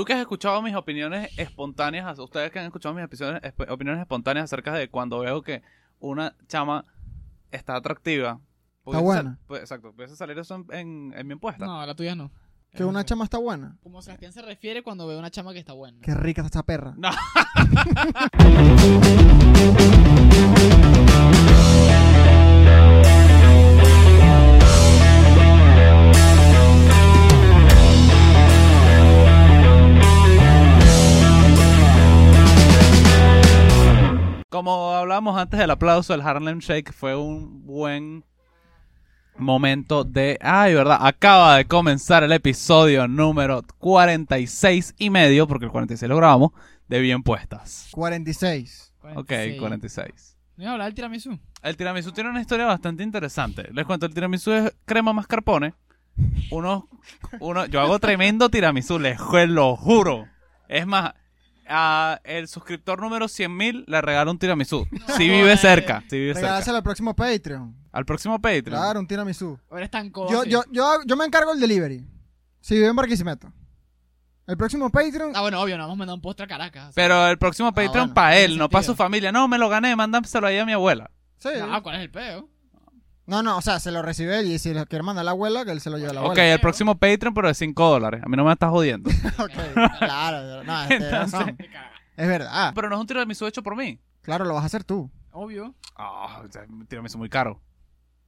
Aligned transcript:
Tú 0.00 0.06
que 0.06 0.14
has 0.14 0.20
escuchado 0.20 0.62
mis 0.62 0.74
opiniones 0.74 1.28
espontáneas, 1.38 2.18
ustedes 2.18 2.50
que 2.50 2.58
han 2.58 2.64
escuchado 2.64 2.94
mis 2.94 3.04
opiniones, 3.04 3.42
esp- 3.42 3.70
opiniones 3.70 4.00
espontáneas 4.00 4.44
acerca 4.44 4.72
de 4.72 4.88
cuando 4.88 5.18
veo 5.18 5.42
que 5.42 5.60
una 5.98 6.34
chama 6.48 6.86
está 7.50 7.76
atractiva. 7.76 8.40
pudiese 8.82 9.04
buena. 9.04 9.38
puede- 9.46 9.60
exacto, 9.60 9.92
pudiese 9.92 10.16
salir 10.16 10.38
eso 10.38 10.54
en, 10.54 10.64
en, 10.70 11.12
en 11.14 11.26
mi 11.26 11.34
encuesta. 11.34 11.66
No, 11.66 11.84
la 11.84 11.94
tuya 11.94 12.14
no. 12.14 12.30
Que 12.72 12.82
una 12.82 13.04
chama 13.04 13.24
está 13.24 13.36
buena. 13.36 13.76
Como 13.82 14.00
Sebastián 14.00 14.32
se 14.32 14.40
refiere 14.40 14.82
cuando 14.82 15.06
ve 15.06 15.18
una 15.18 15.30
chama 15.30 15.52
que 15.52 15.58
está 15.58 15.74
buena. 15.74 15.98
Qué 16.00 16.14
rica 16.14 16.40
está 16.40 16.60
esa 16.60 16.64
perra. 16.64 16.94
No. 16.96 17.10
Como 34.50 34.94
hablábamos 34.94 35.38
antes 35.38 35.60
del 35.60 35.70
aplauso, 35.70 36.12
el 36.12 36.22
Harlem 36.22 36.58
Shake 36.58 36.92
fue 36.92 37.14
un 37.14 37.64
buen 37.64 38.24
momento 39.36 40.02
de... 40.02 40.38
Ay, 40.40 40.74
¿verdad? 40.74 40.98
Acaba 41.00 41.56
de 41.56 41.66
comenzar 41.66 42.24
el 42.24 42.32
episodio 42.32 43.06
número 43.06 43.62
46 43.78 44.96
y 44.98 45.08
medio, 45.08 45.46
porque 45.46 45.66
el 45.66 45.70
46 45.70 46.08
lo 46.08 46.16
grabamos, 46.16 46.50
de 46.88 46.98
Bien 46.98 47.22
Puestas. 47.22 47.90
46. 47.92 48.92
Ok, 49.14 49.32
46. 49.60 50.36
¿No 50.56 50.64
iba 50.64 50.70
a 50.70 50.72
hablar 50.72 50.88
del 50.88 50.94
tiramisú? 50.96 51.38
El 51.62 51.76
tiramisú 51.76 52.10
tiene 52.10 52.30
una 52.30 52.40
historia 52.40 52.66
bastante 52.66 53.04
interesante. 53.04 53.68
Les 53.72 53.86
cuento, 53.86 54.06
el 54.06 54.14
tiramisú 54.14 54.50
es 54.50 54.74
crema 54.84 55.12
mascarpone. 55.12 55.74
Uno, 56.50 56.88
uno, 57.38 57.66
yo 57.66 57.80
hago 57.80 58.00
tremendo 58.00 58.48
tiramisú, 58.48 58.98
les 58.98 59.16
lo 59.46 59.76
juro. 59.76 60.26
Es 60.66 60.88
más, 60.88 61.14
a 61.70 62.20
el 62.24 62.48
suscriptor 62.48 63.00
número 63.00 63.26
100.000 63.26 63.84
le 63.86 64.00
regalo 64.00 64.30
un 64.30 64.38
tiramisú. 64.38 64.86
si 65.16 65.28
vive 65.28 65.56
cerca, 65.56 66.02
si 66.08 66.18
vive 66.18 66.34
cerca. 66.34 66.58
Al 66.58 66.82
próximo 66.82 67.14
Patreon. 67.14 67.76
Al 67.92 68.04
próximo 68.04 68.40
Patreon. 68.40 68.80
Claro, 68.80 69.00
un 69.00 69.06
tiramisú. 69.06 69.58
Ahora 69.70 69.84
es 69.84 69.90
tan 69.90 70.10
codo. 70.10 70.30
Yo, 70.30 70.44
yo, 70.44 70.64
yo, 70.70 70.98
yo 71.06 71.16
me 71.16 71.24
encargo 71.24 71.52
el 71.52 71.60
delivery. 71.60 72.04
Si 72.60 72.74
vive 72.74 72.88
en 72.88 72.96
Barquisimeto. 72.96 73.52
El 74.46 74.56
próximo 74.56 74.90
Patreon. 74.90 75.32
Ah, 75.34 75.42
bueno, 75.42 75.60
obvio, 75.60 75.78
nos 75.78 75.84
vamos 75.84 75.96
a 75.96 75.98
mandar 75.98 76.14
un 76.14 76.20
postre 76.20 76.44
a 76.44 76.48
Caracas. 76.48 76.92
Pero 76.94 77.28
el 77.28 77.38
próximo 77.38 77.72
Patreon 77.72 78.08
bueno, 78.08 78.14
para 78.14 78.36
él, 78.36 78.58
no 78.58 78.68
para 78.68 78.82
su 78.82 78.96
familia. 78.96 79.30
No, 79.30 79.46
me 79.46 79.58
lo 79.58 79.68
gané, 79.68 79.94
mándamelo 79.94 80.46
ahí 80.46 80.58
a 80.58 80.66
mi 80.66 80.72
abuela. 80.72 81.10
Sí. 81.38 81.50
Ah, 81.62 81.80
¿cuál 81.82 81.96
es 81.96 82.02
el 82.02 82.10
peo? 82.10 82.48
No, 83.30 83.42
no, 83.44 83.56
o 83.58 83.62
sea, 83.62 83.78
se 83.78 83.92
lo 83.92 84.02
recibe 84.02 84.40
él 84.40 84.50
y 84.50 84.58
si 84.58 84.74
lo 84.74 84.84
quiere 84.86 85.04
mandar 85.04 85.22
a 85.22 85.24
la 85.24 85.30
abuela, 85.30 85.64
que 85.64 85.70
él 85.70 85.80
se 85.80 85.88
lo 85.88 85.98
lleve 85.98 86.10
a 86.10 86.14
la 86.14 86.20
Ok, 86.22 86.26
abuela. 86.32 86.52
el 86.54 86.60
próximo 86.60 86.96
Patreon, 86.98 87.32
pero 87.32 87.46
de 87.48 87.54
5 87.54 87.88
dólares. 87.88 88.22
A 88.24 88.28
mí 88.28 88.36
no 88.36 88.44
me 88.44 88.52
estás 88.52 88.70
jodiendo. 88.70 89.08
Ok, 89.38 89.52
claro. 89.98 90.64
No, 90.64 90.82
este, 90.82 90.94
Entonces- 90.96 91.12
razón. 91.32 91.56
Es 92.16 92.28
verdad. 92.28 92.72
pero 92.74 92.88
no 92.90 92.96
es 92.96 93.00
un 93.00 93.06
tiramisú 93.06 93.46
hecho 93.46 93.62
por 93.62 93.76
mí. 93.76 93.98
Claro, 94.22 94.44
lo 94.44 94.52
vas 94.54 94.64
a 94.64 94.66
hacer 94.66 94.82
tú. 94.84 95.10
Obvio. 95.30 95.74
Ah, 95.96 96.42
un 96.68 96.86
tiramisú 96.86 97.16
muy 97.18 97.28
caro. 97.28 97.60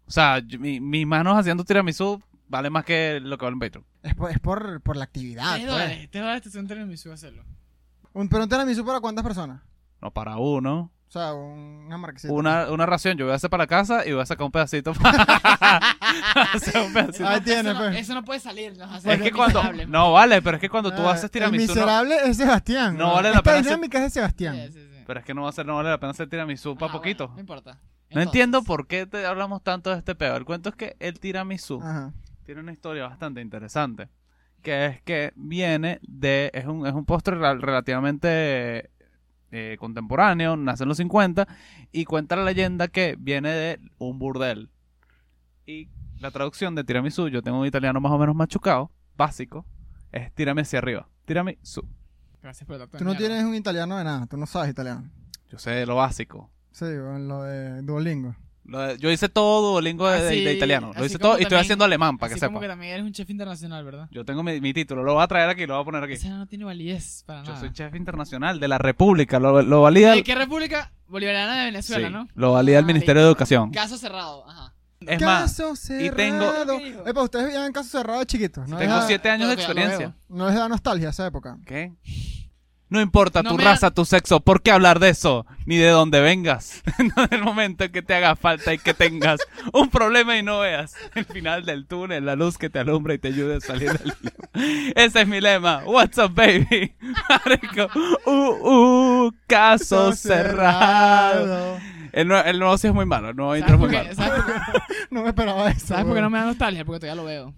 O 0.06 0.10
sea, 0.10 0.38
yo- 0.38 0.58
mi- 0.60 0.80
mis 0.80 1.06
manos 1.06 1.36
haciendo 1.36 1.64
tiramisú 1.64 2.22
vale 2.48 2.70
más 2.70 2.84
que 2.84 3.18
lo 3.20 3.36
que 3.36 3.44
vale 3.44 3.54
un 3.54 3.60
Patreon. 3.60 3.84
Es 4.04 4.14
por, 4.14 4.30
es 4.30 4.38
por, 4.38 4.80
por 4.82 4.96
la 4.96 5.04
actividad. 5.04 5.54
Tres 5.54 5.64
pues. 5.64 5.72
dólares. 5.72 6.08
Tres 6.10 6.22
dólares 6.22 6.42
te 6.42 7.10
a 7.10 7.14
hacerlo. 7.14 7.44
Un, 8.12 8.28
pero 8.28 8.44
un 8.44 8.48
tiramisú 8.48 8.84
para 8.84 9.00
cuántas 9.00 9.24
personas? 9.24 9.62
No 10.00 10.10
para 10.12 10.36
uno. 10.36 10.92
O 11.14 11.18
sea, 11.18 11.34
un- 11.34 11.84
una 11.86 11.98
marquesita. 11.98 12.32
Una, 12.32 12.70
una 12.70 12.86
ración. 12.86 13.18
Yo 13.18 13.26
voy 13.26 13.32
a 13.32 13.36
hacer 13.36 13.50
para 13.50 13.64
la 13.64 13.66
casa 13.66 14.06
y 14.06 14.12
voy 14.12 14.22
a 14.22 14.24
sacar 14.24 14.46
un 14.46 14.50
pedacito 14.50 14.94
para 15.02 15.82
hacer 16.54 16.80
un 16.86 16.92
pedacito. 16.92 17.28
Ahí 17.28 17.34
Eso 17.36 17.44
tiene, 17.44 17.72
no- 17.74 17.78
pues. 17.78 17.96
Eso 17.96 18.14
no 18.14 18.24
puede 18.24 18.40
salir. 18.40 18.76
Nos 18.78 18.90
hace 18.90 19.10
Es 19.12 19.18
que 19.18 19.24
ver 19.24 19.32
cuando... 19.34 19.58
miserables, 19.58 19.86
man. 19.88 19.92
No, 19.92 20.12
vale, 20.12 20.40
pero 20.40 20.56
es 20.56 20.60
que 20.62 20.70
cuando 20.70 20.90
tú 20.94 21.02
Ah, 21.06 21.10
haces 21.12 21.24
El 21.24 21.30
tiramisú... 21.30 21.66
no- 21.66 21.74
miserable 21.74 22.16
es 22.24 22.36
Sebastián. 22.38 22.96
No 22.96 23.12
vale 23.12 23.30
la 23.30 23.42
pena 23.42 23.60
dinámica 23.60 23.98
es 23.98 24.04
de 24.04 24.10
Sebastián. 24.10 24.54
Sí, 24.56 24.72
sí, 24.72 24.88
sí. 24.90 25.02
Pero 25.06 25.20
es 25.20 25.26
que 25.26 25.34
no 25.34 25.42
va 25.42 25.50
a 25.50 25.52
ser, 25.52 25.66
no 25.66 25.76
vale 25.76 25.90
la 25.90 25.98
pena 26.00 26.12
hacer 26.12 26.28
tiramisú 26.30 26.76
para 26.76 26.90
Ah, 26.92 26.96
poquito. 26.96 27.24
bueno, 27.26 27.34
no 27.36 27.40
importa. 27.40 27.78
No 28.10 28.20
entiendo 28.22 28.62
por 28.62 28.86
qué 28.86 29.04
te 29.06 29.24
hablamos 29.26 29.62
tanto 29.62 29.90
de 29.90 29.98
este 29.98 30.14
peor. 30.14 30.36
El 30.36 30.44
cuento 30.46 30.68
es 30.70 30.74
que 30.76 30.96
el 30.98 31.20
tiramisú 31.20 31.80
Ajá. 31.82 32.12
tiene 32.44 32.60
una 32.62 32.72
historia 32.72 33.06
bastante 33.06 33.40
interesante. 33.42 34.08
Que 34.62 34.86
es 34.86 35.02
que 35.02 35.32
viene 35.34 35.98
de. 36.02 36.50
Es 36.54 36.66
un, 36.66 36.86
es 36.86 36.92
un 36.94 37.04
postre 37.04 37.36
rel- 37.36 37.60
relativamente 37.60 38.90
eh, 39.52 39.76
contemporáneo, 39.78 40.56
nace 40.56 40.82
en 40.82 40.88
los 40.88 40.96
50. 40.96 41.46
Y 41.92 42.04
cuenta 42.04 42.36
la 42.36 42.44
leyenda 42.44 42.88
que 42.88 43.16
viene 43.18 43.50
de 43.50 43.80
un 43.98 44.18
burdel. 44.18 44.70
Y 45.66 45.88
la 46.18 46.30
traducción 46.30 46.74
de 46.74 46.84
tiramisú, 46.84 47.28
yo 47.28 47.42
tengo 47.42 47.60
un 47.60 47.66
italiano 47.66 48.00
más 48.00 48.12
o 48.12 48.18
menos 48.18 48.34
machucado, 48.34 48.90
básico, 49.16 49.64
es 50.10 50.32
tírame 50.34 50.62
hacia 50.62 50.78
arriba. 50.78 51.08
Tiramisú. 51.24 51.86
Gracias 52.42 52.66
por 52.66 52.74
el 52.74 52.80
dato 52.80 52.92
de 52.92 52.98
Tú 52.98 53.04
no 53.04 53.14
tienes 53.14 53.44
un 53.44 53.54
italiano 53.54 53.96
de 53.98 54.04
nada. 54.04 54.26
Tú 54.26 54.36
no 54.36 54.46
sabes 54.46 54.70
italiano. 54.70 55.08
Yo 55.48 55.58
sé 55.58 55.86
lo 55.86 55.96
básico. 55.96 56.50
Sí, 56.72 56.86
en 56.86 57.28
lo 57.28 57.42
de 57.42 57.82
Duolingo. 57.82 58.34
Yo 58.98 59.10
hice 59.10 59.28
todo 59.28 59.72
Duolingo 59.72 60.08
de, 60.08 60.22
de- 60.22 60.52
italiano. 60.54 60.92
Lo 60.96 61.04
hice 61.04 61.18
todo 61.18 61.38
y 61.38 61.42
estoy 61.42 61.58
haciendo 61.58 61.84
alemán 61.84 62.16
para 62.18 62.32
que 62.32 62.38
sepa. 62.38 62.46
como 62.48 62.60
que 62.60 62.68
también 62.68 62.92
eres 62.94 63.04
un 63.04 63.12
chef 63.12 63.28
internacional, 63.28 63.84
¿verdad? 63.84 64.08
Yo 64.10 64.24
tengo 64.24 64.42
mi, 64.42 64.60
mi 64.60 64.72
título, 64.72 65.02
lo 65.02 65.14
voy 65.14 65.22
a 65.22 65.26
traer 65.26 65.48
aquí, 65.48 65.66
lo 65.66 65.74
voy 65.74 65.82
a 65.82 65.84
poner 65.84 66.04
aquí. 66.04 66.12
Ese 66.14 66.28
no 66.30 66.46
tiene 66.46 66.64
validez 66.64 67.24
para 67.26 67.42
Yo 67.42 67.48
nada. 67.50 67.60
soy 67.60 67.72
chef 67.72 67.94
internacional 67.94 68.60
de 68.60 68.68
la 68.68 68.78
República, 68.78 69.38
lo, 69.40 69.62
lo 69.62 69.82
valida, 69.82 70.12
¿De 70.12 70.22
qué 70.22 70.34
república? 70.34 70.92
Bolivariana 71.08 71.58
de 71.58 71.64
Venezuela, 71.66 72.06
sí, 72.08 72.12
¿no? 72.12 72.28
lo 72.34 72.52
valida 72.52 72.78
el 72.78 72.84
Ah, 72.84 72.86
Ministerio 72.86 73.20
de 73.22 73.28
Educación. 73.28 73.70
Caso 73.72 73.98
cerrado, 73.98 74.48
ajá. 74.48 74.72
Es 75.06 75.20
más, 75.20 75.42
caso 75.42 75.74
cerrado. 75.74 76.16
tengo- 76.16 76.78
¿Qué 76.78 76.84
dijo? 76.84 77.06
Epa, 77.06 77.22
ustedes 77.24 77.46
vivían 77.46 77.66
en 77.66 77.72
caso 77.72 77.90
cerrado 77.90 78.20
de 78.20 78.26
chiquitos. 78.26 78.68
¿no? 78.68 78.78
tengo 78.78 79.02
siete 79.02 79.28
años 79.28 79.48
de 79.48 79.54
experiencia. 79.54 80.14
¿No 80.28 80.46
les 80.46 80.54
da 80.54 80.68
nostalgia 80.68 81.08
esa 81.10 81.26
época? 81.26 81.58
¿Qué? 81.66 81.92
No 82.92 83.00
importa 83.00 83.42
No 83.42 83.50
tu 83.50 83.56
raza, 83.56 83.90
tu 83.90 84.04
sexo, 84.04 84.40
¿por 84.40 84.60
qué 84.60 84.70
hablar 84.70 84.98
de 85.00 85.08
eso? 85.08 85.46
Ni 85.64 85.76
de 85.78 85.88
dónde 85.88 86.20
vengas. 86.20 86.82
no 87.16 87.24
en 87.24 87.32
el 87.32 87.42
momento 87.42 87.84
en 87.84 87.92
que 87.92 88.02
te 88.02 88.14
haga 88.14 88.36
falta 88.36 88.74
y 88.74 88.78
que 88.78 88.92
tengas 88.92 89.40
un 89.72 89.88
problema 89.88 90.36
y 90.36 90.42
no 90.42 90.60
veas 90.60 90.94
el 91.14 91.24
final 91.24 91.64
del 91.64 91.86
túnel, 91.86 92.26
la 92.26 92.36
luz 92.36 92.58
que 92.58 92.68
te 92.68 92.78
alumbra 92.80 93.14
y 93.14 93.18
te 93.18 93.28
ayude 93.28 93.56
a 93.56 93.60
salir 93.60 93.92
del. 93.98 94.12
Ese 94.94 95.22
es 95.22 95.26
mi 95.26 95.40
lema. 95.40 95.82
What's 95.86 96.18
up, 96.18 96.34
baby? 96.34 96.92
Marico. 97.30 97.88
Uh, 98.26 99.24
uh, 99.26 99.32
caso 99.46 100.12
cerrado. 100.12 101.78
El, 102.12 102.28
nue- 102.28 102.42
el 102.44 102.58
nuevo 102.58 102.76
sí 102.76 102.88
es 102.88 102.92
muy 102.92 103.06
malo, 103.06 103.30
el 103.30 103.36
nuevo 103.36 103.56
intro 103.56 103.78
¿Sabes 103.78 103.80
es 103.80 103.88
muy 103.88 104.02
malo. 104.04 104.14
¿sabes, 104.14 104.42
por, 104.44 104.54
qué- 104.54 104.82
No 105.10 105.22
me 105.22 105.28
esperaba 105.30 105.70
eso. 105.70 105.86
¿sabes 105.86 106.04
por 106.04 106.14
qué 106.14 106.20
no 106.20 106.28
me 106.28 106.38
da 106.38 106.44
nostalgia? 106.44 106.84
Porque 106.84 107.00
todavía 107.00 107.22
lo 107.22 107.26
veo. 107.26 107.54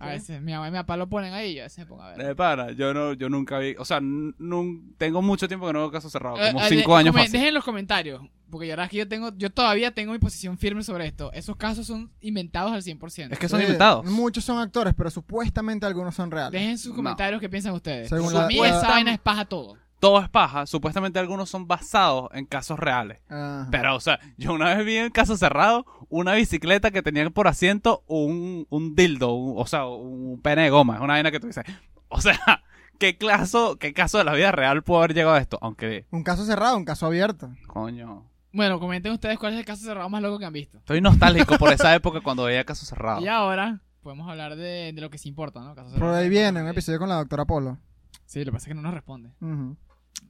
A 0.00 0.08
veces 0.08 0.40
mi 0.40 0.52
mamá 0.52 0.68
y 0.68 0.70
mi 0.70 0.78
papá 0.78 0.96
lo 0.96 1.08
ponen 1.08 1.32
ahí 1.34 1.50
y 1.52 1.54
yo 1.56 1.60
a 1.62 1.64
veces 1.64 1.78
me 1.78 1.86
pongo 1.86 2.02
a 2.02 2.10
ver. 2.16 2.26
De 2.26 2.34
pana, 2.34 2.72
yo 2.72 2.94
no, 2.94 3.12
yo 3.12 3.28
nunca 3.28 3.58
vi, 3.58 3.74
o 3.78 3.84
sea, 3.84 4.00
nun- 4.00 4.94
tengo 4.96 5.20
mucho 5.22 5.46
tiempo 5.46 5.66
que 5.66 5.72
no 5.74 5.80
veo 5.80 5.90
caso 5.90 6.08
cerrado, 6.08 6.36
Eh, 6.38 6.52
como 6.52 6.64
eh, 6.64 6.68
cinco 6.68 6.92
de- 6.94 7.00
años 7.00 7.12
come- 7.12 7.22
fácil. 7.22 7.32
Dejen 7.32 7.48
en 7.48 7.54
los 7.54 7.64
comentarios. 7.64 8.22
Porque 8.50 8.66
yo, 8.66 8.72
ahora 8.72 8.84
es 8.86 8.90
que 8.90 8.96
yo, 8.96 9.06
tengo, 9.06 9.30
yo 9.36 9.50
todavía 9.50 9.92
tengo 9.94 10.12
mi 10.12 10.18
posición 10.18 10.58
firme 10.58 10.82
sobre 10.82 11.06
esto. 11.06 11.30
Esos 11.32 11.54
casos 11.56 11.86
son 11.86 12.10
inventados 12.20 12.72
al 12.72 12.82
100%. 12.82 13.32
Es 13.32 13.38
que 13.38 13.48
son 13.48 13.60
Sí, 13.60 13.64
inventados. 13.66 14.04
Muchos 14.06 14.42
son 14.44 14.58
actores, 14.58 14.92
pero 14.96 15.08
supuestamente 15.10 15.86
algunos 15.86 16.16
son 16.16 16.30
reales. 16.32 16.52
Dejen 16.60 16.76
sus 16.78 16.90
No. 16.90 16.96
comentarios 16.96 17.40
qué 17.40 17.48
piensan 17.48 17.74
ustedes. 17.74 18.08
Según 18.08 18.34
a 18.34 18.40
la- 18.40 18.46
mí 18.48 18.56
la- 18.58 18.68
esa 18.70 18.88
vaina 18.88 19.12
es 19.12 19.20
paja 19.20 19.44
todo. 19.44 19.76
Todo 20.00 20.20
es 20.22 20.28
paja, 20.30 20.64
supuestamente 20.66 21.18
algunos 21.18 21.50
son 21.50 21.68
basados 21.68 22.30
en 22.32 22.46
casos 22.46 22.78
reales. 22.78 23.20
Ajá. 23.28 23.68
Pero, 23.70 23.94
o 23.94 24.00
sea, 24.00 24.18
yo 24.38 24.52
una 24.54 24.74
vez 24.74 24.84
vi 24.86 24.96
en 24.96 25.10
caso 25.10 25.36
cerrado 25.36 25.84
una 26.08 26.32
bicicleta 26.34 26.90
que 26.90 27.02
tenía 27.02 27.28
por 27.30 27.46
asiento 27.48 28.02
un, 28.06 28.66
un 28.70 28.94
dildo, 28.96 29.34
un- 29.34 29.54
o 29.60 29.66
sea, 29.66 29.86
un 29.86 30.40
pene 30.42 30.62
de 30.62 30.70
goma. 30.70 30.94
Es 30.96 31.00
una 31.02 31.12
vaina 31.14 31.30
que 31.30 31.38
tú 31.38 31.46
dices, 31.48 31.64
o 32.08 32.20
sea, 32.20 32.38
¿qué 32.98 33.18
caso, 33.18 33.76
qué 33.78 33.92
caso 33.92 34.16
de 34.18 34.24
la 34.24 34.32
vida 34.32 34.52
real 34.52 34.82
pudo 34.82 34.98
haber 34.98 35.12
llegado 35.14 35.34
a 35.36 35.38
esto? 35.38 35.58
Aunque, 35.60 36.06
Un 36.10 36.24
caso 36.24 36.44
cerrado, 36.46 36.76
un 36.78 36.86
caso 36.86 37.04
abierto. 37.06 37.50
coño, 37.66 38.24
Bueno, 38.54 38.80
comenten 38.80 39.12
ustedes 39.12 39.38
cuál 39.38 39.52
es 39.52 39.58
el 39.60 39.64
caso 39.66 39.84
cerrado 39.84 40.08
más 40.08 40.22
loco 40.22 40.38
que 40.38 40.46
han 40.46 40.52
visto. 40.54 40.78
estoy 40.78 41.02
nostálgico 41.02 41.58
por 41.58 41.72
esa 41.74 41.94
época 41.94 42.22
cuando 42.22 42.44
veía 42.44 42.64
caso 42.64 42.86
cerrado. 42.86 43.20
Y 43.22 43.28
ahora 43.28 43.80
podemos 44.02 44.26
hablar 44.30 44.56
de, 44.56 44.92
de 44.94 45.00
lo 45.02 45.10
que 45.10 45.18
sí 45.18 45.28
importa, 45.28 45.60
¿no? 45.60 45.74
Caso 45.74 45.94
Por 45.96 46.08
ahí 46.14 46.30
viene 46.30 46.62
un 46.62 46.68
episodio 46.68 46.98
con 46.98 47.10
la 47.10 47.16
doctora 47.16 47.44
Polo. 47.44 47.76
Sí, 48.24 48.38
lo 48.40 48.46
que 48.46 48.52
pasa 48.52 48.64
es 48.64 48.68
que 48.68 48.74
no 48.74 48.80
nos 48.82 48.94
responde. 48.94 49.30
Ujú. 49.42 49.76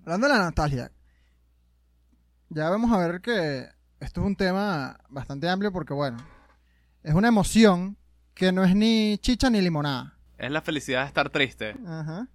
Hablando 0.03 0.27
de 0.29 0.33
la 0.35 0.45
nostalgia, 0.45 0.91
ya 2.49 2.69
vamos 2.71 2.91
a 2.93 2.99
ver 2.99 3.21
que 3.21 3.69
esto 4.01 4.21
es 4.21 4.27
un 4.27 4.37
tema 4.37 4.99
bastante 5.09 5.49
amplio 5.49 5.73
porque, 5.73 5.93
bueno, 5.95 6.17
es 7.03 7.15
una 7.15 7.29
emoción 7.29 7.97
que 8.35 8.51
no 8.53 8.65
es 8.65 8.75
ni 8.75 9.19
chicha 9.19 9.51
ni 9.51 9.61
limonada. 9.61 10.17
Es 10.39 10.51
la 10.51 10.63
felicidad 10.63 11.03
de 11.03 11.07
estar 11.09 11.29
triste. 11.31 11.77
Ajá. 11.87 12.27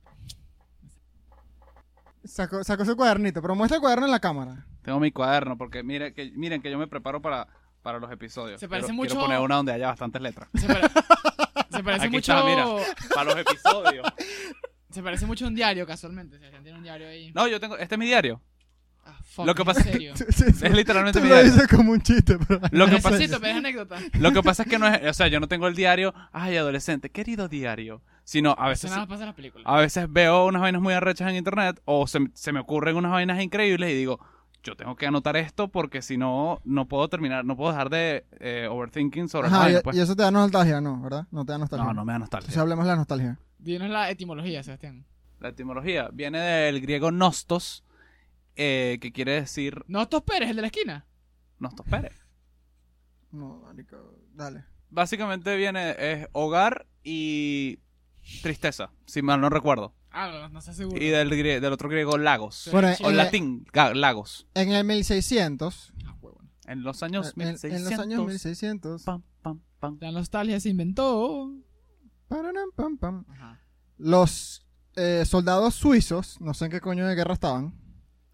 Sacó, 2.23 2.63
sacó 2.63 2.85
su 2.85 2.95
cuadernito, 2.95 3.41
pero 3.41 3.55
muestra 3.55 3.75
el 3.77 3.81
cuaderno 3.81 4.05
en 4.05 4.11
la 4.11 4.19
cámara. 4.19 4.65
Tengo 4.81 4.99
mi 4.99 5.11
cuaderno 5.11 5.57
porque 5.57 5.83
miren 5.83 6.13
que, 6.13 6.31
miren 6.35 6.61
que 6.61 6.71
yo 6.71 6.77
me 6.77 6.87
preparo 6.87 7.21
para, 7.21 7.47
para 7.81 7.99
los 7.99 8.11
episodios. 8.11 8.59
Se 8.59 8.67
parece 8.67 8.87
quiero, 8.87 8.95
mucho- 8.97 9.09
quiero 9.15 9.25
poner 9.25 9.39
una 9.41 9.55
donde 9.55 9.73
haya 9.73 9.87
bastantes 9.87 10.21
letras. 10.21 10.49
Se, 10.55 10.67
pare- 10.67 10.87
se 11.71 11.83
parece 11.83 12.05
Aquí 12.07 12.15
mucho. 12.15 12.33
está, 12.33 12.45
mira. 12.45 12.65
Para 13.13 13.33
los 13.35 13.37
episodios. 13.37 14.07
Se 14.95 15.03
parece 15.03 15.25
mucho 15.25 15.45
a 15.45 15.47
un 15.49 15.55
diario, 15.55 15.85
casualmente. 15.85 16.37
Si 16.39 16.43
alguien 16.45 16.63
tiene 16.63 16.77
un 16.77 16.83
diario 16.83 17.07
ahí. 17.07 17.31
No, 17.33 17.47
yo 17.47 17.59
tengo. 17.59 17.77
Este 17.77 17.95
es 17.95 17.99
mi 17.99 18.05
diario. 18.05 18.41
Ah, 19.05 19.19
fuck, 19.23 19.45
Lo 19.45 19.53
que 19.53 19.61
¿en 19.61 19.65
pasa 19.67 19.79
es 19.81 19.85
que- 19.85 19.91
serio? 19.91 20.13
Es 20.67 20.73
literalmente 20.75 21.19
Tú 21.19 21.23
mi 21.23 21.29
lo 21.29 21.35
diario. 21.35 21.51
dices 21.53 21.67
como 21.67 21.91
un 21.91 22.01
chiste, 22.01 22.37
pero... 22.47 22.59
Lo 22.71 22.85
que 22.85 22.93
Necesito, 22.93 23.33
pasa, 23.33 23.39
pero 23.39 23.51
es 23.51 23.57
anécdota. 23.57 23.97
lo 24.19 24.31
que 24.31 24.41
pasa 24.41 24.63
es 24.63 24.69
que 24.69 24.79
no 24.79 24.87
es. 24.87 25.07
O 25.07 25.13
sea, 25.13 25.27
yo 25.27 25.39
no 25.39 25.47
tengo 25.47 25.67
el 25.67 25.75
diario. 25.75 26.11
Ay, 26.31 26.57
adolescente. 26.57 27.11
Querido 27.11 27.47
diario. 27.47 28.01
sino 28.23 28.55
a 28.57 28.69
veces, 28.69 28.89
nada 28.89 29.05
pasa 29.05 29.21
en 29.23 29.27
las 29.27 29.35
películas. 29.35 29.65
a 29.67 29.77
veces 29.79 30.07
veo 30.11 30.47
unas 30.47 30.61
vainas 30.61 30.81
muy 30.81 30.93
arrechas 30.95 31.29
en 31.29 31.35
internet 31.35 31.79
o 31.85 32.07
se, 32.07 32.19
se 32.33 32.51
me 32.51 32.59
ocurren 32.61 32.95
unas 32.95 33.11
vainas 33.11 33.39
increíbles 33.43 33.91
y 33.91 33.93
digo, 33.95 34.19
yo 34.63 34.75
tengo 34.75 34.95
que 34.95 35.05
anotar 35.05 35.37
esto 35.37 35.67
porque 35.67 36.01
si 36.01 36.17
no, 36.17 36.59
no 36.63 36.87
puedo 36.87 37.07
terminar, 37.07 37.45
no 37.45 37.55
puedo 37.55 37.69
dejar 37.71 37.91
de 37.91 38.25
eh, 38.39 38.67
overthinking 38.71 39.29
sobre 39.29 39.49
Ajá, 39.49 39.59
vaina, 39.59 39.79
y, 39.79 39.81
pues. 39.83 39.95
y 39.95 39.99
eso 39.99 40.15
te 40.15 40.23
da 40.23 40.31
nostalgia, 40.31 40.81
¿no? 40.81 40.99
¿Verdad? 41.03 41.27
No 41.29 41.45
te 41.45 41.51
da 41.51 41.59
nostalgia. 41.59 41.85
No, 41.85 41.93
no 41.93 42.05
me 42.05 42.13
da 42.13 42.15
Entonces 42.15 42.33
nostalgia. 42.47 42.61
hablemos 42.63 42.85
de 42.85 42.89
la 42.91 42.95
nostalgia. 42.95 43.39
Dinos 43.65 43.89
la 43.89 44.09
etimología, 44.11 44.61
Sebastián. 44.63 45.05
La 45.39 45.49
etimología 45.49 46.09
viene 46.13 46.39
del 46.39 46.79
griego 46.81 47.11
nostos, 47.11 47.83
eh, 48.55 48.99
que 49.01 49.11
quiere 49.11 49.33
decir 49.33 49.83
Nostos 49.87 50.21
Pérez, 50.21 50.49
el 50.51 50.55
de 50.55 50.61
la 50.61 50.67
esquina. 50.67 51.05
nostos 51.59 51.85
Pérez. 51.87 52.13
No, 53.31 53.59
marico, 53.65 53.97
dale. 54.33 54.63
Básicamente 54.89 55.57
viene, 55.57 55.95
es 55.99 56.27
hogar 56.31 56.85
y 57.03 57.79
tristeza, 58.41 58.91
si 59.05 59.21
mal 59.21 59.41
no 59.41 59.49
recuerdo. 59.49 59.93
Ah, 60.09 60.29
no, 60.31 60.47
no 60.47 60.61
sé 60.61 60.73
seguro. 60.73 61.03
Y 61.03 61.07
del, 61.09 61.29
grie- 61.31 61.59
del 61.59 61.73
otro 61.73 61.89
griego 61.89 62.17
lagos. 62.17 62.69
Bueno, 62.71 62.91
O 63.03 63.09
en, 63.09 63.17
latín, 63.17 63.65
ga- 63.73 63.93
lagos. 63.93 64.47
en 64.53 64.71
el 64.71 64.85
1600, 64.85 65.91
Ah. 66.05 66.15
En 66.67 66.83
los 66.83 67.03
años 67.03 67.33
en, 67.35 67.41
en 67.41 67.47
1600. 67.49 67.91
los 67.91 67.99
años 67.99 68.19
1600, 68.25 69.03
Pam, 69.03 69.21
pam, 69.41 69.59
pam. 69.79 69.97
La 69.99 70.11
nostalgia 70.11 70.59
se 70.61 70.69
inventó. 70.69 71.51
Pararam, 72.27 72.69
pam, 72.75 72.97
pam, 72.97 73.25
Ajá. 73.31 73.59
los 73.97 74.65
eh, 74.95 75.23
soldados 75.25 75.75
suizos, 75.75 76.39
no 76.41 76.53
sé 76.53 76.65
en 76.65 76.71
qué 76.71 76.81
coño 76.81 77.05
de 77.07 77.15
guerra 77.15 77.33
estaban. 77.33 77.73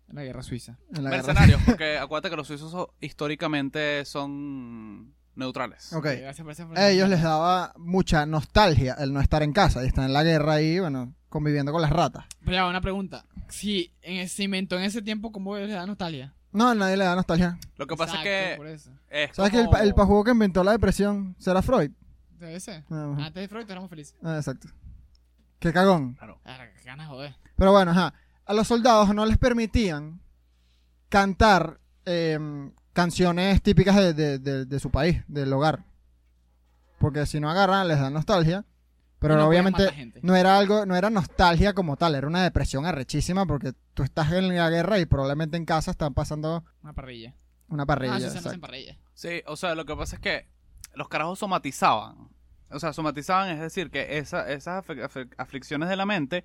En 0.09 0.15
la 0.15 0.23
guerra 0.23 0.43
suiza. 0.43 0.77
En 0.93 1.03
la 1.03 1.09
guerra. 1.09 1.23
Mercenarios, 1.23 1.61
porque 1.65 1.97
acuérdate 1.97 2.29
que 2.29 2.35
los 2.35 2.47
suizos 2.47 2.89
históricamente 2.99 4.03
son 4.05 5.13
neutrales. 5.35 5.93
Ok. 5.93 6.03
Gracias 6.05 6.43
por 6.43 6.51
información. 6.51 6.89
ellos 6.89 7.09
les 7.09 7.21
daba 7.21 7.73
mucha 7.77 8.25
nostalgia 8.25 8.95
el 8.99 9.13
no 9.13 9.21
estar 9.21 9.41
en 9.43 9.53
casa 9.53 9.83
y 9.83 9.87
estar 9.87 10.05
en 10.05 10.13
la 10.13 10.23
guerra 10.23 10.53
ahí, 10.53 10.79
bueno, 10.79 11.13
conviviendo 11.29 11.71
con 11.71 11.81
las 11.81 11.91
ratas. 11.91 12.25
Pero 12.41 12.51
ya, 12.53 12.67
una 12.67 12.81
pregunta. 12.81 13.25
Si 13.47 13.93
en, 14.01 14.27
se 14.27 14.43
inventó 14.43 14.77
en 14.77 14.83
ese 14.83 15.01
tiempo, 15.01 15.31
¿cómo 15.31 15.55
les 15.57 15.69
da 15.69 15.85
nostalgia? 15.85 16.33
No, 16.51 16.67
a 16.69 16.75
nadie 16.75 16.97
le 16.97 17.05
da 17.05 17.15
nostalgia. 17.15 17.57
Lo 17.77 17.87
que 17.87 17.95
pasa 17.95 18.21
Exacto, 18.21 18.29
es 18.29 18.57
por 18.57 18.65
que 18.67 18.73
eso. 18.73 18.91
es 19.09 19.35
¿Sabes 19.35 19.51
que 19.53 19.59
el, 19.61 19.69
el 19.81 19.93
pajugo 19.93 20.25
que 20.25 20.31
inventó 20.31 20.63
la 20.65 20.73
depresión 20.73 21.35
será 21.39 21.61
Freud? 21.61 21.91
Debe 22.41 22.59
ser. 22.59 22.83
Ah, 22.89 23.11
ajá. 23.13 23.25
Antes 23.27 23.41
de 23.43 23.47
Freud 23.47 23.69
éramos 23.69 23.89
felices. 23.89 24.15
Ah, 24.23 24.37
exacto. 24.37 24.67
Qué 25.59 25.71
cagón. 25.71 26.15
Claro. 26.15 26.39
Ah, 26.43 26.57
qué 26.75 26.83
ganas 26.83 27.07
de 27.07 27.13
joder. 27.13 27.35
Pero 27.55 27.71
bueno, 27.71 27.91
ajá. 27.91 28.13
A 28.45 28.53
los 28.53 28.67
soldados 28.67 29.13
no 29.13 29.25
les 29.25 29.37
permitían 29.37 30.19
cantar 31.09 31.79
em, 32.05 32.71
canciones 32.93 33.61
típicas 33.61 33.95
de, 33.95 34.13
de- 34.13 34.39
de- 34.39 34.65
de 34.65 34.79
su 34.79 34.89
país, 34.89 35.21
del 35.27 35.53
hogar. 35.53 35.85
Porque 36.99 37.25
si 37.25 37.39
no 37.39 37.49
agarran, 37.49 37.87
les 37.87 37.99
da 37.99 38.09
nostalgia. 38.09 38.65
Pero 39.19 39.35
no 39.35 39.47
obviamente 39.47 40.11
no 40.23 40.35
era 40.35 40.57
algo, 40.57 40.87
no 40.87 40.95
era 40.95 41.11
nostalgia 41.11 41.73
como 41.73 41.95
tal, 41.95 42.15
era 42.15 42.25
una 42.25 42.41
depresión 42.41 42.87
arrechísima 42.87 43.45
porque 43.45 43.73
tú 43.93 44.01
estás 44.01 44.31
en 44.31 44.55
la 44.55 44.67
guerra 44.71 44.97
y 44.97 45.05
probablemente 45.05 45.57
en 45.57 45.65
casa 45.65 45.91
están 45.91 46.15
pasando 46.15 46.63
Una 46.81 46.93
parrilla. 46.93 47.35
una 47.67 47.85
parrilla. 47.85 48.15
ah, 48.15 48.19
sí, 48.19 48.29
se 48.31 48.39
hacen 48.39 48.59
parrilla. 48.59 48.97
Sí, 49.13 49.43
o 49.45 49.55
sea, 49.57 49.75
lo 49.75 49.85
que 49.85 49.95
pasa 49.95 50.15
es 50.15 50.21
que 50.23 50.47
los 50.93 51.07
carajos 51.07 51.39
somatizaban. 51.39 52.29
O 52.69 52.79
sea, 52.79 52.93
somatizaban 52.93 53.49
es 53.49 53.59
decir, 53.59 53.89
que 53.91 54.17
esa- 54.17 54.49
esas 54.49 54.85
afli- 54.85 55.03
afli- 55.07 55.29
aflicciones 55.37 55.89
de 55.89 55.95
la 55.95 56.05
mente 56.05 56.43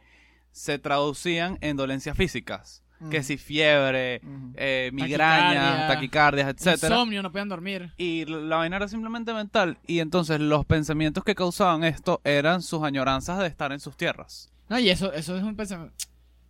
se 0.52 0.78
traducían 0.78 1.58
en 1.60 1.76
dolencias 1.76 2.16
físicas. 2.16 2.82
Que 3.10 3.22
si 3.22 3.37
fiebre, 3.37 4.22
Ujú. 4.25 4.52
eh, 4.56 4.88
migrañas, 4.94 5.54
Taquicardia. 5.54 5.87
taquicardias, 5.87 6.48
etcétera. 6.48 6.94
Insomnio, 6.94 7.22
no 7.22 7.31
podían 7.31 7.50
dormir. 7.50 7.93
Y 7.98 8.25
la 8.25 8.56
vaina 8.56 8.76
era 8.76 8.88
simplemente 8.88 9.34
mental. 9.34 9.76
Y 9.87 9.98
entonces 10.00 10.40
los 10.40 10.64
pensamientos 10.64 11.22
que 11.22 11.34
causaban 11.34 11.84
esto 11.84 12.22
eran 12.25 12.62
sus 12.62 12.82
añoranzas 12.82 13.38
de 13.38 13.49
estar 13.49 13.70
en 13.72 13.81
sus 13.81 13.99
tierras. 13.99 14.50
No, 14.70 14.78
y 14.78 14.88
eso, 14.88 15.12
eso 15.12 15.37
es 15.37 15.42
un 15.42 15.56
pensamiento. 15.56 15.94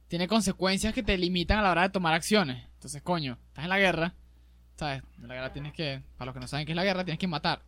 Tiene 0.07 0.29
consecuencias 0.29 0.95
que 0.95 1.03
te 1.03 1.19
limitan 1.19 1.59
a 1.59 1.63
la 1.63 1.73
hora 1.73 1.83
de 1.83 1.89
tomar 1.91 2.15
acciones. 2.15 2.65
Entonces, 2.75 3.03
coño, 3.03 3.39
estás 3.49 3.65
en 3.65 3.71
la 3.71 3.79
guerra. 3.81 4.15
¿Sabes? 4.77 5.03
En 5.21 5.29
la 5.29 5.35
guerra 5.35 5.53
tienes 5.53 5.73
que. 5.73 6.03
Para 6.19 6.27
los 6.27 6.35
que 6.35 6.41
no 6.41 6.47
saben 6.49 6.67
qué 6.67 6.73
es 6.73 6.77
la 6.77 6.85
guerra, 6.85 7.05
tienes 7.05 7.19
que 7.19 7.27
matar. 7.27 7.63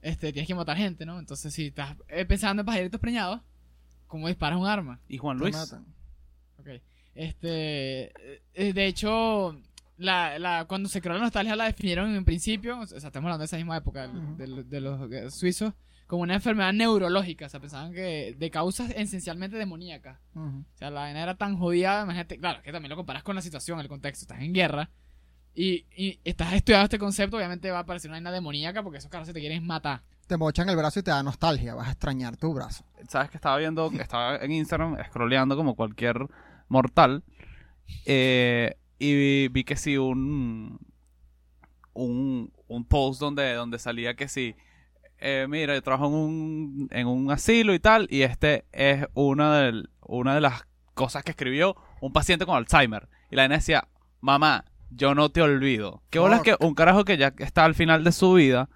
Este, 0.00 0.32
tienes 0.32 0.46
que 0.46 0.54
matar 0.54 0.76
gente, 0.76 1.04
¿no? 1.04 1.18
Entonces, 1.18 1.52
si 1.52 1.66
estás 1.66 1.96
eh, 2.08 2.24
pensando 2.24 2.60
en 2.62 2.66
pajaritos 2.66 3.00
preñados, 3.00 3.40
¿cómo 4.06 4.28
disparas 4.28 4.58
un 4.58 4.66
arma? 4.66 5.00
Y 5.08 5.18
Juan 5.18 5.36
Te 5.38 5.42
Luis. 5.44 5.56
matan. 5.56 5.86
Ok. 6.58 6.68
Este. 7.14 8.12
eh, 8.54 8.72
De 8.72 8.86
hecho, 8.86 9.60
la, 9.96 10.38
la, 10.38 10.64
cuando 10.66 10.88
se 10.88 11.00
creó 11.02 11.16
la 11.16 11.22
nostalgia 11.22 11.56
la 11.56 11.64
definieron 11.64 12.14
en 12.14 12.24
principio. 12.24 12.78
O 12.80 12.86
sea, 12.86 12.96
estamos 12.98 13.26
hablando 13.26 13.40
de 13.40 13.46
esa 13.46 13.56
misma 13.56 13.76
época, 13.76 14.08
de, 14.08 14.80
los 14.80 15.10
eh, 15.12 15.30
suizos, 15.30 15.74
como 16.06 16.22
una 16.22 16.34
enfermedad 16.34 16.72
neurológica. 16.72 17.46
O 17.46 17.48
sea, 17.48 17.58
pensaban 17.60 17.92
que 17.92 18.36
de 18.38 18.50
causas 18.50 18.90
esencialmente 18.96 19.56
demoníacas. 19.58 20.18
O 20.34 20.64
sea, 20.76 20.90
la 20.90 21.00
vaina 21.00 21.22
era 21.24 21.34
tan 21.36 21.58
jodida, 21.58 22.04
imagínate, 22.04 22.38
claro, 22.38 22.62
que 22.62 22.70
también 22.72 22.90
lo 22.90 22.96
comparas 22.96 23.24
con 23.24 23.34
la 23.34 23.42
situación, 23.42 23.80
el 23.80 23.88
contexto, 23.88 24.22
estás 24.22 24.40
en 24.40 24.54
guerra 24.54 24.88
y, 25.60 25.86
y 25.96 26.20
estás 26.24 26.52
estudiando 26.52 26.84
este 26.84 26.98
concepto, 27.00 27.36
obviamente 27.36 27.68
va 27.72 27.80
a 27.80 27.84
parecer 27.84 28.10
una 28.10 28.16
vaina 28.18 28.30
demoníaca 28.30 28.82
porque 28.84 28.98
esos 28.98 29.10
caras 29.10 29.26
se 29.26 29.32
te 29.32 29.40
quieren 29.40 29.66
matar. 29.66 30.02
Te 30.28 30.36
mochan 30.36 30.68
el 30.68 30.76
brazo 30.76 31.00
y 31.00 31.02
te 31.02 31.10
da 31.10 31.20
nostalgia. 31.22 31.74
Vas 31.74 31.88
a 31.88 31.90
extrañar 31.90 32.36
tu 32.36 32.54
brazo. 32.54 32.84
sabes 33.08 33.30
que 33.30 33.38
estaba 33.38 33.56
viendo, 33.56 33.90
estaba 33.98 34.36
en 34.36 34.52
Instagram 34.52 34.96
scrolleando 35.08 35.56
como 35.56 35.74
cualquier 35.74 36.28
mortal 36.68 37.24
eh, 38.04 38.76
y 39.00 39.14
vi, 39.14 39.48
vi 39.48 39.64
que 39.64 39.74
sí 39.74 39.96
un, 39.96 40.78
un 41.92 42.52
un 42.68 42.84
post 42.84 43.20
donde 43.20 43.54
donde 43.54 43.78
salía 43.78 44.14
que 44.14 44.28
sí 44.28 44.54
eh, 45.18 45.46
mira 45.48 45.74
yo 45.74 45.82
trabajo 45.82 46.06
en 46.06 46.14
un 46.14 46.88
en 46.90 47.06
un 47.06 47.30
asilo 47.30 47.74
y 47.74 47.80
tal 47.80 48.06
y 48.10 48.22
este 48.22 48.66
es 48.72 49.06
una 49.14 49.58
de 49.58 49.84
una 50.02 50.34
de 50.34 50.42
las 50.42 50.66
cosas 50.94 51.24
que 51.24 51.30
escribió 51.30 51.74
un 52.00 52.12
paciente 52.12 52.44
con 52.44 52.56
Alzheimer 52.56 53.08
y 53.30 53.36
la 53.36 53.42
nena 53.42 53.56
decía 53.56 53.88
mamá 54.20 54.64
yo 54.90 55.14
no 55.14 55.28
te 55.30 55.42
olvido 55.42 56.02
qué 56.10 56.18
bolas 56.18 56.42
que 56.42 56.56
un 56.60 56.74
carajo 56.74 57.04
que 57.04 57.16
ya 57.16 57.32
está 57.38 57.64
al 57.64 57.74
final 57.74 58.04
de 58.04 58.12
su 58.12 58.32
vida 58.34 58.68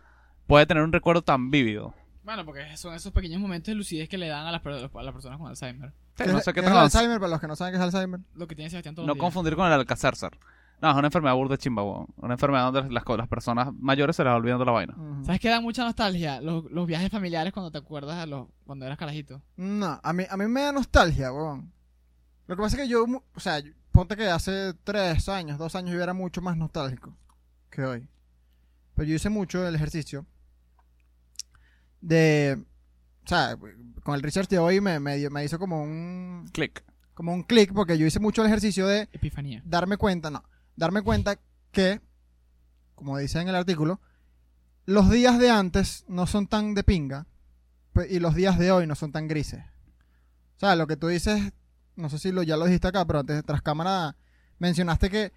puede 0.46 0.66
tener 0.66 0.82
un 0.82 0.92
recuerdo 0.92 1.22
tan 1.22 1.50
vívido 1.50 1.94
Bueno, 2.22 2.44
porque 2.44 2.76
son 2.76 2.94
esos 2.94 3.12
pequeños 3.12 3.40
momentos 3.40 3.66
de 3.66 3.74
lucidez 3.74 4.08
que 4.08 4.18
le 4.18 4.28
dan 4.28 4.46
a 4.46 4.52
las, 4.52 4.64
a 4.64 5.02
las 5.02 5.12
personas 5.12 5.38
con 5.38 5.48
Alzheimer. 5.48 5.92
Sí, 6.16 6.24
¿Qué 6.24 6.32
no 6.32 6.40
sé 6.40 6.52
qué 6.52 6.60
es. 6.60 6.66
Alzheimer? 6.66 7.18
Para 7.18 7.30
los 7.30 7.40
que 7.40 7.48
no 7.48 7.56
saben 7.56 7.72
qué 7.72 7.78
es 7.78 7.82
Alzheimer. 7.82 8.20
Lo 8.34 8.46
que 8.46 8.54
tiene 8.54 8.70
Sebastián 8.70 8.94
todos 8.94 9.08
No 9.08 9.16
confundir 9.16 9.56
con 9.56 9.66
el 9.66 9.72
Alcacérzar. 9.72 10.38
No, 10.82 10.90
es 10.90 10.96
una 10.96 11.06
enfermedad 11.06 11.34
burda 11.36 11.52
de 11.52 11.58
chimba, 11.58 11.84
weón. 11.84 12.06
Una 12.16 12.34
enfermedad 12.34 12.72
donde 12.72 12.92
las, 12.92 13.28
personas 13.28 13.72
mayores 13.72 14.16
se 14.16 14.24
les 14.24 14.32
va 14.32 14.36
olvidando 14.36 14.64
la 14.64 14.72
vaina. 14.72 14.96
¿Sabes 15.24 15.40
qué 15.40 15.48
da 15.48 15.60
mucha 15.60 15.84
nostalgia? 15.84 16.40
Los, 16.40 16.64
los 16.72 16.88
viajes 16.88 17.08
familiares 17.08 17.52
cuando 17.52 17.70
te 17.70 17.78
acuerdas 17.78 18.18
de 18.18 18.26
los, 18.26 18.48
cuando 18.66 18.84
eras 18.84 18.98
carajito. 18.98 19.40
No, 19.56 20.00
a 20.02 20.12
mí, 20.12 20.24
a 20.28 20.36
mí 20.36 20.46
me 20.46 20.62
da 20.62 20.72
nostalgia, 20.72 21.32
weón. 21.32 21.72
Lo 22.48 22.56
que 22.56 22.62
pasa 22.62 22.76
es 22.76 22.82
que 22.82 22.88
yo, 22.88 23.04
o 23.04 23.40
sea, 23.40 23.60
yo- 23.60 23.70
ponte 23.92 24.16
que 24.16 24.26
hace 24.28 24.74
tres 24.84 25.28
años, 25.28 25.58
dos 25.58 25.74
años 25.76 25.94
yo 25.94 26.02
era 26.02 26.14
mucho 26.14 26.40
más 26.42 26.56
nostálgico 26.56 27.14
que 27.70 27.82
hoy. 27.84 28.08
Pero 28.94 29.08
yo 29.08 29.14
hice 29.14 29.28
mucho 29.30 29.66
el 29.66 29.74
ejercicio 29.74 30.26
de, 32.00 32.62
o 33.24 33.28
sea, 33.28 33.56
con 34.02 34.14
el 34.14 34.22
research 34.22 34.48
de 34.48 34.58
hoy 34.58 34.80
me, 34.80 34.98
me, 35.00 35.16
dio- 35.16 35.30
me 35.30 35.44
hizo 35.44 35.58
como 35.58 35.82
un, 35.82 36.48
Click. 36.52 36.84
como 37.14 37.32
un 37.32 37.42
clic 37.44 37.72
porque 37.72 37.96
yo 37.98 38.06
hice 38.06 38.20
mucho 38.20 38.42
el 38.42 38.48
ejercicio 38.48 38.86
de 38.86 39.08
Epifanía. 39.12 39.62
darme 39.64 39.96
cuenta, 39.96 40.30
no, 40.30 40.44
darme 40.76 41.02
cuenta 41.02 41.38
que, 41.70 42.00
como 42.94 43.16
dice 43.18 43.40
en 43.40 43.48
el 43.48 43.54
artículo, 43.54 44.00
los 44.84 45.10
días 45.10 45.38
de 45.38 45.50
antes 45.50 46.04
no 46.08 46.26
son 46.26 46.46
tan 46.48 46.74
de 46.74 46.82
pinga 46.82 47.26
pues, 47.92 48.10
y 48.10 48.18
los 48.18 48.34
días 48.34 48.58
de 48.58 48.72
hoy 48.72 48.86
no 48.86 48.94
son 48.94 49.12
tan 49.12 49.28
grises. 49.28 49.64
O 50.56 50.60
sea, 50.60 50.76
lo 50.76 50.86
que 50.86 50.96
tú 50.96 51.08
dices, 51.08 51.52
no 51.96 52.08
sé 52.08 52.18
si 52.18 52.32
lo, 52.32 52.42
ya 52.42 52.56
lo 52.56 52.64
dijiste 52.66 52.88
acá, 52.88 53.04
pero 53.04 53.20
antes 53.20 53.44
tras 53.44 53.62
cámara 53.62 54.16
mencionaste 54.58 55.10
que 55.10 55.32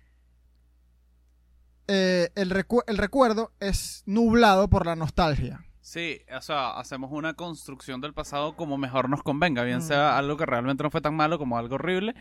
eh, 1.87 2.29
el, 2.35 2.51
recu- 2.51 2.83
el 2.87 2.97
recuerdo 2.97 3.51
es 3.59 4.03
nublado 4.05 4.69
por 4.69 4.85
la 4.85 4.95
nostalgia. 4.95 5.63
Sí, 5.81 6.21
o 6.35 6.41
sea, 6.41 6.79
hacemos 6.79 7.11
una 7.11 7.35
construcción 7.35 8.01
del 8.01 8.13
pasado 8.13 8.55
como 8.55 8.77
mejor 8.77 9.07
nos 9.09 9.21
convenga, 9.21 9.63
bien 9.63 9.77
Mm. 9.79 9.81
sea 9.81 10.17
algo 10.17 10.35
que 10.35 10.45
realmente 10.47 10.81
no 10.83 10.89
fue 10.89 11.01
tan 11.01 11.15
malo 11.15 11.37
como 11.37 11.57
algo 11.59 11.75
horrible, 11.75 12.15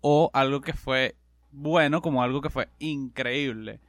o 0.00 0.30
algo 0.34 0.60
que 0.60 0.72
fue 0.72 1.16
bueno 1.50 2.00
como 2.00 2.22
algo 2.22 2.40
que 2.40 2.50
fue 2.50 2.68
increíble. 2.78 3.80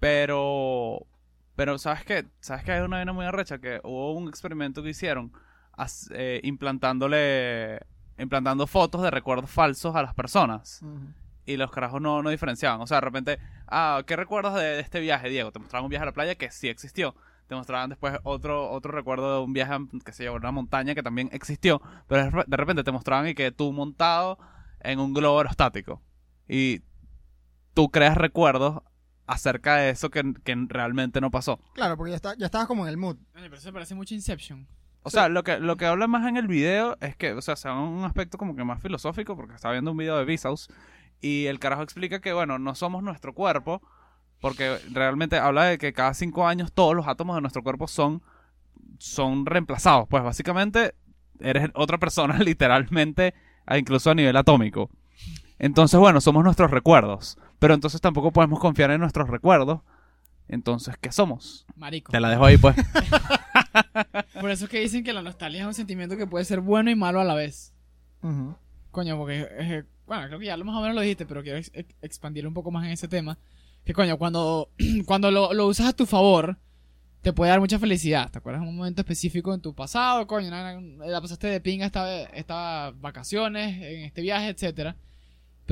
Pero, 0.00 1.06
pero 1.54 1.78
¿sabes 1.78 2.04
qué? 2.04 2.26
¿Sabes 2.40 2.64
que 2.64 2.72
hay 2.72 2.80
una 2.80 2.96
vaina 2.96 3.12
muy 3.12 3.24
arrecha? 3.24 3.58
Que 3.60 3.80
hubo 3.84 4.14
un 4.14 4.28
experimento 4.28 4.82
que 4.82 4.90
hicieron 4.90 5.32
as- 5.74 6.10
eh, 6.12 6.40
implantándole, 6.42 7.78
implantando 8.18 8.66
fotos 8.66 9.02
de 9.02 9.10
recuerdos 9.10 9.50
falsos 9.50 9.94
a 9.96 10.02
las 10.02 10.14
personas. 10.14 10.80
y 11.44 11.56
los 11.56 11.70
carajos 11.72 12.00
no, 12.00 12.22
no 12.22 12.30
diferenciaban. 12.30 12.80
O 12.80 12.86
sea, 12.86 12.98
de 12.98 13.00
repente, 13.00 13.38
ah, 13.66 14.02
¿qué 14.06 14.14
recuerdas 14.14 14.54
de, 14.54 14.62
de 14.62 14.80
este 14.80 15.00
viaje, 15.00 15.28
Diego? 15.28 15.50
Te 15.50 15.58
mostraban 15.58 15.84
un 15.84 15.90
viaje 15.90 16.04
a 16.04 16.06
la 16.06 16.12
playa 16.12 16.34
que 16.36 16.50
sí 16.52 16.68
existió. 16.68 17.16
Te 17.48 17.56
mostraban 17.56 17.90
después 17.90 18.16
otro, 18.22 18.70
otro 18.70 18.92
recuerdo 18.92 19.38
de 19.38 19.44
un 19.44 19.52
viaje, 19.52 19.74
que 20.04 20.12
se 20.12 20.22
llevó 20.22 20.36
a 20.36 20.38
una 20.38 20.52
montaña 20.52 20.94
que 20.94 21.02
también 21.02 21.28
existió. 21.32 21.82
Pero 22.06 22.24
de 22.24 22.30
rep- 22.30 22.46
de 22.46 22.56
repente 22.56 22.84
te 22.84 22.92
mostraban 22.92 23.26
y 23.28 23.34
que 23.34 23.50
tú 23.50 23.72
montado 23.72 24.38
en 24.80 25.00
un 25.00 25.12
globo 25.12 25.38
aerostático. 25.38 26.00
Y 26.48 26.82
tú 27.74 27.90
creas 27.90 28.16
recuerdos 28.16 28.80
acerca 29.26 29.76
de 29.76 29.90
eso 29.90 30.10
que, 30.10 30.34
que 30.44 30.54
realmente 30.68 31.20
no 31.20 31.30
pasó. 31.30 31.58
Claro, 31.74 31.96
porque 31.96 32.10
ya, 32.10 32.16
está, 32.16 32.34
ya 32.36 32.46
estabas 32.46 32.68
como 32.68 32.84
en 32.84 32.90
el 32.90 32.96
mood. 32.96 33.16
Oye, 33.34 33.44
pero 33.44 33.56
eso 33.56 33.72
parece 33.72 33.94
mucho 33.96 34.14
Inception. 34.14 34.66
O 35.02 35.10
sea, 35.10 35.28
lo 35.28 35.42
que, 35.42 35.58
lo 35.58 35.76
que 35.76 35.86
habla 35.86 36.06
más 36.06 36.28
en 36.28 36.36
el 36.36 36.46
video 36.46 36.96
es 37.00 37.16
que, 37.16 37.32
o 37.32 37.42
sea, 37.42 37.56
sea 37.56 37.74
un 37.74 38.04
aspecto 38.04 38.38
como 38.38 38.54
que 38.54 38.64
más 38.64 38.80
filosófico, 38.80 39.36
porque 39.36 39.54
estaba 39.54 39.72
viendo 39.72 39.90
un 39.90 39.96
video 39.96 40.16
de 40.16 40.24
Vsauce 40.24 40.72
y 41.20 41.46
el 41.46 41.58
carajo 41.58 41.82
explica 41.82 42.20
que, 42.20 42.32
bueno, 42.32 42.58
no 42.58 42.74
somos 42.74 43.02
nuestro 43.02 43.32
cuerpo, 43.32 43.82
porque 44.40 44.78
realmente 44.90 45.38
habla 45.38 45.64
de 45.64 45.78
que 45.78 45.92
cada 45.92 46.14
cinco 46.14 46.46
años 46.46 46.72
todos 46.72 46.94
los 46.94 47.06
átomos 47.06 47.36
de 47.36 47.40
nuestro 47.42 47.62
cuerpo 47.62 47.86
son, 47.86 48.22
son 48.98 49.46
reemplazados. 49.46 50.08
Pues 50.08 50.22
básicamente 50.22 50.94
eres 51.40 51.70
otra 51.74 51.98
persona, 51.98 52.38
literalmente, 52.40 53.34
incluso 53.70 54.10
a 54.10 54.14
nivel 54.14 54.36
atómico. 54.36 54.90
Entonces, 55.60 55.98
bueno, 55.98 56.20
somos 56.20 56.42
nuestros 56.42 56.72
recuerdos, 56.72 57.38
pero 57.60 57.74
entonces 57.74 58.00
tampoco 58.00 58.32
podemos 58.32 58.58
confiar 58.58 58.90
en 58.90 59.00
nuestros 59.00 59.30
recuerdos. 59.30 59.80
Entonces, 60.52 60.94
¿qué 61.00 61.10
somos? 61.10 61.66
Marico. 61.76 62.12
Te 62.12 62.20
la 62.20 62.28
dejo 62.30 62.44
ahí, 62.44 62.56
pues. 62.58 62.76
Por 64.40 64.50
eso 64.50 64.64
es 64.66 64.70
que 64.70 64.80
dicen 64.80 65.02
que 65.04 65.12
la 65.12 65.22
nostalgia 65.22 65.62
es 65.62 65.66
un 65.66 65.74
sentimiento 65.74 66.16
que 66.16 66.26
puede 66.26 66.44
ser 66.44 66.60
bueno 66.60 66.90
y 66.90 66.94
malo 66.94 67.20
a 67.20 67.24
la 67.24 67.34
vez. 67.34 67.72
Coño, 68.90 69.16
porque, 69.16 69.48
eh, 69.50 69.84
bueno, 70.06 70.26
creo 70.26 70.38
que 70.38 70.46
ya 70.46 70.56
lo 70.56 70.64
más 70.64 70.76
o 70.76 70.80
menos 70.80 70.94
lo 70.94 71.00
dijiste, 71.00 71.26
pero 71.26 71.42
quiero 71.42 71.58
ex- 71.58 71.70
ex- 71.74 71.94
expandir 72.02 72.46
un 72.46 72.54
poco 72.54 72.70
más 72.70 72.84
en 72.84 72.92
ese 72.92 73.08
tema. 73.08 73.38
Que 73.84 73.94
coño, 73.94 74.18
cuando, 74.18 74.68
cuando 75.06 75.30
lo, 75.30 75.52
lo 75.54 75.66
usas 75.66 75.86
a 75.86 75.92
tu 75.92 76.06
favor, 76.06 76.58
te 77.22 77.32
puede 77.32 77.50
dar 77.50 77.60
mucha 77.60 77.78
felicidad. 77.78 78.30
¿Te 78.30 78.38
acuerdas 78.38 78.62
de 78.62 78.68
un 78.68 78.76
momento 78.76 79.00
específico 79.00 79.54
en 79.54 79.60
tu 79.60 79.74
pasado? 79.74 80.26
Coño, 80.26 80.50
la 80.50 81.20
pasaste 81.20 81.46
de 81.46 81.60
pinga 81.60 81.86
esta, 81.86 82.24
estas 82.24 83.00
vacaciones, 83.00 83.76
en 83.82 84.04
este 84.04 84.20
viaje, 84.22 84.48
etcétera. 84.48 84.96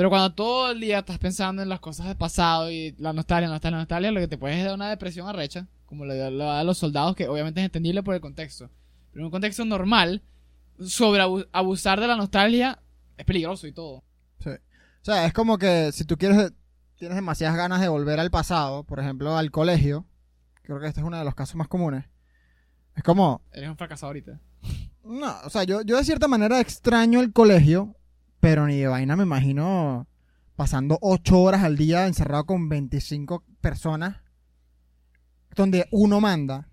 Pero 0.01 0.09
cuando 0.09 0.33
todo 0.33 0.71
el 0.71 0.81
día 0.81 1.01
estás 1.01 1.19
pensando 1.19 1.61
en 1.61 1.69
las 1.69 1.79
cosas 1.79 2.07
del 2.07 2.17
pasado 2.17 2.71
y 2.71 2.95
la 2.97 3.13
nostalgia, 3.13 3.49
la 3.49 3.53
nostalgia, 3.57 3.77
la 3.77 3.83
nostalgia, 3.83 4.11
lo 4.13 4.21
que 4.21 4.29
te 4.29 4.39
puede 4.39 4.59
es 4.59 4.65
dar 4.65 4.75
una 4.75 4.89
depresión 4.89 5.29
arrecha, 5.29 5.67
como 5.85 6.07
le 6.07 6.17
da 6.17 6.59
a 6.59 6.65
los 6.65 6.79
soldados, 6.79 7.15
que 7.15 7.29
obviamente 7.29 7.61
es 7.61 7.67
entendible 7.67 8.03
por 8.03 8.15
el 8.15 8.23
contexto. 8.23 8.71
Pero 9.13 9.21
en 9.21 9.25
un 9.27 9.31
contexto 9.31 9.63
normal, 9.67 10.23
sobre 10.83 11.21
abu- 11.21 11.45
abusar 11.53 12.01
de 12.01 12.07
la 12.07 12.17
nostalgia 12.17 12.79
es 13.19 13.27
peligroso 13.27 13.67
y 13.67 13.73
todo. 13.73 14.03
Sí. 14.43 14.49
O 14.49 15.05
sea, 15.05 15.27
es 15.27 15.35
como 15.35 15.59
que 15.59 15.93
si 15.93 16.07
tú 16.07 16.17
quieres, 16.17 16.51
tienes 16.97 17.17
demasiadas 17.17 17.59
ganas 17.59 17.83
de 17.83 17.89
volver 17.89 18.21
al 18.21 18.31
pasado, 18.31 18.85
por 18.85 19.01
ejemplo, 19.01 19.37
al 19.37 19.51
colegio, 19.51 20.07
creo 20.63 20.81
que 20.81 20.87
este 20.87 21.01
es 21.01 21.07
uno 21.07 21.19
de 21.19 21.25
los 21.27 21.35
casos 21.35 21.57
más 21.57 21.69
comunes. 21.69 22.07
Es 22.97 23.03
como, 23.03 23.43
Eres 23.53 23.69
un 23.69 23.77
fracasado 23.77 24.09
ahorita. 24.09 24.41
no, 25.05 25.35
o 25.45 25.51
sea, 25.51 25.65
yo, 25.65 25.83
yo 25.83 25.99
de 25.99 26.05
cierta 26.05 26.27
manera 26.27 26.59
extraño 26.59 27.21
el 27.21 27.35
colegio, 27.35 27.97
pero 28.41 28.67
ni 28.67 28.77
de 28.77 28.87
vaina 28.89 29.17
me 29.17 29.23
imagino 29.23 30.07
pasando 30.57 30.99
ocho 31.01 31.41
horas 31.41 31.63
al 31.63 31.77
día 31.77 32.07
encerrado 32.07 32.45
con 32.45 32.69
25 32.69 33.45
personas, 33.61 34.17
donde 35.55 35.87
uno 35.91 36.21
manda. 36.21 36.69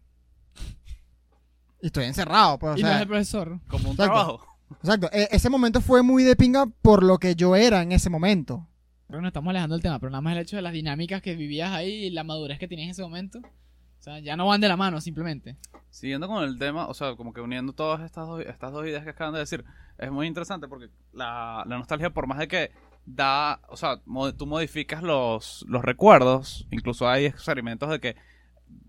Y 1.81 1.87
estoy 1.87 2.05
encerrado, 2.05 2.57
pues, 2.57 2.75
o 2.75 2.77
y 2.79 2.83
no 2.83 2.89
es 2.91 3.01
el 3.01 3.07
profesor. 3.07 3.59
Como 3.67 3.89
un 3.89 3.95
Exacto. 3.95 4.03
trabajo. 4.13 4.47
exacto. 4.81 5.09
E- 5.13 5.27
ese 5.31 5.49
momento 5.49 5.79
fue 5.79 6.01
muy 6.01 6.23
de 6.23 6.35
pinga 6.35 6.65
por 6.81 7.03
lo 7.03 7.17
que 7.19 7.35
yo 7.35 7.55
era 7.55 7.81
en 7.81 7.91
ese 7.91 8.09
momento. 8.09 8.67
Creo 9.07 9.19
que 9.19 9.21
nos 9.23 9.29
estamos 9.29 9.51
alejando 9.51 9.75
del 9.75 9.83
tema, 9.83 9.99
pero 9.99 10.09
nada 10.09 10.21
más 10.21 10.33
el 10.33 10.39
hecho 10.39 10.55
de 10.57 10.61
las 10.63 10.73
dinámicas 10.73 11.21
que 11.21 11.35
vivías 11.35 11.71
ahí 11.71 12.05
y 12.05 12.09
la 12.09 12.23
madurez 12.23 12.59
que 12.59 12.67
tenías 12.67 12.85
en 12.87 12.91
ese 12.91 13.03
momento. 13.03 13.39
O 13.39 14.01
sea, 14.01 14.19
ya 14.19 14.35
no 14.35 14.47
van 14.47 14.59
de 14.59 14.67
la 14.67 14.75
mano, 14.75 14.99
simplemente. 15.01 15.55
Siguiendo 15.89 16.27
con 16.27 16.43
el 16.43 16.57
tema, 16.59 16.87
o 16.87 16.93
sea, 16.93 17.15
como 17.15 17.31
que 17.31 17.41
uniendo 17.41 17.73
todas 17.73 18.01
estas 18.01 18.27
dos, 18.27 18.41
estas 18.41 18.71
dos 18.73 18.85
ideas 18.85 19.03
que 19.03 19.11
acaban 19.11 19.33
de 19.33 19.39
decir, 19.39 19.63
es 19.97 20.11
muy 20.11 20.27
interesante 20.27 20.67
porque 20.67 20.89
la, 21.13 21.63
la 21.67 21.77
nostalgia, 21.77 22.09
por 22.11 22.27
más 22.27 22.37
de 22.39 22.47
que 22.47 22.71
da, 23.05 23.61
o 23.69 23.77
sea, 23.77 24.01
mo- 24.05 24.33
tú 24.33 24.45
modificas 24.45 25.01
los, 25.01 25.65
los 25.67 25.83
recuerdos, 25.83 26.67
incluso 26.71 27.07
hay 27.09 27.25
experimentos 27.25 27.89
de 27.89 27.99
que, 27.99 28.15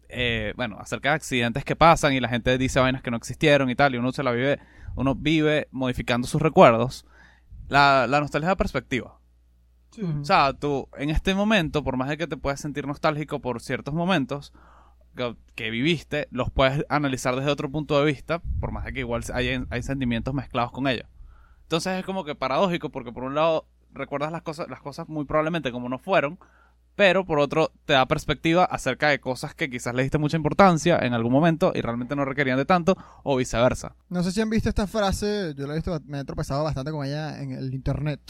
eh, 0.09 0.53
bueno, 0.57 0.77
acerca 0.81 1.11
de 1.11 1.17
accidentes 1.17 1.65
que 1.65 1.77
pasan 1.77 2.13
y 2.15 2.21
la 2.21 2.29
gente 2.29 2.57
dice 2.59 2.81
vainas 2.81 3.03
que 3.03 3.11
no 3.11 3.17
existieron 3.17 3.71
y 3.71 3.75
tal, 3.75 3.95
y 3.95 3.99
uno 3.99 4.13
se 4.13 4.23
la 4.23 4.33
vive, 4.33 4.59
uno 4.97 5.15
vive 5.15 5.69
modificando 5.71 6.27
sus 6.27 6.43
recuerdos. 6.43 7.07
La, 7.69 8.07
la 8.09 8.21
nostalgia 8.21 8.49
da 8.49 8.57
perspectiva. 8.57 9.19
O 10.21 10.25
sea, 10.25 10.53
tú 10.53 10.89
en 10.97 11.11
este 11.11 11.35
momento, 11.35 11.83
por 11.85 11.97
más 11.97 12.09
de 12.09 12.17
que 12.17 12.27
te 12.27 12.37
puedas 12.37 12.61
sentir 12.61 12.87
nostálgico 12.87 13.41
por 13.41 13.61
ciertos 13.61 13.95
momentos 13.95 14.53
que, 15.19 15.37
que 15.55 15.71
viviste, 15.71 16.29
los 16.31 16.51
puedes 16.51 16.87
analizar 16.89 17.37
desde 17.37 17.51
otro 17.51 17.71
punto 17.71 17.99
de 17.99 18.07
vista, 18.07 18.41
por 18.61 18.73
más 18.73 18.85
de 18.85 18.95
que 18.95 19.01
igual 19.01 19.23
hay, 19.35 19.63
hay 19.69 19.83
sentimientos 19.83 20.33
mezclados 20.33 20.73
con 20.73 20.87
ellos. 20.89 21.07
Entonces 21.65 21.99
es 21.99 22.07
como 22.07 22.25
que 22.25 22.35
paradójico, 22.35 22.89
porque 22.89 23.13
por 23.13 23.25
un 23.25 23.35
lado 23.35 23.67
recuerdas 23.93 24.33
las 24.33 24.43
cosas, 24.43 24.69
las 24.71 24.81
cosas 24.81 25.09
muy 25.09 25.25
probablemente 25.27 25.73
como 25.73 25.89
no 25.89 25.99
fueron, 25.99 26.39
pero 26.95 27.25
por 27.25 27.39
otro 27.39 27.71
te 27.85 27.93
da 27.93 28.07
perspectiva 28.07 28.65
acerca 28.65 29.09
de 29.09 29.21
cosas 29.21 29.55
que 29.55 29.71
quizás 29.71 29.95
le 29.95 30.03
diste 30.03 30.19
mucha 30.19 30.37
importancia 30.37 30.99
en 30.99 31.15
algún 31.15 31.33
momento 31.33 31.73
y 31.75 31.81
realmente 31.81 32.17
no 32.17 32.25
requerían 32.25 32.57
de 32.57 32.65
tanto, 32.65 32.97
o 33.23 33.37
viceversa. 33.37 33.95
No 34.09 34.23
sé 34.23 34.33
si 34.33 34.41
han 34.41 34.51
visto 34.51 34.69
esta 34.69 34.87
frase, 34.87 35.55
yo 35.57 35.67
la 35.67 35.75
he 35.75 35.77
visto, 35.77 36.01
me 36.07 36.21
he 36.21 36.25
tropezado 36.25 36.65
bastante 36.65 36.91
con 36.91 37.07
ella 37.07 37.41
en 37.43 37.53
el 37.53 37.75
internet, 37.75 38.21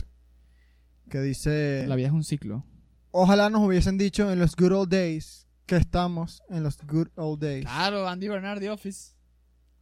que 1.09 1.21
dice, 1.21 1.87
La 1.87 1.97
vida 1.97 2.09
es 2.09 2.13
un 2.13 2.25
ciclo. 2.25 2.65
ojalá 3.11 3.51
nos 3.51 3.63
hubiesen 3.63 3.97
dicho 3.99 4.31
en 4.31 4.39
los 4.39 4.55
good 4.55 4.73
old 4.73 4.91
days 4.91 5.48
que 5.69 5.77
estamos 5.77 6.43
en 6.49 6.63
los 6.63 6.79
good 6.87 7.09
old 7.17 7.41
days. 7.43 7.65
Claro, 7.67 8.09
Andy 8.09 8.27
Bernard 8.27 8.59
de 8.59 8.71
Office. 8.71 9.13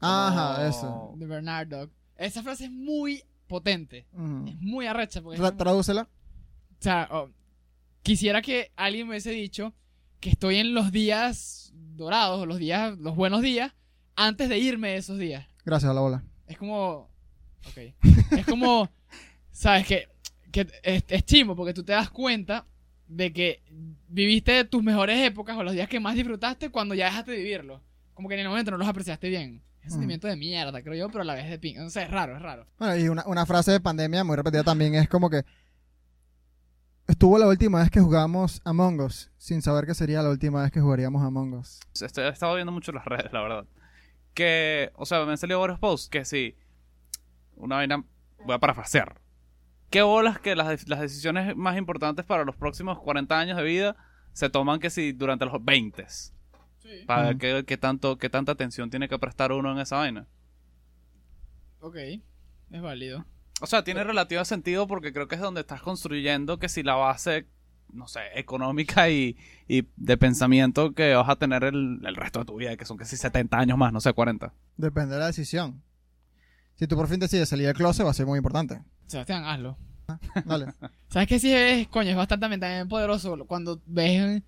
Ajá, 0.01 0.57
Como- 0.57 0.69
eso. 0.69 1.15
De 1.17 1.27
Bernard 1.27 1.69
Dog. 1.69 1.91
Esa 2.17 2.43
frase 2.43 2.65
es 2.65 2.73
muy 2.73 3.23
potente. 3.47 4.07
Es 4.47 4.61
muy 4.61 4.87
arrecha. 4.87 5.23
Porque 5.23 5.39
Tra- 5.41 5.57
Tradúcela. 5.57 6.03
O 6.03 6.83
sea, 6.83 7.09
oh, 7.13 7.31
quisiera 8.03 8.43
que 8.43 8.73
alguien 8.75 9.07
me 9.07 9.13
hubiese 9.13 9.31
dicho 9.31 9.75
que 10.19 10.31
estoy 10.31 10.57
en 10.57 10.75
los 10.75 10.91
días 10.91 11.73
dorados, 11.75 12.47
los 12.49 12.59
días, 12.59 12.99
los 12.99 13.15
buenos 13.15 13.41
días, 13.41 13.73
antes 14.17 14.49
de 14.49 14.59
irme 14.59 14.89
de 14.89 14.97
esos 14.97 15.19
días. 15.19 15.47
Gracias 15.65 15.89
a 15.91 15.95
la 15.95 16.01
bola. 16.01 16.25
Es 16.49 16.59
como. 16.59 17.09
Ok. 17.69 17.79
Es 18.33 18.47
como. 18.47 18.91
¿Sabes? 19.53 19.87
Que, 19.87 20.09
que 20.51 20.67
es, 20.83 21.05
porque 21.55 21.73
tú 21.75 21.85
te 21.85 21.93
das 21.93 22.11
cuenta 22.11 22.67
de 23.09 23.33
que 23.33 23.63
viviste 24.09 24.65
tus 24.65 24.83
mejores 24.83 25.19
épocas 25.25 25.57
o 25.57 25.63
los 25.63 25.73
días 25.73 25.89
que 25.89 26.01
más 26.01 26.15
disfrutaste 26.15 26.71
cuando 26.71 26.95
ya 26.95 27.07
dejaste 27.07 27.33
de 27.33 27.39
vivirlo. 27.39 27.83
Como 28.15 28.29
que 28.29 28.35
en 28.35 28.41
el 28.41 28.49
momento 28.49 28.71
no 28.71 28.79
los 28.79 28.89
apreciaste 28.89 29.29
bien. 29.29 29.63
Es 29.81 29.87
un 29.87 29.91
sentimiento 29.93 30.27
de 30.27 30.37
mierda, 30.37 30.83
creo 30.83 30.95
yo, 30.95 31.09
pero 31.09 31.23
a 31.23 31.25
la 31.25 31.35
vez 31.35 31.49
de 31.49 31.59
ping. 31.61 31.77
No 31.77 31.91
sé, 31.91 32.03
es 32.03 32.11
raro, 32.11 32.35
es 32.35 32.43
raro. 32.43 32.67
Bueno, 32.79 32.97
y 32.97 33.09
una, 33.09 33.25
una 33.27 33.47
frase 33.47 33.71
de 33.71 33.81
pandemia 33.81 34.25
muy 34.25 34.35
repetida 34.35 34.65
también 34.65 34.97
es 34.97 35.09
como 35.09 35.31
que 35.31 35.45
estuvo 37.07 37.39
la 37.39 37.47
última 37.47 37.79
vez 37.79 37.91
que 37.91 38.01
jugamos 38.01 38.61
Among 38.65 39.01
Us, 39.01 39.31
sin 39.39 39.63
saber 39.63 39.87
que 39.87 39.95
sería 39.95 40.23
la 40.23 40.31
última 40.31 40.63
vez 40.63 40.73
que 40.73 40.81
jugaríamos 40.81 41.23
Among 41.23 41.55
Us. 41.55 41.81
Estoy, 42.01 42.25
he 42.25 42.29
estado 42.29 42.57
viendo 42.57 42.73
mucho 42.73 42.91
las 42.91 43.05
redes, 43.05 43.33
la 43.33 43.43
verdad. 43.43 43.67
Que, 44.35 44.91
o 44.97 45.07
sea, 45.07 45.25
me 45.25 45.31
han 45.31 45.39
salido 45.39 45.61
varios 45.61 45.79
posts 45.79 46.09
que 46.09 46.25
sí. 46.25 46.57
Una 47.55 47.77
vaina. 47.77 48.05
Voy 48.45 48.55
a 48.55 48.59
parafrasear. 48.59 49.21
¿Qué 49.91 50.03
bolas 50.03 50.39
que 50.41 50.57
las, 50.57 50.89
las 50.89 51.01
decisiones 51.01 51.57
más 51.57 51.77
importantes 51.77 52.25
para 52.25 52.45
los 52.45 52.57
próximos 52.57 52.99
40 52.99 53.39
años 53.39 53.57
de 53.57 53.65
vida 53.65 53.97
se 54.33 54.51
toman 54.51 54.81
que 54.81 54.91
si 54.91 55.13
durante 55.13 55.45
los 55.47 55.65
20? 55.65 56.07
Para 57.07 57.23
ver 57.23 57.31
Ujú. 57.33 57.39
qué, 57.39 57.65
qué 57.67 57.77
tanto, 57.77 58.19
qué 58.19 58.29
tanta 58.31 58.53
atención 58.53 58.91
tiene 58.91 59.09
que 59.09 59.19
prestar 59.19 59.53
uno 59.53 59.73
en 59.73 59.79
esa 59.79 59.97
vaina. 59.97 60.27
Ok, 61.81 61.97
es 61.97 62.83
válido. 62.83 63.25
O 63.61 63.67
sea, 63.67 63.85
tiene 63.85 64.05
relativo 64.05 64.45
sentido 64.45 64.87
porque 64.87 65.13
creo 65.13 65.29
que 65.29 65.37
es 65.37 65.41
donde 65.41 65.61
estás 65.63 65.81
construyendo 65.83 66.59
que 66.59 66.69
si 66.69 66.83
la 66.83 66.95
base, 66.95 67.47
no 67.93 68.07
sé, 68.07 68.21
económica 68.35 69.09
y, 69.09 69.37
y 69.67 69.89
de 69.97 70.17
pensamiento 70.19 70.93
que 70.93 71.15
vas 71.15 71.29
a 71.29 71.37
tener 71.37 71.65
el, 71.65 72.01
el 72.05 72.17
resto 72.17 72.41
de 72.41 72.45
tu 72.45 72.57
vida, 72.57 72.77
que 72.77 72.85
son 72.85 72.97
casi 72.97 73.17
70 73.17 73.59
años 73.59 73.79
más, 73.79 73.93
no 73.93 74.01
sé, 74.01 74.13
40. 74.13 74.53
Depende 74.77 75.15
de 75.15 75.21
la 75.21 75.27
decisión. 75.29 75.83
Si 76.77 76.87
tú 76.87 76.97
por 76.97 77.09
fin 77.09 77.19
decides 77.21 77.49
salir 77.49 77.67
del 77.67 77.75
closet, 77.75 78.05
va 78.07 78.11
a 78.11 78.15
ser 78.15 78.27
muy 78.27 78.37
importante. 78.39 78.81
Sebastián, 79.07 79.45
hazlo. 79.45 79.77
Dale. 80.45 80.67
¿Sabes 81.09 81.29
qué? 81.29 81.39
Sí, 81.39 81.53
es, 81.53 81.89
coño, 81.89 82.11
es 82.11 82.17
bastante 82.17 82.47
también 82.59 82.89
poderoso 82.89 83.37
cuando 83.47 83.81
ves 83.87 84.43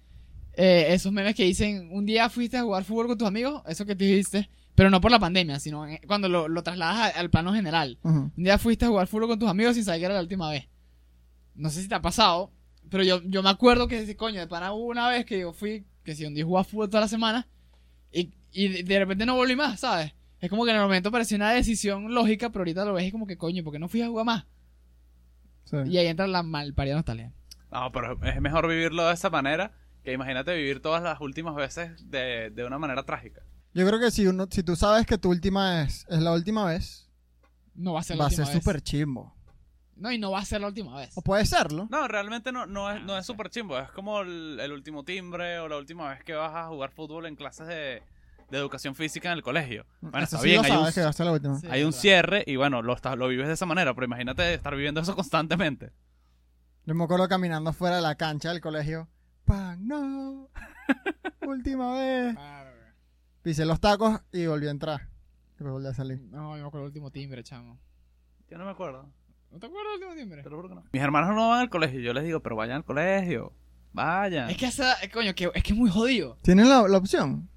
eh, 0.54 0.86
esos 0.90 1.12
memes 1.12 1.34
que 1.34 1.44
dicen, 1.44 1.88
un 1.92 2.04
día 2.06 2.28
fuiste 2.28 2.56
a 2.58 2.62
jugar 2.62 2.84
fútbol 2.84 3.06
con 3.08 3.18
tus 3.18 3.28
amigos, 3.28 3.62
eso 3.66 3.84
que 3.86 3.96
te 3.96 4.04
dijiste, 4.04 4.48
pero 4.74 4.90
no 4.90 5.00
por 5.00 5.10
la 5.10 5.18
pandemia, 5.18 5.58
sino 5.58 5.86
en- 5.86 5.98
cuando 6.06 6.28
lo, 6.28 6.48
lo 6.48 6.62
trasladas 6.62 7.14
a- 7.16 7.18
al 7.18 7.30
plano 7.30 7.52
general. 7.54 7.98
Un 8.02 8.32
día 8.36 8.58
fuiste 8.58 8.84
a 8.84 8.88
jugar 8.88 9.06
fútbol 9.06 9.28
con 9.28 9.38
tus 9.38 9.48
amigos 9.48 9.74
sin 9.74 9.84
saber 9.84 10.00
que 10.00 10.06
era 10.06 10.14
la 10.14 10.20
última 10.20 10.50
vez. 10.50 10.68
No 11.54 11.70
sé 11.70 11.82
si 11.82 11.88
te 11.88 11.94
ha 11.94 12.02
pasado, 12.02 12.52
pero 12.90 13.02
yo, 13.04 13.20
yo 13.24 13.42
me 13.42 13.50
acuerdo 13.50 13.88
que, 13.88 14.16
coño, 14.16 14.38
de 14.40 14.46
pana 14.46 14.72
hubo 14.72 14.86
una 14.86 15.08
vez 15.08 15.24
que 15.24 15.40
yo 15.40 15.52
fui, 15.52 15.84
que 16.04 16.14
si 16.14 16.24
un 16.24 16.34
día 16.34 16.44
jugaba 16.44 16.64
fútbol 16.64 16.88
toda 16.90 17.00
la 17.02 17.08
semana, 17.08 17.48
y, 18.12 18.30
y 18.52 18.82
de 18.82 18.98
repente 18.98 19.26
no 19.26 19.34
volví 19.36 19.56
más, 19.56 19.80
¿sabes? 19.80 20.12
Es 20.40 20.50
como 20.50 20.64
que 20.64 20.70
en 20.70 20.76
el 20.76 20.82
momento 20.82 21.10
parecía 21.10 21.36
una 21.36 21.50
decisión 21.50 22.14
lógica, 22.14 22.50
pero 22.50 22.60
ahorita 22.60 22.84
lo 22.84 22.94
ves 22.94 23.06
y 23.06 23.12
como 23.12 23.26
que, 23.26 23.36
coño, 23.36 23.64
¿por 23.64 23.72
qué 23.72 23.78
no 23.78 23.88
fui 23.88 24.02
a 24.02 24.08
jugar 24.08 24.24
más? 24.26 24.44
Sí. 25.64 25.76
Y 25.86 25.98
ahí 25.98 26.06
entra 26.06 26.26
la 26.26 26.42
malparida 26.42 26.94
nostalgia. 26.94 27.32
No, 27.70 27.92
pero 27.92 28.18
es 28.24 28.40
mejor 28.40 28.68
vivirlo 28.68 29.06
de 29.06 29.14
esa 29.14 29.30
manera 29.30 29.72
que 30.02 30.12
imagínate 30.12 30.54
vivir 30.56 30.80
todas 30.80 31.02
las 31.02 31.20
últimas 31.20 31.54
veces 31.54 32.10
de, 32.10 32.50
de 32.50 32.64
una 32.64 32.78
manera 32.78 33.02
trágica. 33.04 33.42
Yo 33.74 33.86
creo 33.86 34.00
que 34.00 34.10
si 34.10 34.26
uno, 34.26 34.46
si 34.50 34.62
tú 34.62 34.76
sabes 34.76 35.06
que 35.06 35.18
tu 35.18 35.28
última 35.28 35.82
es, 35.82 36.06
es 36.08 36.20
la 36.20 36.32
última 36.32 36.64
vez, 36.64 37.10
No 37.74 37.92
va 37.92 38.00
a 38.00 38.02
ser 38.02 38.16
la 38.16 38.22
va 38.24 38.26
a 38.26 38.30
última 38.30 38.46
ser 38.46 38.54
vez. 38.54 38.64
súper 38.64 38.80
chimbo. 38.80 39.34
No, 39.96 40.12
y 40.12 40.18
no 40.18 40.30
va 40.30 40.38
a 40.38 40.44
ser 40.44 40.60
la 40.60 40.68
última 40.68 40.96
vez. 40.96 41.10
O 41.16 41.22
puede 41.22 41.44
serlo. 41.44 41.88
No, 41.90 42.06
realmente 42.08 42.52
no, 42.52 42.66
no 42.66 42.88
es, 42.90 42.96
Ah, 42.96 43.00
no 43.00 43.06
no 43.08 43.18
es 43.18 43.26
súper 43.26 43.50
chimbo. 43.50 43.78
Es 43.78 43.90
como 43.90 44.20
el, 44.20 44.58
el 44.60 44.72
último 44.72 45.04
timbre 45.04 45.58
o 45.58 45.68
la 45.68 45.76
última 45.76 46.08
vez 46.10 46.22
que 46.24 46.34
vas 46.34 46.54
a 46.54 46.68
jugar 46.68 46.90
fútbol 46.92 47.26
en 47.26 47.34
clases 47.36 47.66
de, 47.66 48.02
de 48.50 48.58
educación 48.58 48.94
física 48.94 49.30
en 49.30 49.36
el 49.38 49.42
colegio. 49.42 49.84
Bueno, 50.00 50.18
Eso 50.18 50.36
está 50.36 50.38
sí 50.38 50.44
bien, 50.46 50.56
lo 50.58 50.62
hay 50.64 50.70
un, 50.72 50.92
que 50.92 51.24
la 51.24 51.32
última. 51.32 51.58
Sí, 51.58 51.66
hay 51.70 51.92
cierre 51.92 52.44
y 52.46 52.56
bueno, 52.56 52.82
lo, 52.82 52.94
estás- 52.94 53.16
lo 53.18 53.28
vives 53.28 53.46
de 53.46 53.54
esa 53.54 53.66
manera, 53.66 53.94
pero 53.94 54.06
imagínate 54.06 54.54
estar 54.54 54.74
viviendo 54.74 55.00
eso 55.00 55.14
constantemente. 55.16 55.92
Yo 56.86 56.94
me 56.94 57.04
acuerdo 57.04 57.28
caminando 57.28 57.72
fuera 57.72 57.96
de 57.96 58.02
la 58.02 58.14
cancha 58.14 58.50
del 58.50 58.60
colegio. 58.60 59.08
¡Pan! 59.44 59.86
¡No! 59.86 60.48
Última 61.46 61.94
vez. 61.94 62.34
Ah, 62.38 62.64
Pisé 63.42 63.64
los 63.64 63.80
tacos 63.80 64.20
y 64.32 64.46
volví 64.46 64.66
a 64.66 64.70
entrar. 64.70 65.08
Después 65.58 65.72
volví 65.72 65.86
a 65.86 65.94
salir. 65.94 66.20
No, 66.30 66.56
yo 66.56 66.62
me 66.62 66.68
acuerdo 66.68 66.84
del 66.84 66.86
último 66.90 67.10
timbre, 67.10 67.42
chamo. 67.42 67.78
Yo 68.50 68.58
no 68.58 68.64
me 68.64 68.70
acuerdo. 68.70 69.08
¿No 69.50 69.58
te 69.58 69.66
acuerdas 69.66 69.92
del 69.94 70.08
último 70.08 70.14
timbre? 70.20 70.42
Te 70.42 70.50
lo 70.50 70.56
juro 70.56 70.68
que 70.68 70.74
no. 70.76 70.84
Mis 70.92 71.02
hermanos 71.02 71.34
no 71.34 71.48
van 71.50 71.60
al 71.60 71.70
colegio, 71.70 72.00
yo 72.00 72.12
les 72.12 72.24
digo, 72.24 72.40
pero 72.40 72.56
vayan 72.56 72.76
al 72.78 72.84
colegio. 72.84 73.52
Vayan. 73.92 74.50
Es 74.50 74.56
que 74.56 74.66
esa, 74.66 75.02
eh, 75.02 75.10
coño, 75.10 75.34
que, 75.34 75.50
es 75.54 75.62
que 75.62 75.72
es 75.72 75.78
muy 75.78 75.90
jodido. 75.90 76.36
¿Tienen 76.42 76.68
la, 76.68 76.86
la 76.88 76.98
opción? 76.98 77.48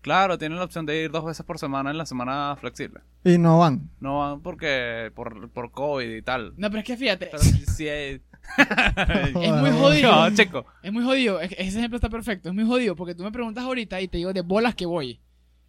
Claro, 0.00 0.38
tienen 0.38 0.58
la 0.58 0.64
opción 0.64 0.86
de 0.86 1.02
ir 1.04 1.10
dos 1.10 1.24
veces 1.24 1.44
por 1.44 1.58
semana 1.58 1.90
en 1.90 1.98
la 1.98 2.06
semana 2.06 2.56
flexible. 2.60 3.00
Y 3.24 3.36
no 3.38 3.58
van. 3.58 3.90
No 4.00 4.18
van 4.20 4.40
porque 4.40 5.10
por, 5.14 5.50
por 5.50 5.70
COVID 5.72 6.08
y 6.16 6.22
tal. 6.22 6.54
No, 6.56 6.68
pero 6.70 6.80
es 6.80 6.84
que 6.86 6.96
fíjate, 6.96 7.26
Pero 7.30 7.42
hay- 7.42 8.20
es 8.58 9.52
muy 9.52 9.70
jodido. 9.70 10.12
No, 10.30 10.34
chico. 10.34 10.64
Es 10.82 10.92
muy 10.92 11.04
jodido, 11.04 11.40
es- 11.40 11.52
ese 11.58 11.78
ejemplo 11.78 11.96
está 11.96 12.08
perfecto, 12.08 12.48
es 12.48 12.54
muy 12.54 12.64
jodido 12.64 12.96
porque 12.96 13.14
tú 13.14 13.22
me 13.24 13.32
preguntas 13.32 13.64
ahorita 13.64 14.00
y 14.00 14.08
te 14.08 14.18
digo 14.18 14.32
de 14.32 14.40
bolas 14.42 14.74
que 14.74 14.86
voy. 14.86 15.20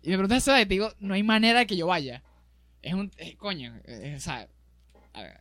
Y 0.01 0.09
me 0.12 0.15
preguntas 0.15 0.36
a 0.36 0.38
esa 0.38 0.51
edad 0.53 0.59
y 0.62 0.65
te 0.65 0.74
digo, 0.75 0.89
no 1.00 1.13
hay 1.13 1.24
manera 1.24 1.59
de 1.59 1.67
que 1.67 1.75
yo 1.75 1.88
vaya. 1.88 2.24
Es 2.81 2.93
un, 2.93 3.12
es- 3.17 3.36
coño, 3.36 3.74
es, 3.83 4.17
o 4.17 4.19
sea, 4.21 4.48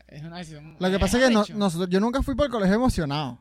es 0.08 0.22
una 0.22 0.38
decisión. 0.38 0.76
Lo 0.80 0.90
que 0.90 0.98
pasa 0.98 1.18
es 1.18 1.28
que 1.28 1.32
no- 1.34 1.44
nosotros, 1.56 1.88
yo 1.90 2.00
nunca 2.00 2.22
fui 2.22 2.34
por 2.34 2.46
el 2.46 2.52
colegio 2.52 2.74
emocionado. 2.76 3.38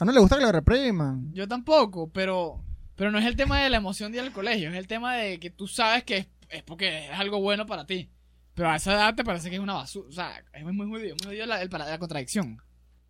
A 0.00 0.04
no 0.04 0.10
le 0.10 0.18
gusta 0.18 0.36
que 0.38 0.42
lo 0.42 0.50
repriman. 0.50 1.32
Yo 1.32 1.46
tampoco, 1.46 2.08
pero, 2.10 2.58
pero 2.96 3.10
no 3.10 3.18
es 3.18 3.24
el 3.26 3.36
tema 3.36 3.60
de 3.60 3.70
la 3.70 3.76
emoción 3.78 4.12
de 4.12 4.18
ir 4.18 4.24
al 4.24 4.32
colegio, 4.32 4.70
es 4.70 4.76
el 4.76 4.86
tema 4.86 5.14
de 5.16 5.38
que 5.40 5.50
tú 5.50 5.66
sabes 5.66 6.04
que 6.04 6.28
es, 6.48 6.62
porque 6.64 7.06
es 7.06 7.12
algo 7.18 7.40
bueno 7.40 7.66
para 7.66 7.86
ti. 7.86 8.10
Pero 8.54 8.68
a 8.68 8.76
esa 8.76 8.92
edad 8.92 9.14
te 9.14 9.24
parece 9.24 9.48
que 9.48 9.56
es 9.56 9.62
una 9.62 9.72
basura. 9.74 10.08
O 10.08 10.12
sea, 10.12 10.44
es 10.52 10.62
muy 10.62 10.74
jodido, 10.86 11.16
muy 11.16 11.24
jodido 11.24 11.46
la, 11.46 11.64
la 11.64 11.98
contradicción. 11.98 12.58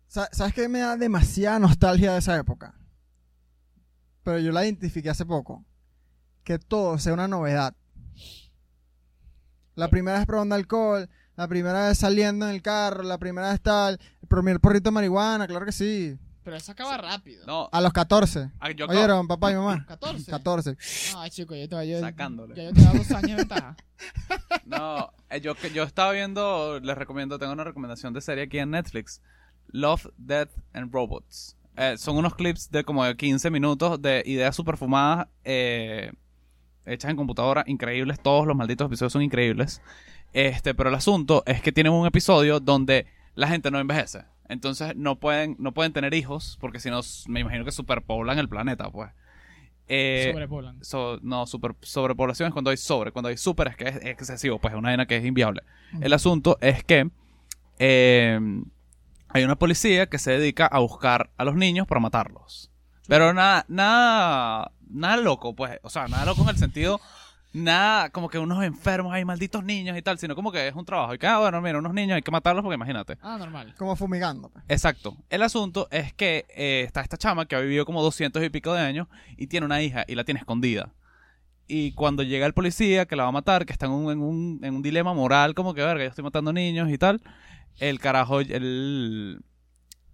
Sa- 0.07 0.29
¿Sabes 0.31 0.53
qué 0.53 0.69
me 0.69 0.79
da 0.79 0.95
demasiada 0.95 1.59
nostalgia 1.59 2.13
de 2.13 2.19
esa 2.19 2.37
época? 2.37 2.75
Pero 4.23 4.39
yo 4.39 4.53
la 4.53 4.63
identifiqué 4.63 5.09
hace 5.09 5.25
poco. 5.25 5.65
Que 6.45 6.59
todo 6.59 6.97
sea 6.97 7.13
una 7.13 7.27
novedad. 7.27 7.75
La 9.75 9.89
primera 9.89 10.17
vez 10.17 10.25
probando 10.27 10.55
alcohol, 10.55 11.09
la 11.35 11.47
primera 11.47 11.87
vez 11.87 11.97
saliendo 11.97 12.47
en 12.47 12.53
el 12.55 12.61
carro, 12.61 13.03
la 13.03 13.17
primera 13.17 13.49
vez 13.51 13.59
tal, 13.59 13.99
el 14.21 14.27
primer 14.27 14.59
porrito 14.59 14.89
de 14.89 14.93
marihuana, 14.93 15.47
claro 15.47 15.65
que 15.65 15.71
sí. 15.71 16.17
Pero 16.43 16.57
eso 16.57 16.71
acaba 16.73 16.97
rápido. 16.97 17.45
No, 17.45 17.69
A 17.71 17.79
los 17.81 17.93
14. 17.93 18.51
ah, 18.59 18.71
yo 18.71 18.85
¿Oyeron, 18.87 19.27
papá 19.27 19.51
y 19.51 19.55
mamá? 19.55 19.85
14. 19.87 20.29
14. 20.29 20.77
Ay, 21.17 21.29
chico, 21.29 21.55
yo 21.55 21.69
te 21.69 21.87
yo, 21.89 21.99
Sacándole. 21.99 22.55
Ya 22.55 22.63
yo 22.63 22.73
te 22.73 22.81
doy 22.81 22.97
dos 22.97 23.11
años 23.11 23.29
de 23.29 23.35
ventaja. 23.35 23.75
No, 24.65 25.11
eh, 25.29 25.39
yo, 25.41 25.55
que- 25.55 25.71
yo 25.71 25.83
estaba 25.83 26.11
viendo, 26.11 26.79
les 26.79 26.97
recomiendo, 26.97 27.37
tengo 27.39 27.53
una 27.53 27.63
recomendación 27.63 28.13
de 28.13 28.21
serie 28.21 28.45
aquí 28.45 28.59
en 28.59 28.71
Netflix. 28.71 29.21
Love, 29.67 30.07
Death 30.17 30.49
and 30.73 30.91
Robots. 30.93 31.55
Eh, 31.75 31.95
son 31.97 32.17
unos 32.17 32.35
clips 32.35 32.69
de 32.71 32.83
como 32.83 33.03
de 33.03 33.15
15 33.17 33.49
minutos 33.49 34.01
de 34.01 34.21
ideas 34.25 34.55
super 34.55 34.77
fumadas 34.77 35.27
eh, 35.43 36.11
hechas 36.85 37.11
en 37.11 37.17
computadora, 37.17 37.63
increíbles. 37.67 38.19
Todos 38.21 38.45
los 38.45 38.55
malditos 38.55 38.87
episodios 38.87 39.13
son 39.13 39.21
increíbles. 39.21 39.81
Este, 40.33 40.73
pero 40.73 40.89
el 40.89 40.95
asunto 40.95 41.43
es 41.45 41.61
que 41.61 41.71
tienen 41.71 41.93
un 41.93 42.05
episodio 42.07 42.59
donde 42.59 43.07
la 43.35 43.47
gente 43.47 43.71
no 43.71 43.79
envejece. 43.79 44.25
Entonces 44.53 44.95
no 44.95 45.17
pueden, 45.19 45.55
no 45.59 45.73
pueden 45.73 45.91
tener 45.93 46.13
hijos, 46.13 46.57
porque 46.61 46.79
si 46.79 46.89
no, 46.89 47.01
me 47.27 47.41
imagino 47.41 47.65
que 47.65 47.71
superpoblan 47.71 48.39
el 48.39 48.47
planeta, 48.47 48.89
pues. 48.89 49.11
Eh, 49.89 50.29
Sobrepoblan. 50.31 50.83
So- 50.83 51.19
no, 51.21 51.45
super, 51.45 51.75
sobrepoblación 51.81 52.47
es 52.47 52.53
cuando 52.53 52.71
hay 52.71 52.77
sobre. 52.77 53.11
Cuando 53.11 53.29
hay 53.29 53.37
super 53.37 53.67
es 53.67 53.75
que 53.75 53.87
es 53.89 53.95
excesivo, 54.05 54.59
pues 54.59 54.73
es 54.73 54.77
una 54.77 54.89
vaina 54.89 55.05
que 55.05 55.17
es 55.17 55.25
inviable. 55.25 55.61
El 55.99 56.13
asunto 56.13 56.57
es 56.61 56.83
que 56.83 57.09
eh, 57.79 58.39
hay 59.29 59.43
una 59.43 59.55
policía 59.57 60.07
que 60.07 60.19
se 60.19 60.31
dedica 60.31 60.65
a 60.67 60.79
buscar 60.79 61.31
a 61.37 61.43
los 61.43 61.55
niños 61.55 61.87
para 61.87 61.99
matarlos. 61.99 62.71
Pero 63.07 63.33
nada, 63.33 63.65
nada, 63.67 64.71
nada 64.89 65.17
loco, 65.17 65.53
pues. 65.55 65.79
O 65.83 65.89
sea, 65.89 66.07
nada 66.07 66.25
loco 66.25 66.43
en 66.43 66.49
el 66.49 66.57
sentido, 66.57 67.01
nada 67.53 68.09
como 68.09 68.29
que 68.29 68.39
unos 68.39 68.63
enfermos 68.63 69.13
hay 69.13 69.23
malditos 69.23 69.63
niños 69.63 69.97
y 69.97 70.01
tal, 70.01 70.17
sino 70.17 70.35
como 70.35 70.51
que 70.51 70.67
es 70.67 70.75
un 70.75 70.85
trabajo. 70.85 71.13
Y 71.13 71.19
que, 71.19 71.27
ah, 71.27 71.39
bueno, 71.39 71.61
mira, 71.61 71.79
unos 71.79 71.93
niños 71.93 72.15
hay 72.15 72.21
que 72.21 72.31
matarlos 72.31 72.63
porque 72.63 72.75
imagínate. 72.75 73.17
Ah, 73.21 73.37
normal. 73.37 73.73
Como 73.77 73.95
fumigando. 73.95 74.49
pues. 74.49 74.65
Exacto. 74.67 75.15
El 75.29 75.43
asunto 75.43 75.87
es 75.91 76.13
que 76.13 76.45
eh, 76.49 76.83
está 76.85 77.01
esta 77.01 77.17
chama 77.17 77.45
que 77.45 77.55
ha 77.55 77.59
vivido 77.59 77.85
como 77.85 78.01
200 78.01 78.43
y 78.43 78.49
pico 78.49 78.73
de 78.73 78.81
años 78.81 79.07
y 79.37 79.47
tiene 79.47 79.65
una 79.65 79.81
hija 79.81 80.03
y 80.07 80.15
la 80.15 80.23
tiene 80.23 80.39
escondida. 80.39 80.91
Y 81.67 81.93
cuando 81.93 82.23
llega 82.23 82.45
el 82.45 82.53
policía 82.53 83.05
que 83.05 83.15
la 83.15 83.23
va 83.23 83.29
a 83.29 83.33
matar, 83.33 83.65
que 83.65 83.71
está 83.71 83.85
en 83.85 83.93
un, 83.93 84.11
en 84.11 84.21
un, 84.21 84.59
en 84.63 84.75
un 84.75 84.81
dilema 84.81 85.13
moral, 85.13 85.53
como 85.53 85.73
que, 85.73 85.81
verga, 85.81 86.03
yo 86.03 86.09
estoy 86.09 86.23
matando 86.23 86.51
niños 86.51 86.89
y 86.89 86.97
tal, 86.97 87.21
el 87.79 87.99
carajo, 87.99 88.41
el, 88.41 89.41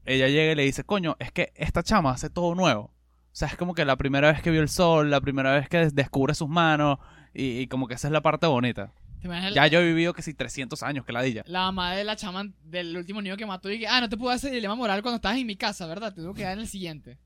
ella 0.06 0.28
llega 0.28 0.52
y 0.52 0.56
le 0.56 0.64
dice, 0.64 0.84
coño, 0.84 1.16
es 1.20 1.32
que 1.32 1.52
esta 1.56 1.84
chama 1.84 2.12
hace 2.12 2.30
todo 2.30 2.54
nuevo. 2.56 2.94
O 3.32 3.36
sea, 3.40 3.48
es 3.48 3.56
como 3.58 3.74
que 3.74 3.86
la 3.86 3.96
primera 3.96 4.32
vez 4.32 4.42
que 4.42 4.52
vio 4.52 4.62
el 4.62 4.70
sol, 4.70 5.10
la 5.10 5.22
primera 5.22 5.54
vez 5.54 5.70
que 5.70 5.78
des- 5.78 5.96
descubre 5.96 6.34
sus 6.34 6.50
manos 6.50 6.98
y, 7.34 7.60
y 7.60 7.68
como 7.68 7.88
que 7.88 7.94
esa 7.94 8.08
es 8.08 8.12
la 8.12 8.22
parte 8.22 8.48
bonita. 8.48 8.92
¿Te 9.22 9.28
imaginas 9.28 9.54
Ya 9.54 9.68
yo 9.68 9.80
he 9.80 9.86
vivido 9.86 10.14
que 10.14 10.22
sí 10.22 10.34
300 10.34 10.82
años, 10.84 11.06
que 11.06 11.12
la 11.14 11.22
dilla. 11.22 11.44
La 11.46 11.62
mamá 11.66 11.94
de 11.94 12.04
la 12.04 12.16
chama 12.16 12.52
del 12.64 12.96
último 12.98 13.22
niño 13.22 13.38
que 13.38 13.46
mató 13.46 13.70
y 13.72 13.80
que, 13.80 13.88
ah, 13.88 14.02
no 14.02 14.10
te 14.10 14.18
pude 14.18 14.34
hacer 14.34 14.52
dilema 14.52 14.76
moral 14.76 15.02
cuando 15.02 15.18
estabas 15.18 15.38
en 15.38 15.46
mi 15.48 15.56
casa, 15.56 15.86
¿verdad? 15.88 16.14
Te 16.14 16.22
tuvo 16.22 16.34
que 16.34 16.44
dar 16.44 16.54
en 16.54 16.60
el 16.60 16.68
siguiente. 16.68 17.18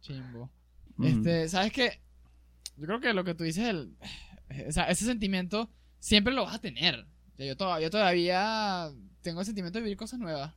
Chimbo. 0.00 0.50
Mm. 0.96 1.04
Este, 1.04 1.48
¿sabes 1.48 1.72
qué? 1.72 2.00
Yo 2.76 2.86
creo 2.86 3.00
que 3.00 3.12
lo 3.14 3.24
que 3.24 3.34
tú 3.34 3.44
dices, 3.44 3.66
el, 3.68 3.96
o 4.68 4.72
sea, 4.72 4.84
ese 4.84 5.04
sentimiento 5.04 5.70
siempre 5.98 6.32
lo 6.32 6.44
vas 6.44 6.54
a 6.54 6.60
tener. 6.60 7.00
O 7.32 7.36
sea, 7.36 7.46
Yo 7.46 7.56
todavía, 7.56 7.86
yo 7.86 7.90
todavía 7.90 8.90
tengo 9.22 9.40
el 9.40 9.46
sentimiento 9.46 9.78
de 9.78 9.82
vivir 9.84 9.96
cosas 9.98 10.18
nuevas. 10.20 10.54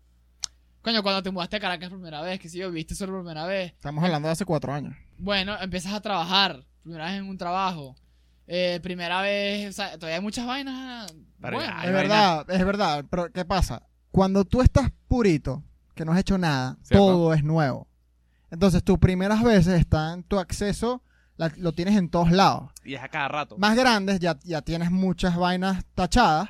Coño, 0.88 1.04
cuando 1.04 1.22
te 1.22 1.32
mudaste 1.32 1.58
a 1.58 1.60
Caracas 1.60 1.90
por 1.90 1.98
primera 1.98 2.22
vez, 2.22 2.40
que 2.40 2.48
si 2.48 2.60
yo 2.60 2.72
viste 2.72 2.96
solo 2.96 3.12
por 3.12 3.24
primera 3.24 3.46
vez. 3.46 3.74
Estamos 3.74 4.02
hablando 4.02 4.30
de 4.30 4.32
hace 4.32 4.46
cuatro 4.46 4.72
años. 4.72 4.96
Bueno, 5.18 5.58
empiezas 5.60 5.92
a 5.92 6.00
trabajar, 6.00 6.64
primera 6.82 7.08
vez 7.08 7.16
en 7.16 7.28
un 7.28 7.38
trabajo. 7.38 7.98
Eh, 8.48 8.80
primera 8.82 9.20
vez, 9.22 9.68
o 9.70 9.74
sea, 9.74 9.98
todavía 9.98 10.16
hay 10.16 10.22
muchas 10.22 10.48
vainas. 10.48 11.14
Pero 11.42 11.58
buenas. 11.58 11.76
Hay 11.78 11.88
es 11.90 11.94
verdad, 11.94 12.50
es 12.50 12.66
verdad. 12.66 13.06
Pero 13.10 13.30
¿qué 13.34 13.44
pasa? 13.44 13.84
Cuando 14.12 14.46
tú 14.46 14.62
estás 14.62 14.90
purito, 15.10 15.62
que 15.94 16.06
no 16.06 16.14
has 16.14 16.20
hecho 16.20 16.38
nada, 16.38 16.78
Cierto. 16.84 17.06
todo 17.06 17.34
es 17.34 17.44
nuevo. 17.44 17.90
Entonces 18.50 18.82
tus 18.82 18.98
primeras 18.98 19.44
veces 19.44 19.78
están, 19.82 20.24
tu 20.24 20.40
acceso 20.40 21.04
la- 21.36 21.52
lo 21.58 21.74
tienes 21.74 21.98
en 21.98 22.08
todos 22.08 22.32
lados. 22.32 22.72
Y 22.86 22.94
es 22.94 23.04
a 23.04 23.10
cada 23.10 23.28
rato. 23.28 23.58
Más 23.58 23.76
grandes 23.76 24.22
ya, 24.22 24.40
ya 24.46 24.62
tienes 24.62 24.90
muchas 24.90 25.36
vainas 25.36 25.84
tachadas 25.96 26.48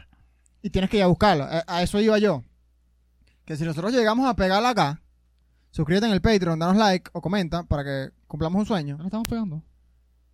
y 0.62 0.70
tienes 0.70 0.92
que 0.92 0.98
ir 0.98 1.04
a 1.04 1.08
buscarlo. 1.08 1.46
A, 1.46 1.64
a 1.66 1.82
eso 1.82 2.00
iba 2.00 2.20
yo. 2.20 2.44
Que 3.48 3.56
si 3.58 3.64
nosotros 3.64 3.92
llegamos 3.94 4.28
a 4.30 4.36
pegarla 4.36 4.70
acá, 4.70 5.02
suscríbete 5.72 6.06
en 6.06 6.12
el 6.14 6.22
Patreon, 6.22 6.60
danos 6.60 6.78
like 6.78 7.10
o 7.14 7.22
comenta 7.22 7.64
para 7.64 7.84
que 7.84 8.12
cumplamos 8.28 8.60
un 8.60 8.66
sueño. 8.66 8.98
¿No 8.98 9.04
lo 9.04 9.08
estamos 9.08 9.28
pegando? 9.28 9.64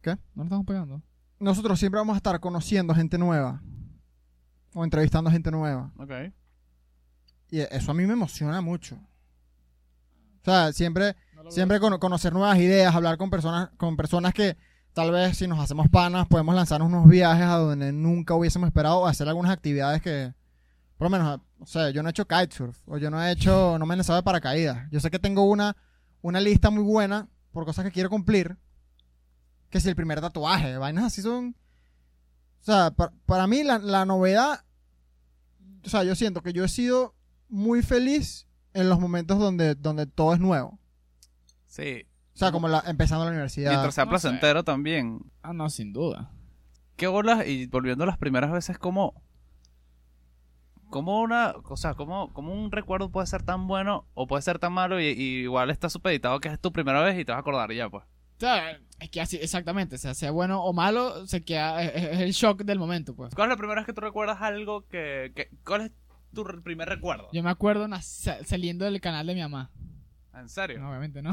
¿Qué? 0.02 0.12
¿No 0.36 0.38
lo 0.38 0.44
estamos 0.44 0.66
pegando? 0.66 1.02
Nosotros 1.40 1.80
siempre 1.80 2.00
vamos 2.00 2.16
a 2.16 2.18
estar 2.18 2.40
conociendo 2.42 2.94
gente 2.96 3.18
nueva 3.18 3.62
o 4.74 4.84
entrevistando 4.84 5.30
gente 5.32 5.52
nueva. 5.52 5.92
Ok. 5.98 6.12
Y 7.52 7.60
eso 7.60 7.92
a 7.92 7.94
mí 7.94 8.06
me 8.06 8.14
emociona 8.14 8.60
mucho. 8.62 8.96
O 10.42 10.46
sea, 10.46 10.74
siempre, 10.74 11.16
No 11.36 11.52
siempre 11.52 11.80
cono- 11.80 12.00
conocer 12.00 12.34
nuevas 12.34 12.58
ideas, 12.58 12.94
hablar 12.96 13.18
con 13.18 13.30
personas, 13.30 13.70
con 13.78 13.96
personas 13.96 14.34
que 14.34 14.58
tal 14.94 15.12
vez 15.12 15.38
si 15.38 15.48
nos 15.48 15.60
hacemos 15.60 15.88
panas 15.90 16.28
podemos 16.28 16.54
lanzarnos 16.56 16.88
unos 16.90 17.08
viajes 17.08 17.46
a 17.46 17.58
donde 17.58 17.92
nunca 17.94 18.34
hubiésemos 18.34 18.68
esperado 18.68 18.98
o 19.02 19.06
hacer 19.08 19.28
algunas 19.30 19.52
actividades 19.52 20.02
que, 20.02 20.34
por 20.98 21.06
lo 21.06 21.10
menos, 21.12 21.40
o 21.64 21.68
sea, 21.68 21.90
yo 21.90 22.04
no 22.04 22.10
he 22.10 22.12
hecho 22.12 22.28
kitesurf 22.28 22.78
o 22.86 22.98
yo 22.98 23.10
no 23.10 23.22
he 23.24 23.32
hecho, 23.32 23.78
no 23.80 23.86
me 23.86 23.94
he 23.94 23.98
lanzado 23.98 24.18
de 24.18 24.24
paracaídas. 24.24 24.90
Yo 24.92 25.00
sé 25.00 25.10
que 25.10 25.20
tengo 25.20 25.44
una, 25.46 25.76
una 26.22 26.40
lista 26.40 26.70
muy 26.70 26.84
buena 26.84 27.28
por 27.52 27.66
cosas 27.66 27.86
que 27.86 27.92
quiero 27.92 28.10
cumplir. 28.10 28.58
Que 29.70 29.80
si 29.80 29.90
el 29.90 29.96
primer 29.96 30.22
tatuaje, 30.22 30.78
vainas 30.78 31.06
así 31.06 31.22
son... 31.22 31.56
O 32.62 32.64
sea, 32.66 32.92
pa- 32.92 33.12
para 33.26 33.48
mí 33.48 33.64
la, 33.64 33.80
la 33.80 34.06
novedad, 34.06 34.64
o 35.86 35.90
sea, 35.90 36.04
yo 36.04 36.16
siento 36.16 36.42
que 36.42 36.54
yo 36.54 36.64
he 36.64 36.70
sido 36.70 37.14
muy 37.50 37.82
feliz 37.82 38.48
en 38.74 38.88
los 38.90 39.00
momentos 39.00 39.40
donde, 39.40 39.76
donde 39.76 40.06
todo 40.06 40.34
es 40.34 40.40
nuevo. 40.40 40.80
Sí. 41.68 42.06
O 42.34 42.38
sea, 42.38 42.52
como 42.52 42.68
la, 42.68 42.84
empezando 42.88 43.26
la 43.26 43.32
universidad. 43.32 43.72
Mientras 43.72 43.96
sea 43.96 44.06
no 44.06 44.12
placentero 44.12 44.64
también. 44.64 45.20
Ah, 45.42 45.54
no, 45.54 45.70
sin 45.70 45.92
duda. 45.92 46.32
¿Qué 46.96 47.08
bolas? 47.08 47.46
Y 47.48 47.66
volviendo 47.68 48.04
a 48.06 48.08
las 48.08 48.18
primeras 48.18 48.52
veces, 48.52 48.78
¿cómo, 48.78 49.22
cómo 50.94 51.22
una, 51.22 51.56
o 51.64 51.76
sea, 51.76 51.96
cómo, 51.96 52.32
cómo 52.34 52.54
un 52.54 52.72
recuerdo 52.72 53.10
puede 53.10 53.26
ser 53.26 53.42
tan 53.42 53.66
bueno 53.66 54.06
o 54.14 54.28
puede 54.28 54.44
ser 54.44 54.60
tan 54.60 54.74
malo 54.74 55.02
y, 55.02 55.06
y 55.08 55.42
igual 55.42 55.72
está 55.72 55.90
supeditado 55.90 56.40
que 56.40 56.50
es 56.50 56.60
tu 56.60 56.72
primera 56.72 57.02
vez 57.02 57.18
y 57.20 57.26
te 57.26 57.32
vas 57.32 57.38
a 57.38 57.42
acordar 57.42 57.72
y 57.72 57.78
ya, 57.78 57.90
pues. 57.90 58.04
Es 59.00 59.10
que 59.10 59.20
así, 59.20 59.38
exactamente, 59.38 59.96
o 59.96 59.98
sea, 59.98 60.14
sea 60.14 60.30
bueno 60.30 60.64
o 60.64 60.72
malo, 60.72 61.26
se 61.26 61.44
queda, 61.44 61.82
es, 61.82 62.20
el 62.20 62.32
shock 62.32 62.62
del 62.62 62.78
momento, 62.78 63.16
pues. 63.16 63.34
¿Cuál 63.34 63.48
es 63.48 63.54
la 63.54 63.58
primera 63.58 63.82
vez 63.82 63.88
que 63.88 63.94
tú 63.94 64.02
recuerdas 64.02 64.40
algo 64.40 64.86
que, 64.88 65.32
que 65.36 65.50
¿cuál 65.66 65.82
es 65.82 65.92
tu 66.32 66.44
primer 66.62 66.88
recuerdo? 66.88 67.28
Yo 67.34 67.42
me 67.42 67.50
acuerdo 67.50 67.88
saliendo 68.00 68.86
del 68.86 69.02
canal 69.02 69.26
de 69.26 69.34
mi 69.34 69.42
mamá. 69.42 69.72
¿En 70.36 70.48
serio? 70.48 70.80
No, 70.80 70.90
obviamente 70.90 71.24
no. 71.24 71.32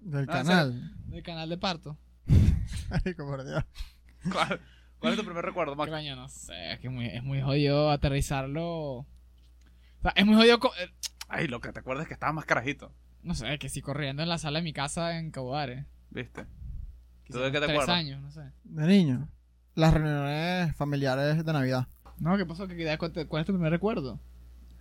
Del 0.00 0.26
No, 0.26 0.32
canal. 0.32 0.92
Del 1.06 1.22
canal 1.22 1.48
de 1.48 1.58
parto. 1.58 1.96
Marico, 2.90 3.26
por 3.26 3.44
Dios. 3.44 3.62
¿Cuál, 4.32 4.60
cuál 4.98 5.12
es 5.12 5.18
tu 5.18 5.24
primer 5.24 5.44
recuerdo, 5.44 5.72
¿Qué 5.72 5.78
Max? 5.78 5.90
coño? 5.92 6.16
No 6.16 6.28
sé, 6.28 6.72
es 6.72 6.80
que 6.80 6.88
muy, 6.88 7.06
es 7.06 7.22
muy 7.22 7.40
jodido 7.42 7.90
aterrizarlo. 7.90 8.66
O 8.98 9.06
sea, 10.02 10.12
es 10.16 10.26
muy 10.26 10.34
jodido. 10.36 10.56
eh, 10.78 10.90
Ay, 11.28 11.48
lo 11.48 11.60
que 11.60 11.72
te 11.72 11.80
acuerdas 11.80 12.04
es 12.04 12.08
que 12.08 12.14
estabas 12.14 12.34
más 12.34 12.44
carajito, 12.44 12.92
No 13.22 13.34
sé, 13.34 13.58
que 13.58 13.68
si 13.68 13.80
corriendo 13.82 14.22
en 14.22 14.28
la 14.28 14.38
sala 14.38 14.58
de 14.60 14.64
mi 14.64 14.72
casa 14.72 15.18
en 15.18 15.30
Caudare. 15.30 15.86
¿viste? 16.10 16.46
¿Tú 17.28 17.38
de 17.38 17.46
qué 17.50 17.58
te 17.58 17.66
tres 17.66 17.70
acuerdas? 17.70 17.96
años, 17.96 18.22
no 18.22 18.30
sé. 18.30 18.42
De 18.64 18.86
niño. 18.86 19.28
Las 19.74 19.92
reuniones 19.92 20.74
familiares 20.76 21.44
de 21.44 21.52
Navidad. 21.52 21.88
No, 22.18 22.36
¿qué 22.36 22.46
pasó? 22.46 22.66
¿Qué, 22.68 22.76
qué- 22.76 23.26
¿Cuál 23.26 23.40
es 23.40 23.46
tu 23.46 23.52
primer 23.52 23.70
recuerdo? 23.72 24.20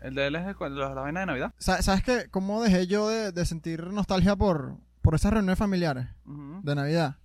El 0.02 0.14
de 0.14 0.28
él 0.28 0.36
es 0.36 0.46
de 0.46 0.54
cu- 0.54 0.66
la, 0.70 0.94
la 0.94 1.02
vaina 1.02 1.22
de 1.22 1.26
Navidad. 1.26 1.54
Sa- 1.58 1.82
¿Sabes 1.82 2.04
qué? 2.04 2.28
¿Cómo 2.30 2.62
dejé 2.62 2.86
yo 2.88 3.10
de, 3.10 3.32
de 3.32 3.46
sentir 3.46 3.88
nostalgia 3.88 4.36
por, 4.36 4.78
por 5.02 5.16
esas 5.16 5.34
reuniones 5.34 5.58
familiares 5.58 6.06
de 6.26 6.76
Navidad? 6.76 7.16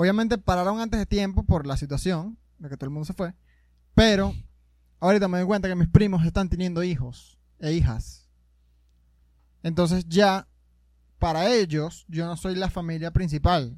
Obviamente 0.00 0.38
pararon 0.38 0.78
antes 0.78 1.00
de 1.00 1.06
tiempo 1.06 1.42
por 1.42 1.66
la 1.66 1.76
situación, 1.76 2.38
de 2.60 2.68
que 2.68 2.76
todo 2.76 2.86
el 2.86 2.92
mundo 2.92 3.04
se 3.04 3.14
fue. 3.14 3.34
Pero 3.96 4.32
ahorita 5.00 5.26
me 5.26 5.38
doy 5.38 5.46
cuenta 5.48 5.66
que 5.66 5.74
mis 5.74 5.88
primos 5.88 6.24
están 6.24 6.48
teniendo 6.48 6.84
hijos 6.84 7.36
e 7.58 7.72
hijas. 7.72 8.28
Entonces 9.64 10.08
ya, 10.08 10.46
para 11.18 11.52
ellos, 11.52 12.04
yo 12.06 12.26
no 12.26 12.36
soy 12.36 12.54
la 12.54 12.70
familia 12.70 13.10
principal. 13.10 13.76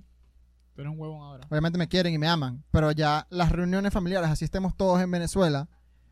Tú 0.74 0.82
eres 0.82 0.92
un 0.92 1.00
huevón 1.00 1.22
ahora. 1.22 1.46
Obviamente 1.48 1.78
me 1.78 1.88
quieren 1.88 2.12
y 2.12 2.18
me 2.18 2.28
aman, 2.28 2.64
pero 2.70 2.92
ya 2.92 3.26
las 3.30 3.50
reuniones 3.50 3.90
familiares, 3.90 4.28
así 4.28 4.44
estemos 4.44 4.76
todos 4.76 5.00
en 5.00 5.10
Venezuela, 5.10 5.70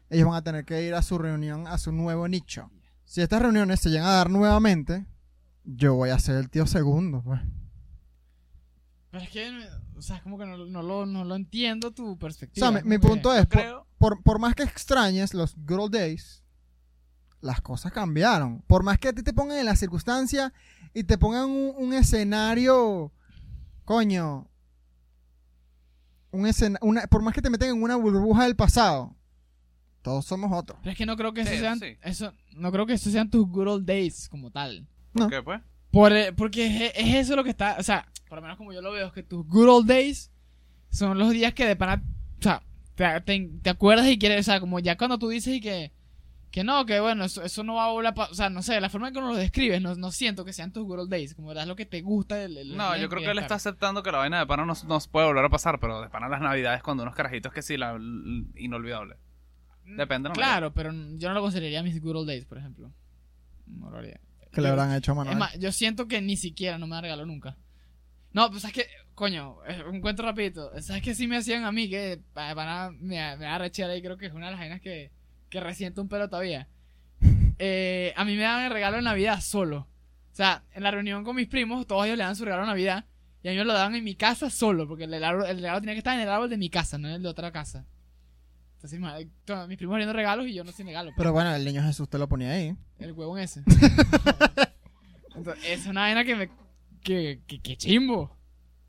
ellos 0.09 0.27
van 0.27 0.37
a 0.37 0.43
tener 0.43 0.65
que 0.65 0.85
ir 0.85 0.95
a 0.95 1.03
su 1.03 1.19
reunión, 1.19 1.67
a 1.67 1.77
su 1.77 1.93
nuevo 1.93 2.27
nicho. 2.29 2.71
Si 3.05 3.21
estas 3.21 3.43
reuniones 3.43 3.81
se 3.81 3.91
llegan 3.91 4.07
a 4.07 4.13
dar 4.13 4.31
nuevamente, 4.31 5.05
yo 5.65 5.97
voy 5.97 6.09
a 6.09 6.19
ser 6.19 6.37
el 6.37 6.49
tío 6.49 6.67
segundo. 6.67 7.21
pues. 7.23 7.43
Pero 9.11 9.25
es 9.25 9.31
que, 9.31 9.51
o 9.97 10.03
sea, 10.03 10.17
es 10.17 10.23
como 10.23 10.39
que 10.39 10.45
no, 10.45 10.59
no 10.67 10.83
lo, 10.83 11.07
no 11.07 11.25
lo 11.25 11.35
entiendo 11.35 11.91
tu 11.93 12.11
O 12.13 12.17
perspectiva. 12.19 12.71
sea, 12.73 12.83
mi, 12.85 12.99
punto 12.99 13.33
es, 13.35 13.47
por, 13.47 13.61
Creo. 13.61 13.87
por, 13.99 14.23
por 14.23 14.39
más 14.39 14.55
que 14.55 14.63
extrañes 14.65 15.33
los 15.35 15.55
good 15.57 15.79
old 15.81 15.93
days, 15.95 16.43
las 17.41 17.61
cosas 17.63 17.91
cambiaron. 17.93 18.61
Por 18.67 18.83
más 18.83 18.99
que 18.99 19.09
a 19.09 19.13
ti 19.13 19.23
te 19.23 19.33
pongan 19.33 19.59
en 19.59 19.65
la 19.67 19.77
circunstancia 19.77 20.53
y 20.93 21.05
te 21.05 21.17
pongan 21.17 21.45
un, 21.47 21.73
un 21.77 21.95
escenario, 21.95 23.11
coño, 23.85 24.47
un 26.31 26.47
escena- 26.47 26.79
una, 26.83 27.07
por 27.07 27.23
más 27.23 27.33
que 27.35 27.41
te 27.43 27.49
meten 27.51 27.71
en 27.71 27.83
una 27.83 27.97
burbuja 27.97 28.45
del 28.45 28.57
pasado, 28.57 29.17
todos 30.03 30.27
somos 30.27 30.53
otros. 30.53 30.79
Pero 30.83 30.93
es 30.93 30.99
que 30.99 31.07
no 31.07 31.17
creo 31.17 31.33
que 31.33 31.41
eso 31.43 31.51
sean, 31.53 31.79
sí. 31.81 31.97
eso, 32.03 32.33
no 32.53 32.71
creo 32.71 32.85
que 32.87 32.93
eso 32.95 33.11
sean 33.11 33.31
tus 33.31 33.47
good 33.49 33.69
old 33.69 33.87
days 33.87 34.29
como 34.29 34.51
tal. 34.51 34.87
No. 35.15 35.29
¿Qué 35.29 35.43
pues? 35.43 35.63
Por, 35.91 36.13
eh, 36.13 36.33
porque 36.35 36.67
es, 36.89 36.93
es 36.95 37.15
eso 37.15 37.35
lo 37.35 37.43
que 37.45 37.51
está, 37.51 37.77
o 37.79 37.83
sea, 37.83 38.07
por 38.29 38.39
lo 38.39 38.43
menos 38.43 38.57
como 38.57 38.73
yo 38.73 38.81
lo 38.83 38.93
veo, 38.93 39.07
es 39.09 39.13
que 39.13 39.23
tus 39.23 39.47
good 39.47 39.69
old 39.69 39.89
days 39.89 40.31
son 40.91 41.19
los 41.19 41.31
días 41.31 41.53
que 41.55 41.67
de 41.67 41.77
pana, 41.77 42.03
o 42.39 42.43
sea, 42.43 42.63
te, 42.95 43.21
te- 43.23 43.51
te 43.63 43.71
acuerdas 43.71 44.07
y 44.09 44.19
quieres, 44.19 44.41
o 44.41 44.51
sea, 44.51 44.61
como 44.61 44.79
ya 44.81 44.97
cuando 44.97 45.19
tú 45.19 45.29
dices 45.29 45.55
y 45.55 45.61
que, 45.61 45.93
que 46.51 46.65
no, 46.65 46.87
que 46.87 46.99
bueno, 47.01 47.25
eso, 47.25 47.43
eso 47.43 47.63
no 47.63 47.75
va 47.75 47.85
a 47.87 47.91
volver 47.91 48.07
a 48.09 48.15
pasar, 48.15 48.33
o 48.33 48.35
sea, 48.35 48.51
no 48.51 48.63
sé, 48.63 48.81
la 48.81 48.89
forma 48.89 49.09
en 49.09 49.13
que 49.15 49.19
uno 49.21 49.29
lo 49.29 49.37
describes, 49.37 49.83
no, 49.83 49.95
no 49.97 50.11
siento 50.11 50.45
que 50.45 50.53
sean 50.53 50.73
tus 50.73 50.85
good 50.85 51.01
old 51.01 51.11
days, 51.11 51.35
como 51.35 51.53
das 51.55 51.67
lo 51.69 51.77
que 51.77 51.85
te 51.87 52.01
gusta. 52.01 52.37
del- 52.37 52.55
del- 52.55 52.77
No, 52.77 52.97
yo 52.97 53.09
creo 53.09 53.21
que 53.23 53.31
él 53.31 53.39
está 53.39 53.55
aceptando 53.57 54.03
que 54.03 54.11
la 54.13 54.19
vaina 54.19 54.39
de 54.39 54.47
pana 54.47 54.65
no, 54.65 54.73
no 54.87 54.99
puede 55.13 55.27
volver 55.27 55.45
a 55.45 55.49
pasar, 55.51 55.79
pero 55.79 56.01
de 56.01 56.09
pana 56.09 56.29
las 56.29 56.41
navidades 56.41 56.83
cuando 56.83 57.03
unos 57.03 57.15
carajitos 57.15 57.53
que 57.53 57.63
sí, 57.63 57.77
la, 57.77 57.93
l- 57.93 58.45
inolvidable. 58.57 59.17
Depende, 59.85 60.29
¿no? 60.31 60.35
Claro, 60.35 60.73
pero 60.75 60.91
yo 60.93 61.29
no 61.29 61.35
lo 61.35 61.41
consideraría 61.41 61.83
mis 61.83 62.01
good 62.01 62.17
old 62.17 62.29
days, 62.29 62.45
por 62.45 62.59
ejemplo. 62.59 62.93
No 63.67 63.91
lo 63.91 63.99
haría. 63.99 64.21
Que 64.53 64.61
le 64.63 64.69
habrán 64.69 64.93
hecho 64.95 65.13
a 65.13 65.15
Manuel. 65.15 65.35
Es 65.35 65.39
más, 65.39 65.59
yo 65.59 65.71
siento 65.73 66.09
que 66.09 66.21
ni 66.23 66.37
siquiera 66.37 66.79
no 66.79 66.87
me 66.87 66.99
regaló 67.01 67.25
nunca. 67.27 67.57
No, 68.33 68.51
pues 68.51 68.63
sabes 68.63 68.75
que, 68.75 68.87
coño, 69.15 69.57
eh, 69.67 69.85
un 69.89 70.01
cuento 70.01 70.23
rapidito. 70.23 70.71
¿Sabes 70.83 71.03
que 71.03 71.15
sí 71.15 71.27
me 71.27 71.37
hacían 71.39 71.65
a 71.65 71.73
mí? 71.73 71.89
Que 71.89 72.21
pa- 72.35 72.55
para, 72.55 72.91
me, 72.91 73.37
me 73.37 73.45
da 73.47 73.59
rechera 73.59 73.97
y 73.97 74.03
creo 74.03 74.17
que 74.19 74.27
es 74.27 74.33
una 74.33 74.47
de 74.47 74.53
las 74.53 74.61
vainas 74.61 74.81
que, 74.81 75.11
que 75.49 75.61
resiento 75.61 76.03
un 76.03 76.09
pelo 76.09 76.29
todavía. 76.29 76.69
Eh, 77.61 78.13
a 78.17 78.25
mí 78.25 78.37
me 78.37 78.43
dan 78.43 78.63
el 78.67 78.71
regalo 78.71 78.99
de 78.99 79.03
Navidad 79.03 79.41
solo. 79.41 79.89
O 80.33 80.35
sea, 80.37 80.63
en 80.75 80.85
la 80.85 80.93
reunión 80.93 81.25
con 81.25 81.35
mis 81.35 81.49
primos, 81.49 81.89
todos 81.89 82.07
ellos 82.07 82.17
le 82.17 82.23
dan 82.23 82.37
su 82.37 82.45
regalo 82.45 82.63
de 82.63 82.69
Navidad. 82.69 83.05
Y 83.43 83.49
a 83.49 83.51
mí 83.51 83.57
me 83.59 83.65
lo 83.65 83.73
daban 83.73 83.97
en 83.97 84.05
mi 84.05 84.15
casa 84.15 84.49
solo, 84.49 84.87
porque 84.87 85.05
el, 85.05 85.15
árbol- 85.25 85.49
el 85.49 85.57
regalo 85.61 85.81
tenía 85.81 85.95
que 85.95 85.99
estar 85.99 86.15
en 86.15 86.21
el 86.21 86.29
árbol 86.29 86.49
de 86.51 86.57
mi 86.57 86.71
casa, 86.71 86.99
no 86.99 87.09
en 87.09 87.15
el 87.15 87.23
de 87.25 87.29
otra 87.29 87.51
casa. 87.51 87.85
Entonces, 88.77 89.01
mis 89.01 89.77
primos 89.77 89.95
abriendo 89.95 90.13
regalos 90.13 90.47
y 90.47 90.55
yo 90.55 90.63
no 90.63 90.71
sin 90.71 90.87
regalo. 90.87 91.11
pues. 91.11 91.17
Pero 91.17 91.33
bueno, 91.33 91.53
el 91.53 91.65
niño 91.65 91.83
Jesús 91.83 92.09
te 92.09 92.17
lo 92.19 92.29
ponía 92.29 92.53
ahí. 92.53 92.77
El 93.01 93.11
huevón 93.11 93.41
ese. 93.41 93.65
Entonces, 95.35 95.65
es 95.67 95.87
una 95.87 96.03
vaina 96.03 96.25
que 96.25 96.37
me. 96.37 96.51
Que, 97.01 97.43
que, 97.47 97.61
que 97.61 97.77
chimbo. 97.77 98.37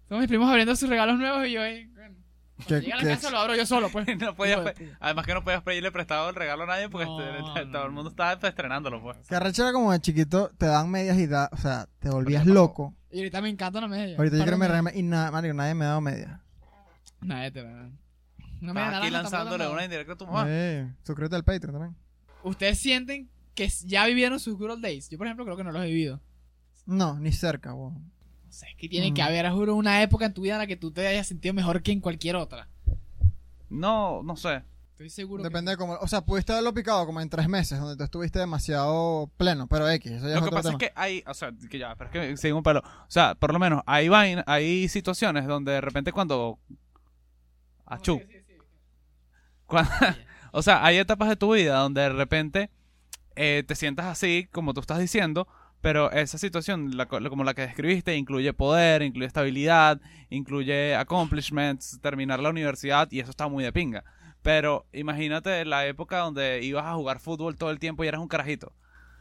Todos 0.07 0.19
mis 0.21 0.27
primos 0.29 0.49
abriendo 0.49 0.75
sus 0.75 0.89
regalos 0.89 1.17
nuevos 1.19 1.45
y 1.47 1.51
yo 1.53 1.61
ahí. 1.61 1.85
Bueno, 1.87 2.15
Que- 2.57 2.63
cuando 2.65 2.79
llega 2.85 2.95
a 2.97 3.03
la 3.03 3.09
casa 3.15 3.29
lo 3.29 3.37
abro 3.37 3.55
yo 3.55 3.65
solo, 3.65 3.89
pues. 3.89 4.07
no 4.19 4.35
podías 4.35 4.57
Hijo 4.57 4.65
de 4.67 4.73
pe- 4.73 4.85
puta. 4.85 4.97
Además 4.99 5.25
que 5.25 5.33
no 5.33 5.43
podías 5.43 5.61
pedirle 5.63 5.91
prestado 5.91 6.29
el 6.29 6.35
regalo 6.35 6.63
a 6.63 6.67
nadie 6.67 6.89
porque 6.89 7.05
No, 7.05 7.19
este- 7.21 7.65
no, 7.65 7.71
todo 7.71 7.83
el 7.83 7.89
no. 7.89 7.91
mundo 7.93 8.09
estaba 8.09 8.33
estrenándolo, 8.47 9.01
pues. 9.01 9.17
Que 9.27 9.35
arrechera 9.35 9.71
como 9.71 9.91
de 9.91 9.99
chiquito 10.01 10.51
te 10.57 10.65
dan 10.65 10.89
medias 10.89 11.17
y 11.17 11.27
da, 11.27 11.49
o 11.51 11.57
sea, 11.57 11.87
te 11.99 12.09
volvías 12.09 12.45
loco. 12.45 12.95
Y 13.11 13.19
ahorita 13.19 13.41
me 13.41 13.49
encanta 13.49 13.79
una 13.79 13.87
media. 13.87 14.17
Ahorita 14.17 14.37
yo 14.37 14.43
quiero 14.43 14.57
me 14.57 14.67
regame 14.67 14.91
y 14.95 15.03
nada, 15.03 15.31
Mario, 15.31 15.53
nadie 15.53 15.73
me 15.75 15.85
ha 15.85 15.89
dado 15.89 16.01
media. 16.01 16.41
Nadie 17.21 17.51
te 17.51 17.63
va. 17.63 17.89
Una 18.61 18.73
media 18.73 18.87
Estás 18.87 19.01
aquí 19.03 19.11
lanzándole 19.11 19.63
no. 19.65 19.71
una 19.71 19.83
indirecta 19.83 20.13
a 20.13 20.17
tu 20.17 20.25
mamá. 20.25 20.45
Eh, 20.47 20.91
suscríbete 21.03 21.35
al 21.35 21.43
Patreon 21.43 21.73
también. 21.73 21.95
¿Ustedes 22.43 22.77
sienten 22.79 23.29
que 23.55 23.67
ya 23.85 24.05
vivieron 24.05 24.39
sus 24.39 24.57
good 24.57 24.71
old 24.71 24.83
days? 24.83 25.09
Yo, 25.09 25.17
por 25.17 25.27
ejemplo, 25.27 25.45
creo 25.45 25.55
que 25.57 25.63
no 25.63 25.71
los 25.71 25.81
he 25.83 25.87
vivido. 25.87 26.21
No, 26.89 27.19
ni 27.19 27.31
cerca, 27.31 27.73
weón. 27.73 28.11
No 28.45 28.51
sé, 28.51 28.65
es 28.71 28.75
que 28.77 28.89
tiene 28.89 29.11
Mm. 29.11 29.13
que 29.13 29.21
haber, 29.21 29.49
juro, 29.51 29.75
una 29.75 30.01
época 30.01 30.25
en 30.25 30.33
tu 30.33 30.41
vida 30.41 30.53
en 30.53 30.59
la 30.59 30.67
que 30.67 30.75
tú 30.75 30.91
te 30.91 31.05
hayas 31.05 31.27
sentido 31.27 31.53
mejor 31.53 31.83
que 31.83 31.91
en 31.91 32.01
cualquier 32.01 32.35
otra. 32.35 32.67
No, 33.69 34.23
no 34.23 34.35
sé. 34.35 34.63
Estoy 34.93 35.09
seguro. 35.11 35.43
Depende 35.43 35.71
de 35.71 35.77
cómo. 35.77 35.93
O 36.01 36.07
sea, 36.07 36.21
pudiste 36.21 36.51
haberlo 36.51 36.73
picado 36.73 37.05
como 37.05 37.21
en 37.21 37.29
tres 37.29 37.47
meses, 37.47 37.79
donde 37.79 37.95
tú 37.95 38.03
estuviste 38.03 38.39
demasiado 38.39 39.29
pleno, 39.37 39.67
pero 39.67 39.87
X, 39.89 40.11
eso 40.11 40.27
ya 40.27 40.33
Lo 40.33 40.35
es 40.37 40.41
que 40.41 40.45
otro 40.47 40.57
pasa 40.57 40.69
tema. 40.69 40.77
es 40.81 40.89
que 40.89 40.93
hay, 40.99 41.23
o 41.27 41.33
sea, 41.33 41.51
que 41.69 41.77
ya, 41.79 41.95
pero 41.95 42.09
es 42.09 42.11
que 42.31 42.37
sigue 42.37 42.53
un 42.53 42.63
pelo. 42.63 42.79
O 42.81 43.05
sea, 43.11 43.35
por 43.35 43.53
lo 43.53 43.59
menos 43.59 43.81
hay 43.85 44.09
vaina, 44.09 44.43
hay 44.47 44.89
situaciones 44.89 45.45
donde 45.47 45.71
de 45.73 45.81
repente 45.81 46.11
cuando 46.11 46.59
achú, 47.85 48.19
Sí, 48.19 48.25
sí, 48.29 48.39
sí. 48.47 48.53
cuando- 49.67 49.89
o 50.51 50.61
sea, 50.61 50.83
hay 50.83 50.97
etapas 50.97 51.29
de 51.29 51.35
tu 51.35 51.53
vida 51.53 51.77
donde 51.77 52.01
de 52.01 52.09
repente 52.09 52.69
eh, 53.35 53.63
te 53.65 53.75
sientas 53.75 54.05
así, 54.07 54.49
como 54.51 54.73
tú 54.73 54.81
estás 54.81 54.99
diciendo, 54.99 55.47
pero 55.81 56.11
esa 56.11 56.37
situación, 56.37 56.97
la 56.97 57.05
como 57.07 57.43
la 57.43 57.53
que 57.53 57.61
describiste, 57.63 58.15
incluye 58.15 58.53
poder, 58.53 59.01
incluye 59.01 59.27
estabilidad, 59.27 59.99
incluye 60.29 60.95
accomplishments, 60.95 61.99
terminar 62.01 62.39
la 62.39 62.49
universidad, 62.49 63.07
y 63.11 63.19
eso 63.19 63.29
está 63.31 63.47
muy 63.47 63.63
de 63.63 63.71
pinga. 63.73 64.03
Pero 64.41 64.85
imagínate 64.93 65.65
la 65.65 65.85
época 65.85 66.19
donde 66.19 66.63
ibas 66.63 66.85
a 66.85 66.93
jugar 66.95 67.19
fútbol 67.19 67.57
todo 67.57 67.71
el 67.71 67.79
tiempo 67.79 68.03
y 68.03 68.07
eras 68.07 68.21
un 68.21 68.27
carajito. 68.27 68.73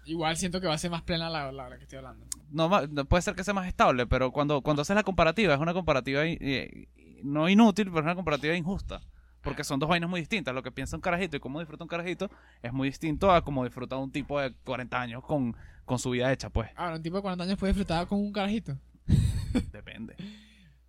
Igual 0.05 0.37
siento 0.37 0.61
que 0.61 0.67
va 0.69 0.75
a 0.75 0.79
ser 0.79 0.91
más 0.91 1.03
plena 1.03 1.29
la, 1.29 1.51
la, 1.53 1.69
la 1.69 1.77
que 1.77 1.83
estoy 1.85 1.99
hablando. 1.99 2.25
no, 2.51 2.71
puede 3.07 3.23
ser 3.23 3.35
que 3.35 3.45
sea 3.45 3.53
más 3.53 3.67
estable, 3.67 4.07
pero 4.07 4.31
cuando, 4.31 4.63
cuando 4.63 4.83
haces 4.83 4.97
la 4.97 5.03
comparativa, 5.03 5.53
es 5.55 5.61
una 5.61 5.75
comparativa 5.75 6.25
i- 6.27 6.39
i- 6.41 6.89
no 7.23 7.49
inútil, 7.49 7.87
pero 7.87 7.99
es 7.99 8.05
una 8.05 8.15
comparativa 8.15 8.55
injusta. 8.55 9.01
Porque 9.43 9.65
son 9.65 9.79
dos 9.79 9.89
vainas 9.89 10.09
muy 10.11 10.21
distintas. 10.21 10.55
Lo 10.55 10.63
que 10.63 10.73
piensa 10.73 10.97
un 10.97 11.01
carajito 11.03 11.37
y 11.37 11.41
cómo 11.41 11.61
disfruta 11.61 11.85
un 11.85 11.89
carajito 11.89 12.31
es 12.63 12.73
muy 12.73 12.89
distinto 12.89 13.31
a 13.33 13.43
cómo 13.43 13.65
disfruta 13.65 13.97
un 13.97 14.11
tipo 14.11 14.41
de 14.41 14.53
40 14.65 15.01
años 15.01 15.23
con, 15.25 15.57
con 15.89 15.99
su 15.99 16.11
vida 16.11 16.33
hecha, 16.33 16.51
pues. 16.51 16.71
Ahora, 16.77 16.97
un 16.97 17.03
tipo 17.03 17.17
de 17.17 17.23
40 17.23 17.43
años 17.43 17.59
puede 17.59 17.73
disfrutar 17.73 18.07
con 18.07 18.21
un 18.21 18.31
carajito. 18.31 18.79
Depende. 19.73 20.15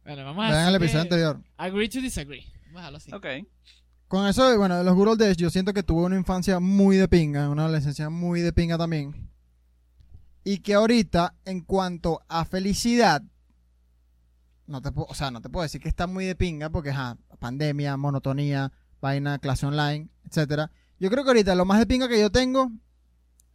Bueno, 0.03 0.23
vamos 0.25 0.45
a 0.45 0.51
Vean 0.51 0.67
el 0.67 0.75
episodio 0.75 1.01
anterior. 1.01 1.41
Agree 1.57 1.89
to 1.89 2.01
disagree. 2.01 2.45
Vamos 2.67 2.75
a 2.75 2.91
dejarlo 2.91 2.97
así. 2.97 3.13
Ok. 3.13 3.25
Con 4.07 4.27
eso, 4.27 4.57
bueno, 4.57 4.77
de 4.77 4.83
los 4.83 4.95
Good 4.95 5.07
Old 5.07 5.19
Days, 5.19 5.37
yo 5.37 5.49
siento 5.49 5.73
que 5.73 5.83
tuve 5.83 6.03
una 6.03 6.15
infancia 6.15 6.59
muy 6.59 6.97
de 6.97 7.07
pinga, 7.07 7.49
una 7.49 7.63
adolescencia 7.63 8.09
muy 8.09 8.41
de 8.41 8.51
pinga 8.51 8.77
también. 8.77 9.29
Y 10.43 10.59
que 10.59 10.73
ahorita, 10.73 11.35
en 11.45 11.61
cuanto 11.61 12.21
a 12.27 12.43
felicidad, 12.43 13.21
no 14.67 14.81
te 14.81 14.91
puedo, 14.91 15.07
o 15.09 15.13
sea, 15.13 15.31
no 15.31 15.41
te 15.41 15.49
puedo 15.49 15.63
decir 15.63 15.79
que 15.79 15.89
está 15.89 16.07
muy 16.07 16.25
de 16.25 16.35
pinga 16.35 16.69
porque, 16.69 16.89
ajá, 16.89 17.17
pandemia, 17.39 17.97
monotonía, 17.97 18.71
vaina, 18.99 19.39
clase 19.39 19.65
online, 19.65 20.09
etcétera. 20.25 20.71
Yo 20.99 21.09
creo 21.09 21.23
que 21.23 21.29
ahorita 21.29 21.55
lo 21.55 21.65
más 21.65 21.79
de 21.79 21.85
pinga 21.85 22.07
que 22.07 22.19
yo 22.19 22.31
tengo 22.31 22.71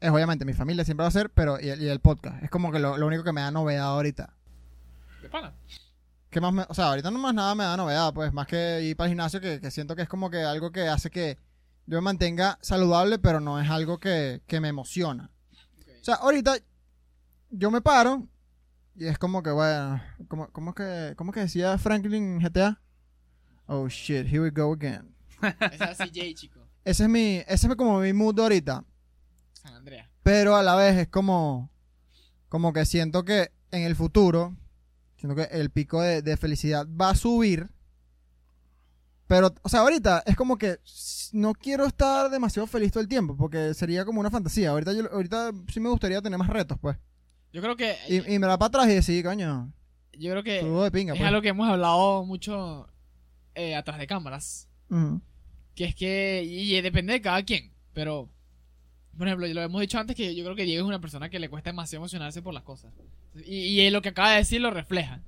es 0.04 0.10
obviamente 0.10 0.44
mi 0.44 0.52
familia 0.52 0.84
siempre 0.84 1.02
va 1.04 1.08
a 1.08 1.12
ser, 1.12 1.30
pero 1.30 1.60
y 1.60 1.68
el, 1.68 1.82
y 1.82 1.88
el 1.88 2.00
podcast. 2.00 2.42
Es 2.42 2.50
como 2.50 2.70
que 2.72 2.78
lo, 2.78 2.96
lo 2.98 3.06
único 3.06 3.24
que 3.24 3.32
me 3.32 3.40
da 3.40 3.50
novedad 3.50 3.86
ahorita. 3.86 4.34
De 5.22 5.28
pana. 5.28 5.52
¿Qué 6.30 6.40
más 6.40 6.52
me- 6.52 6.66
o 6.68 6.74
sea, 6.74 6.86
ahorita 6.88 7.10
no 7.10 7.18
más 7.18 7.32
nada 7.34 7.54
me 7.54 7.64
da 7.64 7.76
novedad, 7.76 8.12
pues, 8.12 8.32
más 8.32 8.46
que 8.46 8.82
ir 8.82 8.96
para 8.96 9.06
el 9.06 9.12
gimnasio, 9.12 9.40
que, 9.40 9.60
que 9.60 9.70
siento 9.70 9.94
que 9.94 10.02
es 10.02 10.08
como 10.08 10.30
que 10.30 10.42
algo 10.42 10.72
que 10.72 10.88
hace 10.88 11.10
que 11.10 11.38
yo 11.86 11.98
me 11.98 12.02
mantenga 12.02 12.58
saludable, 12.60 13.18
pero 13.18 13.40
no 13.40 13.60
es 13.60 13.70
algo 13.70 13.98
que, 13.98 14.42
que 14.46 14.60
me 14.60 14.68
emociona. 14.68 15.30
O 16.00 16.04
sea, 16.04 16.16
ahorita 16.16 16.56
yo 17.50 17.70
me 17.70 17.80
paro 17.80 18.26
y 18.96 19.06
es 19.06 19.16
como 19.18 19.42
que, 19.42 19.50
bueno, 19.50 20.02
¿cómo, 20.28 20.48
cómo 20.50 20.74
que, 20.74 21.14
cómo 21.16 21.32
que 21.32 21.40
decía 21.40 21.78
Franklin 21.78 22.14
en 22.24 22.38
GTA? 22.40 22.80
Oh 23.66 23.88
shit, 23.88 24.26
here 24.26 24.40
we 24.40 24.50
go 24.50 24.72
again. 24.72 25.14
Esa 25.72 25.90
es 25.92 25.98
CJ, 25.98 26.34
chico. 26.34 26.60
Ese 26.84 27.04
es 27.04 27.08
mi, 27.08 27.42
ese 27.46 27.66
es 27.68 27.76
como 27.76 28.00
mi 28.00 28.12
mood 28.12 28.38
ahorita, 28.40 28.84
San 29.64 29.82
pero 30.22 30.56
a 30.56 30.62
la 30.62 30.76
vez 30.76 30.96
es 30.96 31.08
como, 31.08 31.70
como 32.48 32.72
que 32.72 32.84
siento 32.84 33.24
que 33.24 33.50
en 33.70 33.82
el 33.82 33.96
futuro, 33.96 34.54
siento 35.16 35.34
que 35.34 35.48
el 35.58 35.70
pico 35.70 36.00
de, 36.00 36.22
de 36.22 36.36
felicidad 36.36 36.86
va 36.88 37.10
a 37.10 37.14
subir 37.14 37.68
Pero, 39.26 39.54
o 39.62 39.68
sea, 39.68 39.80
ahorita 39.80 40.22
es 40.26 40.36
como 40.36 40.58
que 40.58 40.78
no 41.32 41.54
quiero 41.54 41.86
estar 41.86 42.30
demasiado 42.30 42.66
feliz 42.66 42.92
todo 42.92 43.00
el 43.02 43.08
tiempo, 43.08 43.36
porque 43.36 43.72
sería 43.74 44.04
como 44.04 44.20
una 44.20 44.30
fantasía. 44.30 44.70
Ahorita, 44.70 44.92
yo, 44.92 45.10
ahorita 45.10 45.50
sí 45.72 45.80
me 45.80 45.88
gustaría 45.88 46.20
tener 46.20 46.38
más 46.38 46.48
retos, 46.48 46.78
pues. 46.78 46.96
Yo 47.52 47.62
creo 47.62 47.76
que. 47.76 47.96
Y, 48.08 48.34
y 48.34 48.38
me 48.38 48.46
da 48.46 48.58
para 48.58 48.68
atrás 48.68 48.86
y 48.88 48.94
decir, 48.94 49.24
coño, 49.24 49.72
yo 50.12 50.30
creo 50.30 50.42
que. 50.42 50.62
de 50.62 50.90
pinga, 50.90 51.14
Es 51.14 51.18
pues. 51.18 51.28
algo 51.28 51.40
que 51.40 51.48
hemos 51.48 51.68
hablado 51.68 52.24
mucho 52.24 52.86
eh, 53.54 53.74
atrás 53.74 53.98
de 53.98 54.06
cámaras. 54.06 54.68
Que 55.74 55.84
es 55.86 55.94
que. 55.94 56.44
Y, 56.44 56.76
y 56.76 56.80
depende 56.82 57.14
de 57.14 57.22
cada 57.22 57.42
quien. 57.42 57.72
Pero. 57.94 58.28
Por 59.16 59.26
ejemplo, 59.28 59.46
lo 59.46 59.62
hemos 59.62 59.80
dicho 59.80 59.98
antes 59.98 60.16
que 60.16 60.34
yo 60.34 60.44
creo 60.44 60.56
que 60.56 60.64
Diego 60.64 60.84
es 60.84 60.88
una 60.88 61.00
persona 61.00 61.28
que 61.28 61.38
le 61.38 61.48
cuesta 61.48 61.70
demasiado 61.70 62.02
emocionarse 62.02 62.42
por 62.42 62.52
las 62.54 62.62
cosas. 62.64 62.92
Y, 63.44 63.80
y 63.80 63.90
lo 63.90 64.02
que 64.02 64.08
acaba 64.10 64.30
de 64.32 64.38
decir 64.38 64.60
lo 64.60 64.70
refleja. 64.70 65.20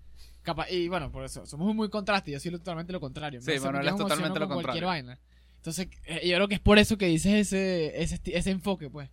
Capa- 0.43 0.71
y 0.71 0.89
bueno, 0.89 1.11
por 1.11 1.25
eso, 1.25 1.45
somos 1.47 1.75
muy 1.75 1.89
contrastes. 1.89 2.33
Yo 2.35 2.41
soy 2.41 2.51
totalmente 2.53 2.93
lo 2.93 3.01
contrario. 3.01 3.41
Sí, 3.41 3.53
Manuel 3.63 3.85
yo 3.85 3.91
es 3.91 3.97
totalmente 3.97 4.39
lo 4.41 4.47
con 4.49 4.55
cualquier 4.63 4.85
contrario. 4.85 4.87
vaina. 4.87 5.19
Entonces, 5.57 5.89
eh, 6.05 6.29
yo 6.29 6.37
creo 6.37 6.49
que 6.49 6.55
es 6.55 6.61
por 6.61 6.79
eso 6.79 6.97
que 6.97 7.07
dices 7.07 7.33
ese, 7.53 8.01
ese, 8.03 8.21
ese 8.25 8.51
enfoque, 8.51 8.89
pues. 8.91 9.11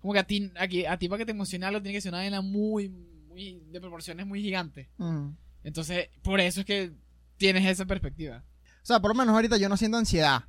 Como 0.00 0.12
que 0.12 0.18
a 0.20 0.24
ti, 0.26 0.52
aquí, 0.58 0.84
a 0.86 0.96
ti 0.98 1.08
para 1.08 1.18
que 1.18 1.26
te 1.26 1.32
emocione 1.32 1.66
algo 1.66 1.82
tiene 1.82 1.96
que 1.96 2.00
ser 2.00 2.10
una 2.12 2.18
vaina 2.18 2.40
muy, 2.40 2.88
muy, 2.88 3.60
de 3.70 3.80
proporciones 3.80 4.26
muy 4.26 4.40
gigantes. 4.42 4.86
Ujú. 4.98 5.34
Entonces, 5.64 6.08
por 6.22 6.38
eso 6.40 6.60
es 6.60 6.66
que 6.66 6.92
tienes 7.36 7.64
esa 7.66 7.84
perspectiva. 7.86 8.44
O 8.82 8.86
sea, 8.86 9.00
por 9.00 9.10
lo 9.10 9.14
menos 9.16 9.34
ahorita 9.34 9.56
yo 9.56 9.68
no 9.68 9.76
siento 9.76 9.96
ansiedad. 9.98 10.44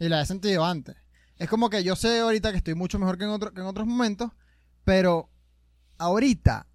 Y 0.00 0.08
la 0.08 0.22
he 0.22 0.26
sentido 0.26 0.64
antes. 0.64 0.96
Es 1.38 1.48
como 1.48 1.70
que 1.70 1.84
yo 1.84 1.94
sé 1.96 2.20
ahorita 2.20 2.50
que 2.50 2.58
estoy 2.58 2.74
mucho 2.74 2.98
mejor 2.98 3.16
que 3.18 3.24
en, 3.24 3.30
otro- 3.30 3.52
que 3.52 3.60
en 3.60 3.66
otros 3.66 3.86
momentos, 3.86 4.32
pero 4.84 5.30
ahorita 5.98 6.66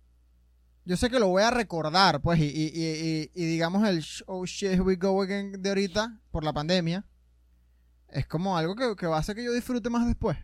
yo 0.86 0.98
sé 0.98 1.10
que 1.10 1.20
lo 1.20 1.28
voy 1.30 1.44
a 1.44 1.52
recordar, 1.52 2.22
pues, 2.22 2.40
y, 2.40 2.46
y- 2.46 3.30
y- 3.34 3.46
digamos 3.46 3.88
el 3.88 4.04
oh 4.28 4.46
shit, 4.46 4.72
here 4.72 4.82
we 4.82 4.96
go 4.98 5.22
again 5.22 5.62
de 5.62 5.70
ahorita, 5.70 6.20
por 6.32 6.44
la 6.44 6.52
pandemia, 6.54 7.06
es 8.10 8.28
como 8.28 8.58
algo 8.58 8.76
que, 8.76 8.96
que 8.98 9.08
va 9.08 9.18
a 9.18 9.20
hacer 9.20 9.36
que 9.36 9.44
yo 9.46 9.54
disfrute 9.54 9.90
más 9.90 10.06
después. 10.06 10.38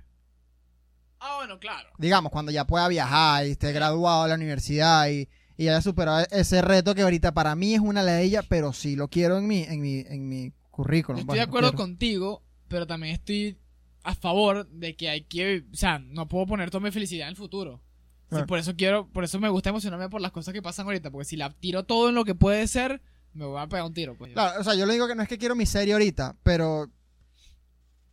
Ah, 1.19 1.36
bueno, 1.39 1.60
claro. 1.60 1.89
Digamos, 1.97 2.32
cuando 2.32 2.51
ya 2.51 2.65
pueda 2.65 2.88
viajar 2.88 3.45
y 3.45 3.51
esté 3.51 3.73
graduado 3.73 4.23
de 4.23 4.29
la 4.29 4.36
universidad 4.36 5.10
y, 5.10 5.27
y 5.58 5.67
haya 5.67 5.82
superado 5.82 6.25
ese 6.32 6.62
reto 6.62 6.95
que 6.95 7.01
ahorita 7.01 7.34
para 7.34 7.55
mí 7.55 7.73
es 7.75 7.82
una 7.82 8.01
ladilla, 8.01 8.41
pero 8.43 8.71
sí 8.71 8.95
lo 8.95 9.10
quiero 9.10 9.38
en 9.38 9.45
mi, 9.47 9.63
en 9.63 9.82
mi, 9.82 9.99
en 10.08 10.29
mi 10.29 10.53
currículum. 10.71 11.19
Yo 11.19 11.23
estoy 11.23 11.36
de 11.39 11.43
acuerdo 11.43 11.73
contigo, 11.73 12.43
pero 12.69 12.88
también 12.88 13.13
estoy 13.15 13.58
a 14.03 14.15
favor 14.15 14.67
de 14.69 14.95
que 14.95 15.09
hay 15.09 15.21
que, 15.21 15.65
o 15.71 15.75
sea, 15.75 15.99
no 15.99 16.27
puedo 16.27 16.45
poner 16.45 16.69
toda 16.71 16.83
mi 16.83 16.91
felicidad 16.91 17.27
en 17.27 17.31
el 17.31 17.35
futuro. 17.35 17.81
Sí, 18.23 18.35
Claro. 18.35 18.45
por 18.47 18.59
eso 18.59 18.75
quiero, 18.75 19.07
por 19.07 19.23
eso 19.23 19.39
me 19.39 19.49
gusta 19.49 19.69
emocionarme 19.71 20.07
por 20.09 20.21
las 20.21 20.31
cosas 20.31 20.53
que 20.53 20.62
pasan 20.62 20.85
ahorita, 20.85 21.09
porque 21.12 21.25
si 21.25 21.35
la 21.35 21.49
tiro 21.51 21.83
todo 21.83 22.09
en 22.09 22.15
lo 22.15 22.25
que 22.25 22.35
puede 22.35 22.67
ser, 22.67 23.01
me 23.33 23.45
voy 23.45 23.59
a 23.59 23.67
pegar 23.67 23.85
un 23.85 23.93
tiro, 23.93 24.15
pues. 24.15 24.33
Claro, 24.33 24.62
o 24.62 24.63
sea, 24.63 24.75
yo 24.75 24.85
le 24.85 24.93
digo 24.93 25.07
que 25.07 25.15
no 25.15 25.23
es 25.23 25.27
que 25.29 25.38
quiero 25.38 25.55
mi 25.55 25.65
serie 25.65 25.93
ahorita, 25.93 26.35
pero. 26.43 26.89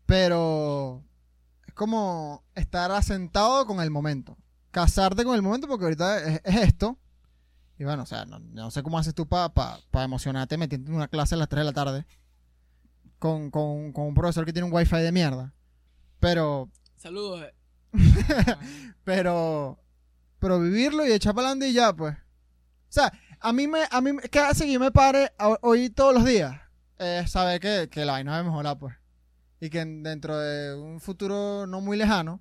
Pero. 0.06 1.02
Es 1.66 1.74
como 1.74 2.44
estar 2.54 2.90
asentado 2.92 3.66
con 3.66 3.80
el 3.80 3.90
momento. 3.90 4.36
Casarte 4.70 5.24
con 5.24 5.34
el 5.34 5.42
momento, 5.42 5.66
porque 5.68 5.84
ahorita 5.84 6.18
es, 6.22 6.40
es 6.44 6.56
esto. 6.62 6.98
Y 7.78 7.84
bueno, 7.84 8.04
o 8.04 8.06
sea, 8.06 8.24
no, 8.24 8.38
no 8.38 8.70
sé 8.70 8.82
cómo 8.82 8.98
haces 8.98 9.14
tú 9.14 9.26
para 9.26 9.50
pa, 9.50 9.80
pa 9.90 10.04
emocionarte 10.04 10.56
metiendo 10.56 10.90
en 10.90 10.96
una 10.96 11.08
clase 11.08 11.34
a 11.34 11.38
las 11.38 11.48
3 11.48 11.60
de 11.60 11.64
la 11.64 11.72
tarde. 11.72 12.06
Con, 13.18 13.50
con, 13.50 13.92
con 13.92 14.06
un 14.06 14.14
profesor 14.14 14.44
que 14.44 14.52
tiene 14.52 14.66
un 14.68 14.72
wifi 14.74 14.96
de 14.96 15.12
mierda. 15.12 15.52
Pero. 16.20 16.70
Saludos. 16.96 17.42
eh. 17.44 17.54
Pero. 19.04 19.78
Pero 20.38 20.60
vivirlo 20.60 21.06
y 21.06 21.12
echar 21.12 21.34
para 21.34 21.48
adelante 21.48 21.68
y 21.68 21.72
ya, 21.72 21.92
pues. 21.92 22.14
O 22.14 22.92
sea, 22.92 23.12
a 23.40 23.52
mí 23.52 23.66
me. 23.66 23.80
A 23.90 24.00
mí, 24.00 24.12
me- 24.12 24.22
¿Qué 24.22 24.38
hace 24.38 24.64
que 24.66 24.72
yo 24.72 24.80
me 24.80 24.90
pare 24.92 25.32
a- 25.38 25.58
hoy 25.62 25.90
todos 25.90 26.14
los 26.14 26.24
días? 26.24 26.60
Es 26.98 27.30
saber 27.32 27.60
que, 27.60 27.88
que 27.90 28.04
la 28.04 28.12
vaina 28.12 28.32
va 28.32 28.38
a 28.38 28.42
mejorar, 28.42 28.78
pues. 28.78 28.94
Y 29.60 29.70
que 29.70 29.80
en- 29.80 30.02
dentro 30.02 30.38
de 30.38 30.74
un 30.74 31.00
futuro 31.00 31.66
no 31.66 31.80
muy 31.80 31.96
lejano. 31.96 32.40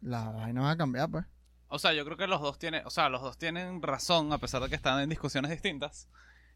La 0.00 0.30
vaina 0.30 0.62
va 0.62 0.70
a 0.72 0.76
cambiar, 0.76 1.10
pues. 1.10 1.26
O 1.68 1.78
sea, 1.78 1.92
yo 1.92 2.04
creo 2.04 2.16
que 2.16 2.26
los 2.26 2.40
dos 2.40 2.58
tienen, 2.58 2.84
o 2.86 2.90
sea, 2.90 3.08
los 3.08 3.22
dos 3.22 3.38
tienen 3.38 3.80
razón, 3.82 4.32
a 4.32 4.38
pesar 4.38 4.62
de 4.62 4.68
que 4.68 4.74
están 4.74 5.00
en 5.00 5.08
discusiones 5.08 5.50
distintas. 5.50 6.08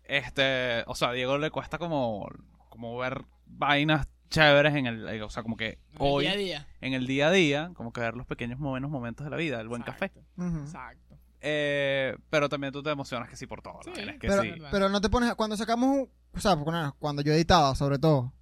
Este, 0.05 0.83
o 0.87 0.94
sea, 0.94 1.11
a 1.11 1.12
Diego 1.12 1.38
le 1.38 1.50
cuesta 1.50 1.79
como, 1.79 2.29
como 2.68 2.96
ver 2.98 3.24
vainas 3.46 4.09
chéveres 4.35 4.75
en 4.75 4.87
el, 4.87 5.23
o 5.23 5.31
sea, 5.31 5.42
como 5.42 5.57
que 5.57 5.79
hoy, 5.99 6.25
Día 6.25 6.33
a 6.33 6.37
día. 6.37 6.66
en 6.81 6.92
el 6.94 7.07
día 7.07 7.29
a 7.29 7.31
día, 7.31 7.70
como 7.75 7.92
que 7.92 8.01
ver 8.01 8.14
los 8.16 8.27
pequeños 8.27 8.59
buenos 8.59 8.90
momentos 8.90 9.25
de 9.25 9.31
la 9.31 9.37
vida, 9.37 9.61
el 9.61 9.68
buen 9.68 9.83
café. 9.83 10.12
Exacto. 10.38 11.16
Eh, 11.40 12.16
pero 12.31 12.49
también 12.49 12.73
tú 12.73 12.83
te 12.83 12.90
emocionas 12.90 13.29
que 13.29 13.37
sí 13.37 13.47
por 13.47 13.61
todo, 13.61 13.81
Sí, 13.85 13.90
¿no? 13.90 14.11
Es 14.12 14.18
que 14.18 14.29
Pero, 14.29 14.42
sí. 14.42 14.51
verdad. 14.51 14.68
pero 14.73 14.88
no 14.88 15.01
te 15.01 15.11
pones. 15.11 15.35
Cuando 15.35 15.57
sacamos. 15.57 15.88
un- 15.99 16.09
O 16.37 16.40
sea, 16.40 16.57
cuando- 16.57 16.94
cuando 16.99 17.23
yo 17.23 17.33
editaba, 17.33 17.75
sobre 17.75 17.99
todo. 17.99 18.33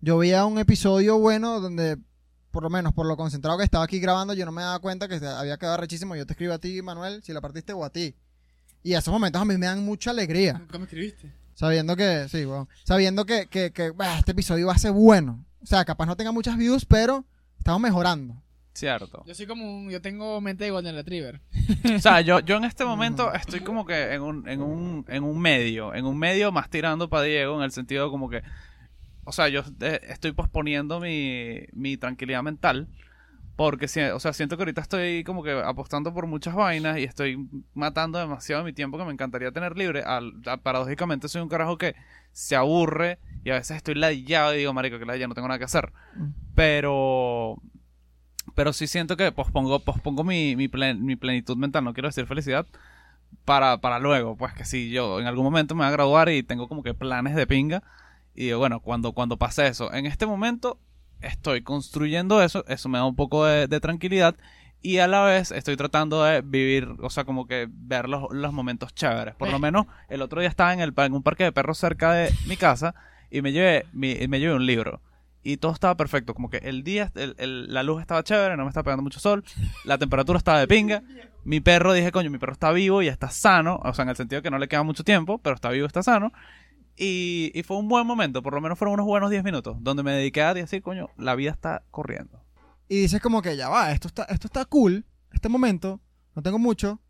Yo 0.00 0.18
veía 0.18 0.44
un 0.46 0.58
episodio 0.58 1.18
bueno 1.18 1.60
donde. 1.60 1.98
Por 2.50 2.62
lo 2.62 2.70
menos 2.70 2.92
por 2.94 3.06
lo 3.06 3.16
concentrado 3.16 3.58
que 3.58 3.64
estaba 3.64 3.82
aquí 3.84 3.98
grabando, 3.98 4.32
yo 4.34 4.44
no 4.46 4.52
me 4.52 4.62
daba 4.62 4.78
cuenta 4.78 5.08
que 5.08 5.16
había 5.16 5.56
quedado 5.58 5.76
rechísimo. 5.78 6.14
Yo 6.14 6.24
te 6.26 6.34
escribo 6.34 6.52
a 6.54 6.58
ti, 6.58 6.80
Manuel, 6.82 7.20
si 7.24 7.32
la 7.32 7.40
partiste 7.40 7.72
o 7.72 7.84
a 7.84 7.90
ti. 7.90 8.14
Y 8.84 8.94
esos 8.94 9.12
momentos 9.12 9.42
a 9.42 9.44
mí 9.44 9.56
me 9.58 9.66
dan 9.66 9.84
mucha 9.84 10.10
alegría. 10.12 10.52
Nunca 10.52 10.78
me 10.78 10.84
escribiste. 10.84 11.32
Sabiendo 11.54 11.96
que, 11.96 12.28
sí, 12.28 12.44
bueno, 12.44 12.68
sabiendo 12.84 13.24
que, 13.26 13.46
que, 13.46 13.72
que, 13.72 13.90
bah, 13.90 14.18
este 14.18 14.32
episodio 14.32 14.66
va 14.66 14.74
a 14.74 14.78
ser 14.78 14.92
bueno. 14.92 15.44
O 15.62 15.66
sea, 15.66 15.84
capaz 15.84 16.06
no 16.06 16.16
tenga 16.16 16.32
muchas 16.32 16.56
views, 16.56 16.84
pero 16.84 17.24
estamos 17.58 17.80
mejorando. 17.80 18.42
Cierto. 18.74 19.22
Yo 19.24 19.34
soy 19.36 19.46
como 19.46 19.64
un, 19.64 19.88
yo 19.88 20.02
tengo 20.02 20.40
mente 20.40 20.64
de 20.64 20.70
Golden 20.72 20.96
Retriever. 20.96 21.40
O 21.94 22.00
sea, 22.00 22.20
yo, 22.22 22.40
yo 22.40 22.56
en 22.56 22.64
este 22.64 22.84
momento 22.84 23.32
estoy 23.32 23.60
como 23.60 23.86
que 23.86 24.12
en 24.14 24.20
un, 24.20 24.48
en 24.48 24.62
un, 24.62 25.04
en 25.08 25.22
un 25.22 25.40
medio, 25.40 25.94
en 25.94 26.06
un 26.06 26.18
medio 26.18 26.50
más 26.50 26.68
tirando 26.68 27.08
para 27.08 27.22
Diego, 27.22 27.56
en 27.56 27.62
el 27.62 27.70
sentido 27.70 28.10
como 28.10 28.28
que, 28.28 28.42
o 29.22 29.30
sea, 29.30 29.48
yo 29.48 29.62
eh, 29.80 30.00
estoy 30.08 30.32
posponiendo 30.32 30.98
mi, 30.98 31.60
mi 31.72 31.96
tranquilidad 31.96 32.42
mental, 32.42 32.88
porque, 33.56 33.86
o 34.12 34.20
sea, 34.20 34.32
siento 34.32 34.56
que 34.56 34.62
ahorita 34.62 34.80
estoy 34.80 35.22
como 35.24 35.42
que 35.42 35.52
apostando 35.52 36.12
por 36.12 36.26
muchas 36.26 36.54
vainas 36.54 36.98
y 36.98 37.04
estoy 37.04 37.48
matando 37.74 38.18
demasiado 38.18 38.64
mi 38.64 38.72
tiempo 38.72 38.98
que 38.98 39.04
me 39.04 39.12
encantaría 39.12 39.52
tener 39.52 39.76
libre. 39.76 40.02
Al- 40.02 40.34
a- 40.46 40.56
paradójicamente 40.56 41.28
soy 41.28 41.42
un 41.42 41.48
carajo 41.48 41.78
que 41.78 41.94
se 42.32 42.56
aburre 42.56 43.18
y 43.44 43.50
a 43.50 43.54
veces 43.54 43.76
estoy 43.76 43.94
ladillado 43.94 44.54
y 44.54 44.58
digo, 44.58 44.72
marico, 44.72 44.98
que 44.98 45.18
ya 45.18 45.28
no 45.28 45.34
tengo 45.34 45.46
nada 45.48 45.58
que 45.58 45.64
hacer. 45.66 45.92
Mm. 46.16 46.28
Pero 46.54 47.58
pero 48.54 48.72
sí 48.72 48.86
siento 48.86 49.16
que 49.16 49.32
pospongo, 49.32 49.80
pospongo 49.80 50.22
mi, 50.22 50.54
mi, 50.56 50.68
plen- 50.68 51.00
mi 51.00 51.16
plenitud 51.16 51.56
mental, 51.56 51.82
no 51.84 51.92
quiero 51.94 52.08
decir 52.08 52.26
felicidad, 52.26 52.66
para, 53.44 53.78
para 53.78 53.98
luego, 53.98 54.36
pues 54.36 54.52
que 54.52 54.64
si 54.64 54.90
yo 54.90 55.20
en 55.20 55.26
algún 55.26 55.44
momento 55.44 55.74
me 55.74 55.80
voy 55.80 55.88
a 55.88 55.92
graduar 55.92 56.28
y 56.28 56.42
tengo 56.42 56.68
como 56.68 56.82
que 56.82 56.94
planes 56.94 57.34
de 57.34 57.46
pinga, 57.46 57.82
y 58.34 58.44
digo, 58.46 58.58
bueno, 58.58 58.80
cuando, 58.80 59.12
cuando 59.12 59.36
pase 59.38 59.66
eso, 59.66 59.92
en 59.92 60.06
este 60.06 60.26
momento 60.26 60.78
estoy 61.24 61.62
construyendo 61.62 62.42
eso, 62.42 62.64
eso 62.68 62.88
me 62.88 62.98
da 62.98 63.04
un 63.04 63.16
poco 63.16 63.44
de, 63.46 63.66
de 63.66 63.80
tranquilidad, 63.80 64.34
y 64.82 64.98
a 64.98 65.06
la 65.08 65.22
vez 65.24 65.50
estoy 65.50 65.76
tratando 65.76 66.22
de 66.22 66.42
vivir, 66.42 66.88
o 67.00 67.08
sea, 67.08 67.24
como 67.24 67.46
que 67.46 67.66
ver 67.70 68.08
los, 68.08 68.24
los 68.32 68.52
momentos 68.52 68.94
chéveres. 68.94 69.34
Por 69.34 69.48
lo 69.48 69.54
Ve. 69.54 69.60
menos 69.60 69.86
el 70.08 70.20
otro 70.20 70.40
día 70.40 70.48
estaba 70.50 70.74
en, 70.74 70.80
el, 70.80 70.92
en 70.96 71.14
un 71.14 71.22
parque 71.22 71.44
de 71.44 71.52
perros 71.52 71.78
cerca 71.78 72.12
de 72.12 72.30
mi 72.46 72.56
casa 72.58 72.94
y 73.30 73.40
me 73.40 73.52
llevé, 73.52 73.86
mi- 73.92 74.28
me 74.28 74.40
llevé 74.40 74.54
un 74.54 74.66
libro 74.66 75.00
y 75.42 75.56
todo 75.56 75.72
estaba 75.72 75.94
perfecto. 75.96 76.34
Como 76.34 76.50
que 76.50 76.58
el 76.58 76.84
día, 76.84 77.10
el- 77.14 77.34
el- 77.38 77.72
la 77.72 77.82
luz 77.82 78.00
estaba 78.02 78.22
chévere, 78.22 78.56
no 78.58 78.64
me 78.64 78.68
estaba 78.68 78.84
pegando 78.84 79.02
mucho 79.02 79.20
sol, 79.20 79.42
la 79.84 79.96
temperatura 79.96 80.36
estaba 80.36 80.60
de 80.60 80.68
pinga. 80.68 81.02
Mi 81.44 81.60
perro, 81.60 81.92
dije, 81.94 82.12
coño, 82.12 82.30
mi 82.30 82.38
perro 82.38 82.52
está 82.52 82.70
vivo 82.72 83.00
y 83.02 83.08
está 83.08 83.30
sano, 83.30 83.80
o 83.84 83.92
sea, 83.94 84.02
en 84.02 84.08
el 84.10 84.16
sentido 84.16 84.40
que 84.42 84.50
no 84.50 84.58
le 84.58 84.68
queda 84.68 84.82
mucho 84.82 85.02
tiempo, 85.04 85.38
pero 85.38 85.54
está 85.54 85.70
vivo, 85.70 85.86
está 85.86 86.02
sano. 86.02 86.32
Y, 86.96 87.50
y 87.54 87.62
fue 87.64 87.76
un 87.76 87.88
buen 87.88 88.06
momento, 88.06 88.42
por 88.42 88.54
lo 88.54 88.60
menos 88.60 88.78
fueron 88.78 88.94
unos 88.94 89.06
buenos 89.06 89.30
10 89.30 89.42
minutos, 89.42 89.76
donde 89.80 90.02
me 90.04 90.12
dediqué 90.12 90.42
a 90.42 90.54
decir, 90.54 90.80
coño, 90.82 91.08
la 91.16 91.34
vida 91.34 91.50
está 91.50 91.82
corriendo. 91.90 92.40
Y 92.88 93.00
dices 93.00 93.20
como 93.20 93.42
que 93.42 93.56
ya 93.56 93.68
va, 93.68 93.90
esto 93.92 94.08
está, 94.08 94.24
esto 94.24 94.46
está 94.46 94.64
cool, 94.66 95.04
este 95.32 95.48
momento, 95.48 96.00
no 96.36 96.42
tengo 96.42 96.58
mucho, 96.58 97.00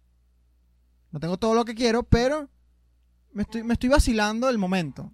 no 1.10 1.20
tengo 1.20 1.36
todo 1.36 1.54
lo 1.54 1.64
que 1.64 1.74
quiero, 1.74 2.02
pero 2.02 2.48
me 3.32 3.42
estoy, 3.42 3.62
me 3.62 3.74
estoy 3.74 3.88
vacilando 3.90 4.48
el 4.48 4.58
momento. 4.58 5.12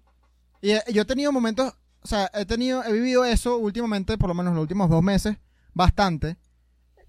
Y 0.61 0.71
eh, 0.71 0.81
yo 0.93 1.01
he 1.01 1.05
tenido 1.05 1.31
momentos, 1.31 1.73
o 2.01 2.07
sea, 2.07 2.29
he 2.33 2.45
tenido, 2.45 2.83
he 2.83 2.93
vivido 2.93 3.25
eso 3.25 3.57
últimamente, 3.57 4.17
por 4.17 4.29
lo 4.29 4.33
menos 4.35 4.53
los 4.53 4.61
últimos 4.61 4.89
dos 4.89 5.03
meses, 5.03 5.37
bastante. 5.73 6.37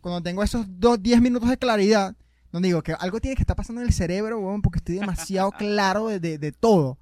Cuando 0.00 0.20
tengo 0.22 0.42
esos 0.42 0.66
dos, 0.80 1.00
diez 1.02 1.20
minutos 1.20 1.48
de 1.48 1.58
claridad, 1.58 2.16
donde 2.50 2.68
digo 2.68 2.82
que 2.82 2.92
algo 2.94 3.20
tiene 3.20 3.36
que 3.36 3.42
estar 3.42 3.56
pasando 3.56 3.80
en 3.82 3.86
el 3.86 3.92
cerebro, 3.92 4.40
weón, 4.40 4.62
porque 4.62 4.78
estoy 4.78 4.96
demasiado 4.96 5.52
claro 5.58 6.08
de, 6.08 6.18
de- 6.18 6.38
de 6.38 6.52
todo. 6.52 6.98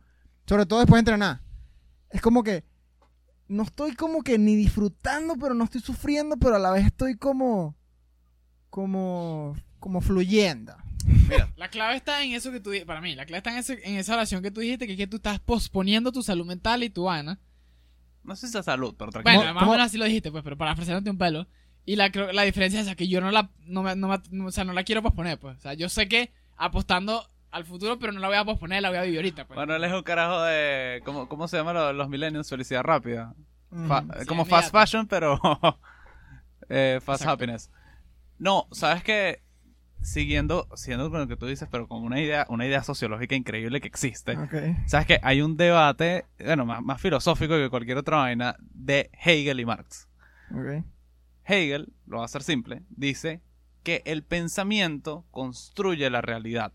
Sobre 0.50 0.66
todo 0.66 0.80
después 0.80 0.96
de 0.96 1.00
entrenar. 1.12 1.40
Es 2.10 2.20
como 2.20 2.42
que 2.42 2.64
no 3.46 3.62
estoy 3.62 3.94
como 3.94 4.22
que 4.24 4.36
ni 4.36 4.56
disfrutando, 4.56 5.36
pero 5.36 5.54
no 5.54 5.62
estoy 5.62 5.80
sufriendo, 5.80 6.36
pero 6.38 6.56
a 6.56 6.58
la 6.58 6.72
vez 6.72 6.86
estoy 6.86 7.14
como. 7.16 7.76
como. 8.68 9.56
como 9.78 10.00
fluyendo. 10.00 10.74
La 11.56 11.68
clave 11.70 11.94
está 11.94 12.24
en 12.24 12.32
eso 12.32 12.50
que 12.50 12.58
tú 12.58 12.72
para 12.84 13.00
mí, 13.00 13.14
la 13.14 13.26
clave 13.26 13.38
está 13.38 13.52
en, 13.52 13.58
ese- 13.58 13.80
en 13.88 13.94
esa 13.94 14.14
oración 14.14 14.42
que 14.42 14.50
tú 14.50 14.60
dijiste, 14.60 14.86
que 14.88 14.94
es 14.94 14.98
que 14.98 15.06
tú 15.06 15.16
estás 15.18 15.38
posponiendo 15.38 16.10
tu 16.10 16.22
salud 16.24 16.44
mental 16.44 16.82
y 16.82 16.90
tu 16.90 17.04
vaina. 17.04 17.38
No 18.24 18.34
sé 18.34 18.48
si 18.48 18.58
es 18.58 18.64
salud, 18.64 18.94
pero 18.98 19.12
tranquilo. 19.12 19.36
Bueno, 19.36 19.50
¿Cómo- 19.52 19.60
más 19.60 19.68
o 19.68 19.72
menos 19.72 19.86
así 19.86 19.98
lo 19.98 20.04
dijiste, 20.04 20.32
pues, 20.32 20.42
pero 20.42 20.58
para 20.58 20.72
ofrecerte 20.72 21.08
un 21.10 21.16
pelo. 21.16 21.46
Y 21.86 21.94
la, 21.94 22.08
la 22.32 22.42
diferencia 22.42 22.80
es 22.80 22.86
esa, 22.86 22.96
que 22.96 23.06
yo 23.08 23.20
no 23.20 23.30
la, 23.30 23.50
no 23.60 23.84
me- 23.84 23.94
no 23.94 24.08
me- 24.08 24.18
no- 24.32 24.46
o 24.46 24.50
sea, 24.50 24.64
no 24.64 24.72
la 24.72 24.82
quiero 24.82 25.00
posponer, 25.00 25.38
pues. 25.38 25.58
O 25.58 25.60
sea, 25.60 25.74
yo 25.74 25.88
sé 25.88 26.08
que 26.08 26.32
apostando 26.56 27.30
al 27.50 27.64
futuro, 27.64 27.98
pero 27.98 28.12
no 28.12 28.20
la 28.20 28.28
voy 28.28 28.36
a 28.36 28.44
posponer, 28.44 28.82
la 28.82 28.90
voy 28.90 28.98
a 28.98 29.02
vivir 29.02 29.18
ahorita. 29.18 29.46
Pues. 29.46 29.56
Bueno, 29.56 29.74
él 29.74 29.84
es 29.84 29.92
un 29.92 30.02
carajo 30.02 30.42
de. 30.42 31.02
¿Cómo, 31.04 31.28
cómo 31.28 31.48
se 31.48 31.56
llaman 31.56 31.74
los, 31.74 31.94
los 31.94 32.08
millennials? 32.08 32.48
Felicidad 32.48 32.82
rápida. 32.82 33.34
Fa-. 33.88 34.04
Sí, 34.20 34.26
como 34.26 34.44
fast 34.44 34.72
fashion, 34.72 35.06
pero. 35.06 35.40
eh, 36.68 37.00
fast 37.02 37.22
Exacto. 37.22 37.44
happiness. 37.44 37.70
No, 38.38 38.68
sabes 38.72 39.02
que. 39.02 39.42
Siguiendo, 40.02 40.66
siguiendo 40.76 41.10
con 41.10 41.20
lo 41.20 41.28
que 41.28 41.36
tú 41.36 41.46
dices, 41.46 41.68
pero 41.70 41.86
con 41.86 42.02
una 42.02 42.18
idea, 42.18 42.46
una 42.48 42.66
idea 42.66 42.82
sociológica 42.82 43.34
increíble 43.34 43.82
que 43.82 43.88
existe. 43.88 44.34
Sabes 44.86 45.06
que 45.06 45.20
hay 45.22 45.42
un 45.42 45.58
debate, 45.58 46.24
bueno, 46.42 46.64
más, 46.64 46.80
más 46.82 47.02
filosófico 47.02 47.54
que 47.56 47.68
cualquier 47.68 47.98
otra 47.98 48.16
vaina, 48.16 48.56
de 48.60 49.10
Hegel 49.12 49.60
y 49.60 49.66
Marx. 49.66 50.08
Hegel, 51.44 51.92
lo 52.06 52.16
va 52.16 52.22
a 52.22 52.24
hacer 52.24 52.42
simple, 52.42 52.82
dice 52.88 53.42
que 53.82 54.02
el 54.06 54.22
pensamiento 54.22 55.26
construye 55.30 56.08
la 56.10 56.20
realidad. 56.20 56.72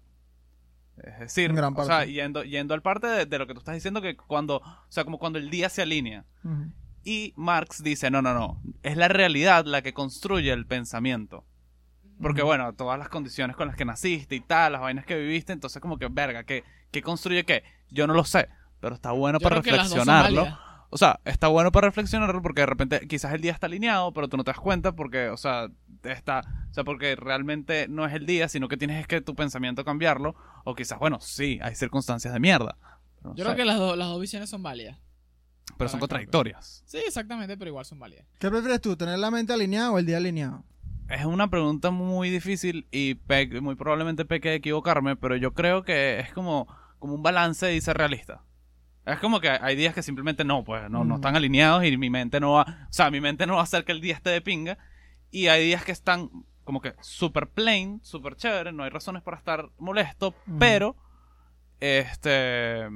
Es 1.04 1.20
decir, 1.20 1.54
gran 1.54 1.74
o 1.74 1.86
sea, 1.86 1.98
parte. 1.98 2.12
yendo, 2.14 2.44
yendo 2.44 2.74
al 2.74 2.82
parte 2.82 3.08
de, 3.08 3.26
de 3.26 3.40
lo 3.40 3.48
que 3.48 3.54
tú 3.54 3.60
estás 3.60 3.76
diciendo, 3.76 4.02
que 4.02 4.16
cuando, 4.16 4.58
o 4.58 4.86
sea, 4.90 5.04
como 5.04 5.20
cuando 5.20 5.40
el 5.40 5.50
día 5.50 5.70
se 5.70 5.82
alinea. 5.82 6.26
Y 7.04 7.34
Marx 7.36 7.84
dice, 7.84 8.10
no, 8.10 8.22
no, 8.22 8.34
no, 8.34 8.62
es 8.82 8.98
la 8.98 9.08
realidad 9.08 9.66
la 9.66 9.82
que 9.82 9.94
construye 9.94 10.52
el 10.52 10.66
pensamiento. 10.66 11.46
Porque 12.22 12.42
bueno, 12.42 12.74
todas 12.74 12.98
las 12.98 13.10
condiciones 13.10 13.56
con 13.56 13.68
las 13.68 13.76
que 13.76 13.86
naciste 13.86 14.36
y 14.36 14.40
tal, 14.40 14.72
las 14.72 14.82
vainas 14.82 15.06
que 15.06 15.18
viviste, 15.18 15.54
entonces 15.54 15.82
como 15.82 15.98
que, 15.98 16.08
verga, 16.08 16.44
¿qué, 16.46 16.64
qué 16.92 17.02
construye 17.02 17.44
qué? 17.46 17.64
Yo 17.90 18.08
no 18.08 18.14
lo 18.14 18.24
sé, 18.24 18.48
pero 18.80 18.96
está 18.96 19.12
bueno 19.12 19.40
Yo 19.40 19.44
para 19.44 19.62
creo 19.62 19.64
que 19.64 19.78
las 19.78 19.90
dos 19.90 20.06
son 20.06 20.08
reflexionarlo. 20.08 20.58
O 20.90 20.98
sea, 20.98 21.20
está 21.26 21.48
bueno 21.48 21.72
para 21.72 21.88
reflexionarlo 21.88 22.42
porque 22.42 22.62
de 22.62 22.68
repente 22.68 23.08
quizás 23.08 23.34
el 23.34 23.42
día 23.42 23.52
está 23.52 23.66
alineado, 23.68 24.14
pero 24.14 24.28
tú 24.30 24.38
no 24.38 24.44
te 24.44 24.52
das 24.52 24.60
cuenta 24.60 24.94
porque, 24.94 25.30
o 25.30 25.38
sea, 25.38 25.68
está, 26.04 26.42
o 26.70 26.74
sea, 26.74 26.84
porque 26.84 27.16
realmente 27.16 27.88
no 27.90 28.06
es 28.06 28.14
el 28.14 28.26
día, 28.26 28.48
sino 28.48 28.68
que 28.68 28.78
tienes 28.78 29.02
es 29.02 29.08
que 29.08 29.20
tu 29.22 29.36
pensamiento 29.36 29.84
cambiarlo. 29.84 30.36
O 30.64 30.76
quizás, 30.76 31.00
bueno, 31.00 31.20
sí, 31.20 31.60
hay 31.62 31.76
circunstancias 31.76 32.34
de 32.34 32.40
mierda. 32.40 32.78
no 33.24 33.32
Yo 33.36 33.44
sé, 33.44 33.44
creo 33.44 33.56
que 33.56 33.66
las, 33.66 33.78
dos 33.78 33.98
las 33.98 34.08
dos 34.08 34.22
visiones 34.22 34.50
son 34.50 34.64
válidas. 34.64 34.98
pero 35.78 35.90
son 35.90 36.00
contradictorias. 36.00 36.84
Sí, 36.86 37.00
exactamente, 37.06 37.58
pero 37.58 37.70
igual 37.70 37.84
son 37.86 38.00
válidas. 38.00 38.26
¿Qué 38.40 38.50
prefieres 38.50 38.80
tú, 38.80 38.96
tener 38.96 39.20
la 39.20 39.32
mente 39.32 39.52
alineada 39.54 39.92
o 39.92 40.00
el 40.00 40.06
día 40.06 40.18
alineado? 40.18 40.64
Es 41.10 41.26
una 41.26 41.50
pregunta 41.50 41.92
muy 41.92 42.30
difícil 42.30 42.88
y 42.92 43.16
pe- 43.16 43.62
muy 43.62 43.76
probablemente 43.76 44.26
peque 44.26 44.50
de 44.50 44.56
equivocarme, 44.56 45.16
pero 45.16 45.36
yo 45.36 45.54
creo 45.54 45.84
que 45.84 46.20
es 46.20 46.32
como, 46.34 46.68
como 47.00 47.14
un 47.16 47.22
balance 47.24 47.76
y 47.76 47.82
ser 47.82 47.98
realista. 47.98 48.42
Es 49.06 49.20
como 49.20 49.40
que 49.40 49.50
hay 49.50 49.76
días 49.76 49.94
que 49.94 50.02
simplemente 50.02 50.44
no, 50.44 50.64
pues 50.64 50.90
no, 50.90 51.04
no 51.06 51.16
están 51.16 51.36
alineados 51.36 51.84
y 51.86 51.96
mi 51.98 52.10
mente 52.10 52.40
no 52.40 52.54
va, 52.54 52.88
o 52.90 52.94
sea, 52.94 53.12
mi 53.12 53.22
mente 53.22 53.46
no 53.46 53.54
va 53.56 53.60
a 53.60 53.64
hacer 53.64 53.86
que 53.86 53.92
el 53.92 54.02
día 54.02 54.16
esté 54.16 54.32
de 54.32 54.42
pinga. 54.42 54.78
Y 55.32 55.48
hay 55.48 55.66
días 55.66 55.84
que 55.86 55.92
están 55.92 56.30
como 56.64 56.82
que 56.82 56.96
super 57.02 57.48
plain, 57.48 58.00
super 58.04 58.36
chévere, 58.36 58.72
no 58.72 58.84
hay 58.84 58.90
razones 58.90 59.22
para 59.22 59.38
estar 59.38 59.70
molesto, 59.78 60.34
pero 60.58 60.96
este 61.80 62.88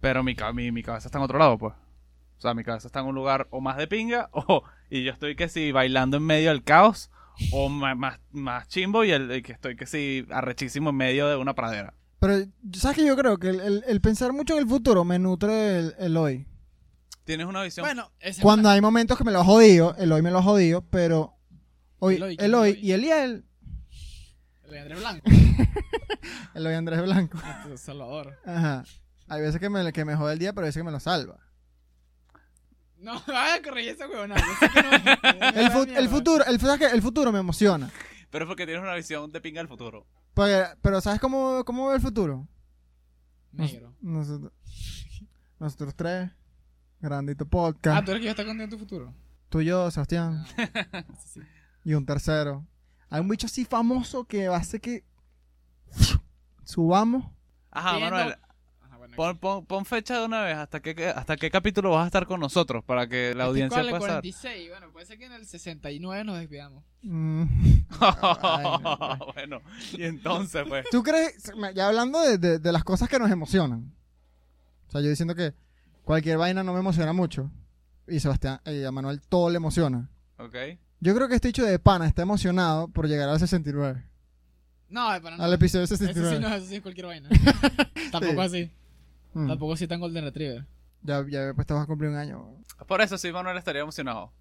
pero 0.00 0.22
mi, 0.22 0.34
ca- 0.34 0.52
mi, 0.52 0.72
mi 0.72 0.82
cabeza 0.82 1.08
está 1.08 1.18
en 1.18 1.24
otro 1.24 1.38
lado, 1.38 1.58
pues. 1.58 1.74
O 1.74 2.40
sea, 2.40 2.54
mi 2.54 2.64
cabeza 2.64 2.88
está 2.88 3.00
en 3.00 3.06
un 3.06 3.14
lugar 3.14 3.48
o 3.50 3.60
más 3.60 3.76
de 3.76 3.86
pinga, 3.86 4.30
o 4.32 4.62
y 4.88 5.04
yo 5.04 5.12
estoy 5.12 5.36
que 5.36 5.48
si 5.48 5.72
bailando 5.72 6.16
en 6.16 6.24
medio 6.24 6.48
del 6.50 6.64
caos, 6.64 7.10
o 7.52 7.68
más, 7.68 8.18
más, 8.32 8.68
chimbo 8.68 9.04
y 9.04 9.10
el, 9.12 9.30
el 9.30 9.42
que 9.42 9.52
estoy 9.52 9.76
que 9.76 9.86
si 9.86 10.26
arrechísimo 10.30 10.90
en 10.90 10.96
medio 10.96 11.28
de 11.28 11.36
una 11.36 11.54
pradera. 11.54 11.94
Pero, 12.20 12.46
¿sabes 12.74 12.96
que 12.98 13.04
Yo 13.06 13.16
creo 13.16 13.38
que 13.38 13.48
el, 13.48 13.60
el- 13.60 13.84
el 13.86 14.00
pensar 14.00 14.32
mucho 14.32 14.54
en 14.54 14.60
el 14.60 14.68
futuro 14.68 15.04
me 15.04 15.18
nutre 15.18 15.78
el, 15.78 15.94
el 15.98 16.16
hoy. 16.16 16.46
Tienes 17.24 17.46
una 17.46 17.62
visión. 17.62 17.84
Bueno, 17.84 18.10
Cuando 18.42 18.68
hay 18.70 18.80
momentos 18.80 19.16
que 19.18 19.24
me 19.24 19.32
lo 19.32 19.42
jodido, 19.44 19.94
el 19.98 20.10
hoy 20.12 20.20
me 20.22 20.30
lo 20.30 20.42
jodido, 20.42 20.82
pero 20.90 21.34
hoy, 21.98 22.16
El 22.16 22.22
hoy, 22.22 22.30
el 22.32 22.36
¿quién 22.38 22.54
hoy 22.54 22.70
es 22.70 22.76
el 22.76 22.78
hoy? 22.78 22.86
y 22.86 22.92
el 22.92 23.00
día, 23.02 23.24
el, 23.24 23.44
Andrés 24.78 24.98
Blanco. 25.00 25.30
el 26.54 26.66
hoy 26.66 26.74
Andrés 26.74 27.02
Blanco. 27.02 27.38
Salvador. 27.76 28.38
Ajá. 28.44 28.84
Hay 29.28 29.40
veces 29.42 29.60
que 29.60 29.68
me, 29.70 29.92
que 29.92 30.04
me 30.04 30.16
jode 30.16 30.32
el 30.32 30.38
día, 30.38 30.52
pero 30.52 30.64
hay 30.64 30.68
veces 30.68 30.80
que 30.80 30.84
me 30.84 30.90
lo 30.92 31.00
salva. 31.00 31.38
No, 32.98 33.14
vaya 33.26 33.54
a 33.54 33.62
corregir 33.62 33.92
esa 33.92 34.08
huevona. 34.08 34.34
El, 35.54 35.64
el 35.96 36.08
futuro, 36.08 36.44
el, 36.44 36.60
¿sabes 36.60 36.78
qué? 36.78 36.94
el 36.94 37.00
futuro 37.02 37.32
me 37.32 37.38
emociona. 37.38 37.90
Pero 38.30 38.44
es 38.44 38.48
porque 38.48 38.66
tienes 38.66 38.82
una 38.82 38.94
visión 38.94 39.30
de 39.32 39.40
pinga 39.40 39.60
del 39.60 39.68
futuro. 39.68 40.06
Porque- 40.34 40.64
pero 40.82 41.00
¿sabes 41.00 41.20
cómo, 41.20 41.64
cómo 41.64 41.86
veo 41.86 41.96
el 41.96 42.00
futuro? 42.00 42.46
Nos- 43.52 43.72
Negro. 43.72 43.94
nosotros, 44.00 44.52
nosotros 45.58 45.94
tres, 45.94 46.30
grandito 47.00 47.44
Ah, 47.44 47.50
podcast, 47.50 48.04
tú 48.04 48.10
eres 48.12 48.20
que 48.20 48.26
yo 48.26 48.30
está 48.30 48.42
en 48.42 48.70
tu 48.70 48.78
futuro. 48.78 49.12
tú 49.48 49.60
y 49.60 49.64
yo, 49.66 49.90
Sebastián, 49.90 50.44
Ah, 50.92 51.04
sí, 51.24 51.40
sí. 51.40 51.46
y 51.84 51.94
un 51.94 52.06
tercero. 52.06 52.64
Hay 53.08 53.20
un 53.20 53.28
bicho 53.28 53.46
así 53.46 53.64
famoso 53.64 54.24
que 54.24 54.46
hace 54.46 54.78
que 54.80 55.04
subamos. 56.64 57.24
Ajá, 57.72 57.98
Manuel, 57.98 58.36
pon, 59.20 59.36
pon- 59.38 59.66
pon 59.66 59.84
fecha 59.84 60.18
de 60.18 60.24
una 60.24 60.40
vez. 60.42 60.56
¿Hasta 60.56 60.80
qué, 60.80 61.08
hasta 61.14 61.36
qué 61.36 61.50
capítulo 61.50 61.90
vas 61.90 62.04
a 62.04 62.06
estar 62.06 62.26
con 62.26 62.40
nosotros? 62.40 62.82
Para 62.84 63.06
que 63.06 63.34
la 63.34 63.44
¿Este 63.44 63.48
audiencia 63.48 63.78
pueda 63.82 63.90
saber. 64.00 64.00
46. 64.22 64.70
Bueno, 64.70 64.90
puede 64.92 65.04
ser 65.06 65.18
que 65.18 65.26
en 65.26 65.32
el 65.32 65.46
69 65.46 66.24
nos 66.24 66.38
despidamos. 66.38 66.82
Mm. 67.02 67.42
Ay, 68.00 68.64
no, 68.82 68.96
no. 69.18 69.32
bueno, 69.34 69.60
y 69.92 70.04
entonces, 70.04 70.64
pues. 70.66 70.86
¿Tú 70.90 71.02
crees, 71.02 71.34
ya 71.74 71.88
hablando 71.88 72.20
de, 72.22 72.38
de- 72.38 72.58
de 72.58 72.72
las 72.72 72.82
cosas 72.84 73.08
que 73.08 73.18
nos 73.18 73.30
emocionan? 73.30 73.92
O 74.88 74.90
sea, 74.90 75.00
yo 75.02 75.08
diciendo 75.10 75.34
que 75.34 75.52
cualquier 76.04 76.38
vaina 76.38 76.62
no 76.64 76.72
me 76.72 76.80
emociona 76.80 77.12
mucho. 77.12 77.50
Y 78.08 78.18
Sebastián, 78.20 78.60
y 78.64 78.82
a 78.84 78.90
Manuel 78.90 79.20
todo 79.28 79.50
le 79.50 79.56
emociona. 79.58 80.08
Ok. 80.38 80.56
Yo 81.00 81.14
creo 81.14 81.28
que 81.28 81.34
este 81.34 81.48
dicho 81.48 81.64
de 81.64 81.78
pana 81.78 82.06
está 82.06 82.22
emocionado 82.22 82.88
por 82.88 83.06
llegar 83.06 83.28
al 83.28 83.38
69. 83.38 84.02
No, 84.88 85.06
para 85.22 85.36
no. 85.36 85.44
Al 85.44 85.52
episodio 85.52 85.84
Eso 85.84 85.96
sí, 85.96 86.06
69. 86.06 86.40
no, 86.40 86.54
eso 86.56 86.66
sí 86.66 86.76
es 86.76 86.82
cualquier 86.82 87.06
vaina. 87.06 87.28
Tampoco 88.10 88.32
Sí. 88.48 88.62
así. 88.62 88.70
Mm. 89.32 89.48
Tampoco 89.48 89.74
así 89.74 89.86
tan 89.86 90.00
Golden 90.00 90.24
Retriever. 90.24 90.66
Ya, 91.02 91.24
ya 91.28 91.46
después 91.46 91.66
te 91.66 91.74
vas 91.74 91.84
a 91.84 91.86
cumplir 91.86 92.10
un 92.10 92.16
año. 92.16 92.56
Por 92.86 93.00
eso 93.00 93.16
sí, 93.16 93.32
Manuel 93.32 93.56
estaría 93.56 93.82
emocionado. 93.82 94.32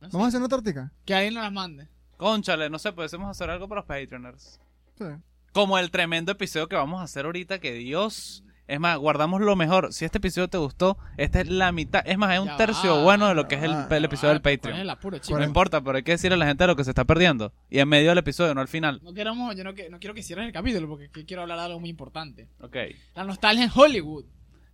No 0.00 0.08
sé. 0.08 0.12
Vamos 0.12 0.26
a 0.26 0.28
hacer 0.28 0.40
una 0.40 0.48
tortica. 0.48 0.92
Que 1.04 1.14
alguien 1.14 1.34
nos 1.34 1.44
las 1.44 1.52
mande. 1.52 1.88
Conchale, 2.16 2.68
no 2.70 2.78
sé, 2.78 2.92
podemos 2.92 3.30
hacer 3.30 3.50
algo 3.50 3.68
para 3.68 3.80
los 3.80 3.86
Patreoners. 3.86 4.60
Sí. 4.98 5.04
Como 5.52 5.78
el 5.78 5.90
tremendo 5.90 6.32
episodio 6.32 6.68
que 6.68 6.76
vamos 6.76 7.00
a 7.00 7.04
hacer 7.04 7.24
ahorita, 7.24 7.58
que 7.58 7.72
Dios. 7.72 8.44
Es 8.68 8.78
más, 8.80 8.96
guardamos 8.96 9.40
lo 9.40 9.56
mejor. 9.56 9.92
Si 9.92 10.04
este 10.04 10.18
episodio 10.18 10.48
te 10.48 10.56
gustó, 10.56 10.96
esta 11.16 11.40
es 11.40 11.48
la 11.48 11.72
mitad. 11.72 12.02
Es 12.06 12.16
más, 12.16 12.34
es 12.34 12.40
un 12.40 12.46
Ya 12.46 12.56
tercio 12.56 12.96
va, 12.96 13.02
bueno 13.02 13.28
de 13.28 13.34
lo 13.34 13.48
que 13.48 13.56
es 13.56 13.62
el, 13.62 13.72
episodio 13.72 14.32
del 14.32 14.40
¿cuál 14.40 14.54
es 14.54 14.58
Patreon. 14.58 14.78
el 14.78 14.90
apuro, 14.90 15.18
chico? 15.18 15.38
No 15.38 15.44
importa, 15.44 15.82
pero 15.82 15.96
hay 15.96 16.02
que 16.02 16.12
decirle 16.12 16.36
a 16.36 16.38
la 16.38 16.46
gente 16.46 16.66
lo 16.66 16.76
que 16.76 16.84
se 16.84 16.90
está 16.90 17.04
perdiendo. 17.04 17.52
Y 17.68 17.80
en 17.80 17.88
medio 17.88 18.10
del 18.10 18.18
episodio, 18.18 18.54
no 18.54 18.60
al 18.60 18.68
final. 18.68 19.00
No 19.02 19.12
queremos, 19.12 19.54
yo 19.56 19.64
no, 19.64 19.74
quiero 19.74 20.14
que 20.14 20.22
cierres 20.22 20.46
el 20.46 20.52
capítulo 20.52 20.88
porque 20.88 21.10
que 21.10 21.24
quiero 21.24 21.42
hablar 21.42 21.58
de 21.58 21.64
algo 21.64 21.80
muy 21.80 21.90
importante. 21.90 22.48
Ok. 22.60 22.76
La 23.14 23.24
nostalgia 23.24 23.64
en 23.64 23.70
Hollywood. 23.74 24.24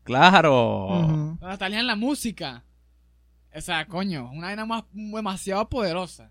Claro. 0.05 1.37
La 1.41 1.49
nostalgia 1.49 1.81
en 1.81 1.87
la 1.87 1.97
música. 1.97 2.65
O 3.55 3.61
sea, 3.61 3.87
coño, 3.87 4.31
una 4.31 4.49
vaina 4.49 4.67
más 4.67 4.85
demasiado 4.93 5.69
poderosa. 5.69 6.31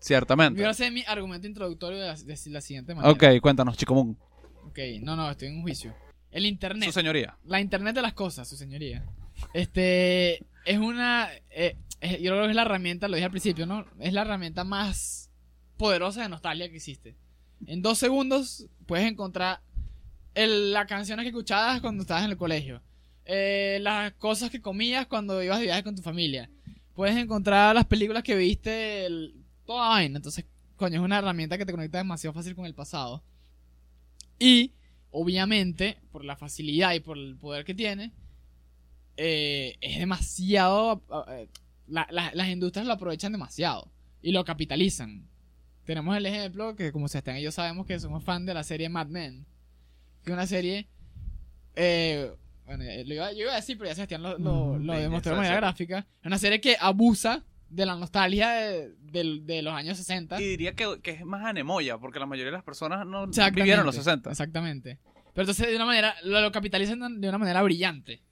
Ciertamente. 0.00 0.56
Quiero 0.56 0.70
hacer 0.70 0.90
mi 0.90 1.04
argumento 1.06 1.46
introductorio 1.46 1.98
de 1.98 2.06
la, 2.06 2.14
de 2.14 2.50
la 2.50 2.60
siguiente 2.60 2.94
manera. 2.94 3.12
Ok, 3.12 3.40
cuéntanos, 3.42 3.76
Chico 3.76 3.94
Moon. 3.94 4.16
Ok, 4.64 4.78
no, 5.02 5.16
no, 5.16 5.30
estoy 5.30 5.48
en 5.48 5.56
un 5.56 5.62
juicio. 5.62 5.94
El 6.38 6.46
internet. 6.46 6.88
Su 6.88 6.92
señoría. 6.92 7.36
La 7.44 7.60
internet 7.60 7.94
de 7.94 8.02
las 8.02 8.14
cosas, 8.14 8.48
su 8.48 8.56
señoría. 8.56 9.04
Este 9.54 10.44
es 10.64 10.78
una. 10.78 11.28
eh, 11.50 11.76
es- 12.00 12.20
yo 12.20 12.30
creo 12.32 12.44
que 12.44 12.50
es 12.50 12.56
la 12.56 12.62
herramienta, 12.62 13.08
lo 13.08 13.16
dije 13.16 13.24
al 13.26 13.30
principio, 13.30 13.66
¿no? 13.66 13.84
Es 13.98 14.12
la 14.12 14.22
herramienta 14.22 14.64
más 14.64 15.30
poderosa 15.76 16.22
de 16.22 16.28
nostalgia 16.28 16.68
que 16.68 16.76
existe. 16.76 17.16
En 17.66 17.82
dos 17.82 17.98
segundos 17.98 18.66
puedes 18.86 19.06
encontrar 19.10 19.60
el- 20.34 20.72
las 20.72 20.86
canciones 20.86 21.24
que 21.24 21.28
escuchabas 21.30 21.80
cuando 21.80 22.02
estabas 22.02 22.24
en 22.24 22.30
el 22.30 22.36
colegio. 22.36 22.82
eh, 23.30 23.78
las 23.82 24.12
cosas 24.14 24.48
que 24.48 24.62
comías 24.62 25.06
cuando 25.06 25.42
ibas 25.42 25.58
de 25.58 25.66
viaje 25.66 25.82
con 25.82 25.94
tu 25.94 26.00
familia. 26.00 26.48
Puedes 26.94 27.14
encontrar 27.14 27.74
las 27.74 27.84
películas 27.84 28.22
que 28.22 28.34
viste, 28.34 29.04
el- 29.04 29.34
toda 29.66 29.90
vaina. 29.90 30.16
Entonces, 30.16 30.46
coño, 30.76 30.94
es 31.00 31.04
una 31.04 31.18
herramienta 31.18 31.58
que 31.58 31.66
te 31.66 31.72
conecta 31.72 31.98
demasiado 31.98 32.32
fácil 32.32 32.54
con 32.54 32.64
el 32.64 32.72
pasado. 32.74 33.22
Y, 34.38 34.72
obviamente, 35.20 35.98
por 36.12 36.24
la 36.24 36.36
facilidad 36.36 36.94
y 36.94 37.00
por 37.00 37.16
el 37.18 37.36
poder 37.36 37.64
que 37.64 37.74
tiene, 37.74 38.12
eh, 39.16 39.76
es 39.80 39.98
demasiado... 39.98 41.02
eh, 41.28 41.48
la- 41.88 42.06
la- 42.10 42.30
las 42.34 42.48
industrias 42.48 42.86
lo 42.86 42.92
aprovechan 42.92 43.32
demasiado 43.32 43.90
y 44.22 44.32
lo 44.32 44.44
capitalizan. 44.44 45.26
Tenemos 45.84 46.16
el 46.16 46.26
ejemplo 46.26 46.76
que, 46.76 46.92
como 46.92 47.08
se 47.08 47.18
están 47.18 47.36
ellos 47.36 47.54
sabemos 47.54 47.86
que 47.86 47.98
somos 47.98 48.22
fan 48.22 48.44
de 48.44 48.52
la 48.54 48.62
serie 48.62 48.88
Mad 48.88 49.06
Men. 49.08 49.46
Que 50.22 50.30
es 50.30 50.34
una 50.34 50.46
serie... 50.46 50.86
eh, 51.74 52.30
bueno, 52.66 52.84
eh, 52.84 53.04
lo 53.06 53.14
iba, 53.14 53.32
yo 53.32 53.42
iba 53.44 53.52
a 53.52 53.56
decir, 53.56 53.78
pero 53.78 53.88
ya 53.88 53.94
Sebastián 53.94 54.22
lo, 54.22 54.36
lo, 54.38 54.78
Sí, 54.78 55.00
demostró 55.00 55.32
de 55.32 55.38
manera 55.38 55.56
gráfica. 55.56 56.06
Es 56.20 56.26
una 56.26 56.36
serie 56.38 56.60
que 56.60 56.76
abusa 56.78 57.42
de 57.70 57.86
la 57.86 57.94
nostalgia 57.96 58.48
de, 58.50 58.92
de 59.42 59.62
los 59.62 59.74
años 59.74 59.96
60. 59.98 60.40
Y 60.40 60.44
diría 60.44 60.74
que, 60.74 61.00
que 61.02 61.10
es 61.12 61.24
más 61.24 61.44
anemoya, 61.44 61.98
porque 61.98 62.18
la 62.18 62.26
mayoría 62.26 62.46
de 62.50 62.56
las 62.58 62.64
personas 62.64 63.06
no 63.06 63.26
vivieron 63.26 63.84
los 63.86 63.94
60. 63.94 64.30
Exactamente. 64.30 64.98
Pero 65.34 65.42
entonces 65.42 65.68
de 65.68 65.76
una 65.76 65.84
manera, 65.86 66.14
lo, 66.24 66.40
lo 66.40 66.50
capitalizan 66.52 67.20
de 67.20 67.28
una 67.28 67.38
manera 67.38 67.62
brillante. 67.62 68.22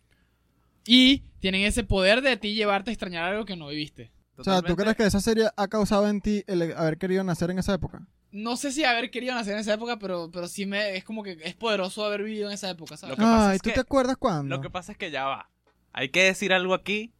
Y 0.86 1.24
tienen 1.40 1.62
ese 1.62 1.84
poder 1.84 2.22
de 2.22 2.36
ti 2.36 2.54
llevarte 2.54 2.90
a 2.90 2.92
extrañar 2.92 3.24
algo 3.24 3.44
que 3.44 3.56
no 3.56 3.68
viviste. 3.68 4.12
O 4.38 4.44
sea, 4.44 4.56
¿tú 4.56 4.68
Totalmente. 4.68 4.82
crees 4.82 4.96
que 4.96 5.04
esa 5.06 5.20
serie 5.20 5.48
ha 5.56 5.68
causado 5.68 6.08
en 6.08 6.20
ti 6.20 6.44
el 6.46 6.72
haber 6.76 6.98
querido 6.98 7.24
nacer 7.24 7.50
en 7.50 7.58
esa 7.58 7.74
época? 7.74 8.06
no 8.32 8.56
sé 8.58 8.70
si 8.70 8.84
haber 8.84 9.10
querido 9.10 9.34
nacer 9.34 9.54
en 9.54 9.60
esa 9.60 9.72
época, 9.72 9.98
pero, 9.98 10.30
pero 10.30 10.46
sí 10.46 10.66
me 10.66 10.94
es 10.94 11.04
como 11.04 11.22
que 11.22 11.38
es 11.42 11.54
poderoso 11.54 12.04
haber 12.04 12.22
vivido 12.22 12.48
en 12.48 12.52
esa 12.54 12.68
época, 12.68 12.94
¿sabes? 12.98 13.12
Lo 13.12 13.16
que 13.16 13.22
pasa 13.22 13.48
Ay, 13.50 13.56
es 13.56 13.62
¿tú 13.62 13.70
que- 13.70 13.74
te 13.74 13.80
acuerdas 13.80 14.16
cuándo? 14.18 14.54
Lo 14.56 14.60
que 14.60 14.68
pasa 14.68 14.92
es 14.92 14.98
que 14.98 15.10
ya 15.10 15.24
va. 15.24 15.48
Hay 15.94 16.10
que 16.10 16.24
decir 16.24 16.52
algo 16.52 16.74
aquí 16.74 17.14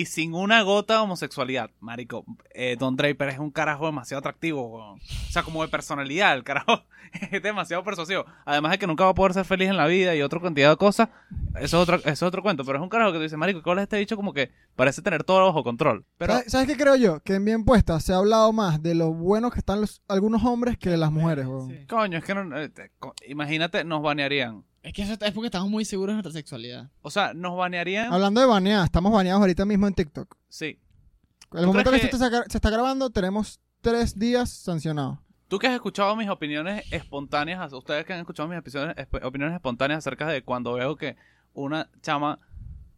y 0.00 0.06
sin 0.06 0.34
una 0.34 0.62
gota 0.62 0.94
de 0.94 1.00
homosexualidad. 1.00 1.70
Marico, 1.80 2.24
eh, 2.54 2.76
Don 2.78 2.96
Draper 2.96 3.28
es 3.28 3.38
un 3.38 3.50
carajo 3.50 3.86
demasiado 3.86 4.18
atractivo. 4.18 4.66
weón. 4.68 4.98
O 5.00 5.32
sea, 5.32 5.42
como 5.42 5.62
de 5.62 5.68
personalidad, 5.68 6.34
el 6.34 6.42
carajo 6.44 6.82
es 7.30 7.42
demasiado 7.42 7.84
persuasivo. 7.84 8.24
Además 8.44 8.72
de 8.72 8.78
que 8.78 8.86
nunca 8.86 9.04
va 9.04 9.10
a 9.10 9.14
poder 9.14 9.34
ser 9.34 9.44
feliz 9.44 9.68
en 9.68 9.76
la 9.76 9.86
vida 9.86 10.14
y 10.14 10.22
otra 10.22 10.40
cantidad 10.40 10.70
de 10.70 10.76
cosas. 10.76 11.08
Eso 11.54 11.64
es 11.64 11.74
otro, 11.74 11.96
eso 11.96 12.08
es 12.10 12.22
otro 12.22 12.42
cuento. 12.42 12.64
Pero 12.64 12.78
es 12.78 12.82
un 12.82 12.88
carajo 12.88 13.12
que 13.12 13.18
tú 13.18 13.22
dices, 13.22 13.38
Marico, 13.38 13.62
¿cuál 13.62 13.78
es 13.78 13.82
este 13.84 13.98
bicho? 13.98 14.16
Como 14.16 14.32
que 14.32 14.50
parece 14.74 15.00
tener 15.02 15.22
todo 15.22 15.46
bajo 15.46 15.62
control. 15.62 16.04
Pero 16.18 16.32
¿Sabes, 16.34 16.50
sabes 16.52 16.66
qué 16.66 16.76
creo 16.76 16.96
yo? 16.96 17.20
Que 17.20 17.34
en 17.34 17.44
Bien 17.44 17.64
Puesta 17.64 18.00
se 18.00 18.12
ha 18.12 18.16
hablado 18.16 18.52
más 18.52 18.82
de 18.82 18.94
lo 18.96 19.12
buenos 19.12 19.52
que 19.52 19.60
están 19.60 19.80
los, 19.80 20.02
algunos 20.08 20.44
hombres 20.44 20.76
que 20.76 20.90
de 20.90 20.96
las 20.96 21.12
mujeres, 21.12 21.46
weón. 21.46 21.68
Sí. 21.70 21.86
Coño, 21.86 22.18
es 22.18 22.24
que 22.24 22.34
no, 22.34 22.58
eh, 22.58 22.68
te- 22.68 22.90
co- 22.98 23.14
imagínate, 23.28 23.84
nos 23.84 24.02
banearían. 24.02 24.64
Es 24.84 24.92
que 24.92 25.02
eso 25.02 25.14
es 25.14 25.32
porque 25.32 25.46
estamos 25.46 25.68
muy 25.70 25.84
seguros 25.84 26.12
de 26.12 26.22
nuestra 26.22 26.32
sexualidad. 26.32 26.90
O 27.02 27.10
sea, 27.10 27.32
nos 27.34 27.56
banearían. 27.56 28.12
Hablando 28.12 28.40
de 28.40 28.46
banear, 28.46 28.84
estamos 28.84 29.10
baneados 29.12 29.40
ahorita 29.40 29.64
mismo 29.64 29.86
en 29.88 29.94
TikTok. 29.94 30.36
Sí. 30.48 30.78
El 31.52 31.66
momento 31.66 31.90
que, 31.90 32.00
que- 32.00 32.06
está, 32.06 32.44
se 32.48 32.58
está 32.58 32.70
grabando, 32.70 33.10
tenemos 33.10 33.60
tres 33.80 34.18
días 34.18 34.50
sancionados. 34.50 35.18
Tú 35.48 35.58
que 35.58 35.66
has 35.68 35.74
escuchado 35.74 36.14
mis 36.16 36.28
opiniones 36.28 36.84
espontáneas, 36.92 37.72
ustedes 37.72 38.04
que 38.04 38.12
han 38.12 38.20
escuchado 38.20 38.48
mis 38.48 38.58
opiniones, 38.58 38.94
esp- 38.96 39.24
opiniones 39.24 39.54
espontáneas 39.56 39.98
acerca 39.98 40.26
de 40.28 40.42
cuando 40.42 40.74
veo 40.74 40.96
que 40.96 41.16
una 41.54 41.90
chama 42.02 42.38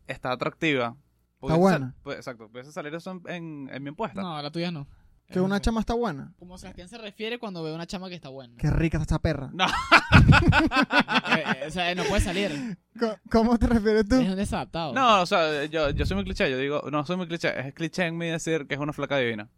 está 0.09 0.32
atractiva. 0.32 0.97
pudiese 1.39 1.61
buena. 1.61 1.78
sal- 1.78 1.95
pu- 2.03 2.16
exacto, 2.16 2.49
pudiese 2.49 2.72
salir 2.72 2.95
eso 2.95 3.11
en, 3.12 3.22
en, 3.28 3.68
en 3.72 3.82
mi 3.82 3.91
encuesta. 3.91 4.22
No, 4.22 4.41
la 4.43 4.51
tuya 4.51 4.70
no. 4.70 4.89
Que 5.28 5.40
una 5.40 5.60
chama 5.60 5.80
está 5.80 5.94
buena. 5.94 6.32
Como 6.38 6.56
Sebastián 6.56 6.88
se 6.88 6.98
refiere 6.98 7.38
cuando 7.38 7.62
ve 7.62 7.72
una 7.74 7.86
chama 7.86 8.08
que 8.08 8.14
está 8.14 8.28
buena. 8.28 8.54
Qué 8.58 8.70
rica 8.70 8.98
está 8.98 9.14
esa 9.14 9.18
perra. 9.22 9.50
No. 9.52 9.66
O 11.66 11.70
sea, 11.70 11.94
no 11.94 12.04
puede 12.04 12.22
salir. 12.22 12.78
Co- 12.98 13.16
¿Cómo 13.30 13.58
te 13.58 13.66
refieres 13.66 14.08
tú? 14.08 14.16
Es 14.16 14.28
un 14.28 14.36
desadaptado. 14.36 14.92
No, 14.94 15.20
o 15.22 15.26
sea, 15.26 15.64
yo, 15.66 15.90
yo 15.90 16.06
soy 16.06 16.14
muy 16.16 16.24
cliché, 16.24 16.50
yo 16.50 16.58
digo, 16.58 16.82
no 16.90 17.04
soy 17.04 17.16
muy 17.16 17.26
cliché, 17.26 17.58
es 17.68 17.74
cliché 17.74 18.06
en 18.06 18.16
mí 18.16 18.26
decir 18.28 18.66
que 18.66 18.74
es 18.74 18.80
una 18.80 18.92
flaca 18.92 19.18
divina. 19.18 19.48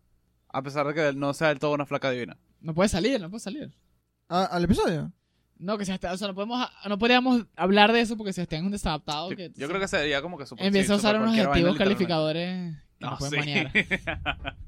A 0.49 0.63
pesar 0.63 0.87
de 0.87 0.95
que 0.95 1.13
no 1.17 1.35
sea 1.35 1.49
del 1.49 1.59
todo 1.59 1.73
una 1.73 1.87
flaca 1.87 2.11
divina. 2.11 2.37
No 2.61 2.75
puede 2.75 2.89
salir, 2.89 3.21
no 3.21 3.29
puede 3.31 3.41
salir. 3.41 3.73
Ah, 4.29 4.49
¿Al 4.51 4.65
episodio? 4.65 5.13
No, 5.59 5.77
que 5.77 5.85
Sebastián, 5.85 6.15
o 6.15 6.17
sea, 6.17 6.29
no 6.29 6.35
podemos, 6.35 6.67
no 6.89 6.99
podríamos 6.99 7.47
hablar 7.57 7.93
de 7.93 8.01
eso 8.01 8.17
porque 8.17 8.33
Sebastián 8.33 8.63
es 8.63 8.67
un 8.67 8.73
desadaptado. 8.73 9.31
Yo, 9.31 9.37
que, 9.37 9.53
yo 9.55 9.69
creo 9.69 9.81
que 9.81 9.89
sería 9.89 10.23
como 10.23 10.39
que 10.39 10.47
super, 10.47 10.65
empieza 10.67 10.95
a 10.95 10.97
usar 10.97 11.17
super 11.17 11.29
unos 11.29 11.35
cualquier 11.37 11.49
vaina, 11.49 11.69
adjetivos 11.71 12.07
literalmente. 12.07 12.07
calificadores 12.07 12.77
que 12.99 13.05
No, 13.05 13.11
nos 13.11 13.19
pueden 13.19 13.73
sí. 13.73 13.95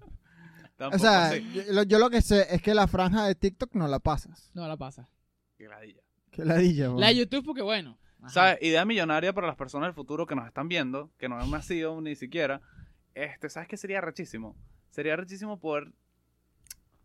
O 0.89 0.99
sea, 0.99 1.37
yo, 1.37 1.63
lo- 1.71 1.83
yo 1.83 1.99
lo 1.99 2.11
que 2.11 2.23
sé 2.23 2.47
es 2.55 2.63
que 2.63 2.75
la 2.75 2.87
franja 2.87 3.25
de 3.27 3.35
TikTok 3.35 3.75
no 3.75 3.87
la 3.89 3.99
pasas. 3.99 4.51
No 4.55 4.67
la 4.67 4.77
pasa. 4.77 5.09
Qué 5.57 5.69
ladilla. 5.69 6.01
Qué 6.31 6.45
ladilla. 6.45 6.89
La 6.91 7.09
de 7.09 7.17
YouTube 7.17 7.45
porque 7.45 7.63
bueno. 7.63 7.99
Ajá. 8.21 8.29
¿Sabes? 8.31 8.59
Idea 8.63 8.85
millonaria 8.85 9.33
para 9.33 9.47
las 9.47 9.57
personas 9.57 9.87
del 9.89 9.95
futuro 9.95 10.27
que 10.27 10.35
nos 10.35 10.47
están 10.47 10.69
viendo, 10.69 11.11
que 11.19 11.29
no 11.29 11.39
han 11.39 11.51
nacido 11.51 12.01
ni 12.01 12.15
siquiera. 12.17 12.61
Este, 13.15 13.49
¿sabes 13.49 13.69
qué 13.69 13.77
sería 13.77 14.01
rechísimo? 14.01 14.57
Sería 14.91 15.17
rechísimo 15.17 15.59
poder, 15.59 15.93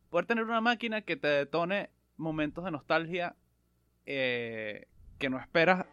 poder 0.09 0.25
tener 0.25 0.43
una 0.43 0.61
máquina 0.61 1.01
que 1.01 1.15
te 1.15 1.27
detone 1.27 1.89
momentos 2.17 2.63
de 2.65 2.71
nostalgia 2.71 3.35
eh, 4.05 4.87
que 5.17 5.29
no 5.29 5.39
esperas 5.39 5.85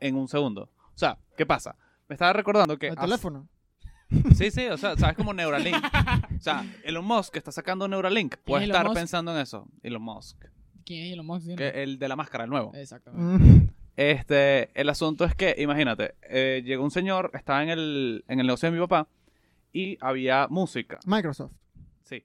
en 0.00 0.16
un 0.16 0.28
segundo. 0.28 0.70
O 0.94 0.98
sea, 0.98 1.18
¿qué 1.36 1.46
pasa? 1.46 1.76
Me 2.08 2.14
estaba 2.14 2.32
recordando 2.32 2.78
que... 2.78 2.88
El 2.88 2.92
hace- 2.98 3.00
teléfono. 3.06 3.48
Sí, 4.34 4.50
sí, 4.50 4.66
o 4.66 4.76
sea, 4.76 4.96
¿sabes 4.96 5.16
como 5.16 5.32
Neuralink? 5.34 5.76
O 6.36 6.40
sea, 6.40 6.64
Elon 6.84 7.04
Musk 7.04 7.32
que 7.32 7.38
está 7.38 7.52
sacando 7.52 7.86
Neuralink 7.88 8.36
puede 8.44 8.64
Elon 8.64 8.74
estar 8.76 8.86
Musk? 8.86 8.98
pensando 8.98 9.32
en 9.34 9.40
eso. 9.42 9.66
Elon 9.82 10.02
Musk. 10.02 10.44
¿Quién 10.84 11.06
es 11.06 11.12
Elon 11.12 11.26
Musk? 11.26 11.54
Que 11.56 11.82
el 11.82 11.98
de 11.98 12.08
la 12.08 12.16
máscara, 12.16 12.44
el 12.44 12.50
nuevo. 12.50 12.72
Exactamente. 12.74 13.44
Mm. 13.44 13.68
Este, 13.96 14.70
el 14.80 14.88
asunto 14.88 15.24
es 15.24 15.34
que, 15.34 15.54
imagínate, 15.58 16.14
eh, 16.22 16.62
llegó 16.64 16.82
un 16.82 16.90
señor, 16.90 17.30
estaba 17.34 17.62
en 17.62 17.68
el, 17.68 18.24
en 18.26 18.40
el 18.40 18.46
negocio 18.46 18.70
de 18.70 18.76
mi 18.76 18.80
papá 18.82 19.06
y 19.72 19.98
había 20.00 20.46
música. 20.48 20.98
Microsoft. 21.06 21.52
Sí. 22.04 22.24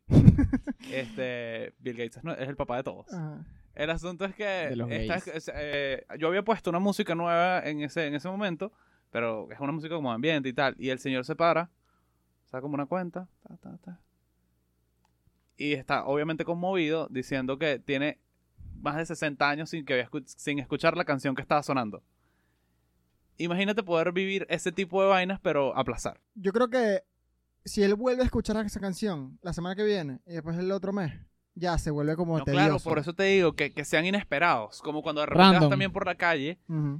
Este, 0.92 1.74
Bill 1.80 1.96
Gates 1.98 2.18
es, 2.18 2.48
el 2.50 2.56
papá 2.56 2.78
de 2.78 2.84
todos. 2.84 3.12
Ajá. 3.14 3.46
El 3.76 3.90
asunto 3.92 4.26
es 4.26 4.34
que 4.34 4.70
esta- 4.90 5.32
es- 5.32 5.52
eh, 5.54 6.04
yo 6.18 6.28
había 6.30 6.44
puesto 6.44 6.70
una 6.72 6.80
música 6.80 7.14
nueva 7.14 7.60
en 7.64 7.82
ese, 7.82 8.08
en 8.08 8.16
ese 8.16 8.28
momento, 8.28 8.72
pero 9.12 9.48
es 9.52 9.60
una 9.60 9.72
música 9.72 9.94
como 9.96 10.12
ambiente 10.12 10.50
y 10.50 10.54
tal. 10.54 10.76
Y 10.80 10.90
el 10.90 10.98
señor 11.00 11.26
se 11.26 11.36
para, 11.36 11.70
saca 12.48 12.62
como 12.62 12.74
una 12.76 12.86
cuenta, 12.86 13.28
ta, 13.48 13.58
ta, 13.58 13.78
ta, 13.78 14.00
y 15.58 15.74
está 15.74 16.06
obviamente 16.06 16.46
conmovido 16.46 17.08
diciendo 17.10 17.58
que 17.58 17.80
tiene 17.80 18.20
más 18.82 18.96
de 18.98 19.06
60 19.06 19.50
años 19.50 19.70
sin, 19.70 19.86
que 19.86 19.94
había 19.94 20.10
escu- 20.10 20.24
sin 20.26 20.60
escuchar 20.60 20.96
la 20.98 21.06
canción 21.06 21.36
que 21.36 21.42
estaba 21.42 21.64
sonando. 21.64 22.04
Imagínate 23.38 23.84
poder 23.84 24.12
vivir 24.12 24.46
ese 24.50 24.72
tipo 24.72 25.02
de 25.02 25.10
vainas, 25.10 25.40
pero 25.40 25.76
aplazar. 25.78 26.20
Yo 26.36 26.52
creo 26.54 26.70
que 26.70 27.04
si 27.66 27.84
él 27.84 27.96
vuelve 27.96 28.22
a 28.24 28.26
escuchar 28.26 28.58
esa 28.66 28.80
canción 28.80 29.38
la 29.42 29.54
semana 29.54 29.76
que 29.76 29.84
viene 29.84 30.20
y 30.26 30.34
después 30.34 30.58
el 30.58 30.72
otro 30.72 30.92
mes, 30.94 31.14
ya 31.54 31.78
se 31.78 31.92
vuelve 31.92 32.16
como 32.16 32.38
No, 32.38 32.46
tedioso. 32.46 32.64
claro, 32.66 32.80
por 32.80 32.98
eso 33.00 33.14
te 33.14 33.24
digo 33.24 33.54
que, 33.54 33.74
que 33.74 33.86
sean 33.86 34.06
inesperados. 34.06 34.82
Como 34.82 35.02
cuando 35.04 35.22
de 35.22 35.28
repente 35.28 35.56
vas 35.60 35.70
también 35.70 35.92
por 35.92 36.06
la 36.06 36.16
calle. 36.16 36.58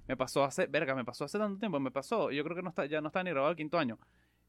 Me 0.08 0.16
pasó 0.16 0.44
hace, 0.44 0.68
verga, 0.68 0.96
me 0.96 1.04
pasó 1.06 1.26
hace 1.26 1.38
tanto 1.38 1.60
tiempo, 1.60 1.80
me 1.80 1.92
pasó, 1.92 2.32
yo 2.32 2.44
creo 2.44 2.56
que 2.56 2.62
no 2.62 2.70
está, 2.70 2.86
ya 2.86 3.02
no 3.02 3.08
está 3.08 3.24
ni 3.24 3.30
grabado 3.32 3.52
el 3.52 3.58
quinto 3.58 3.78
año. 3.78 3.98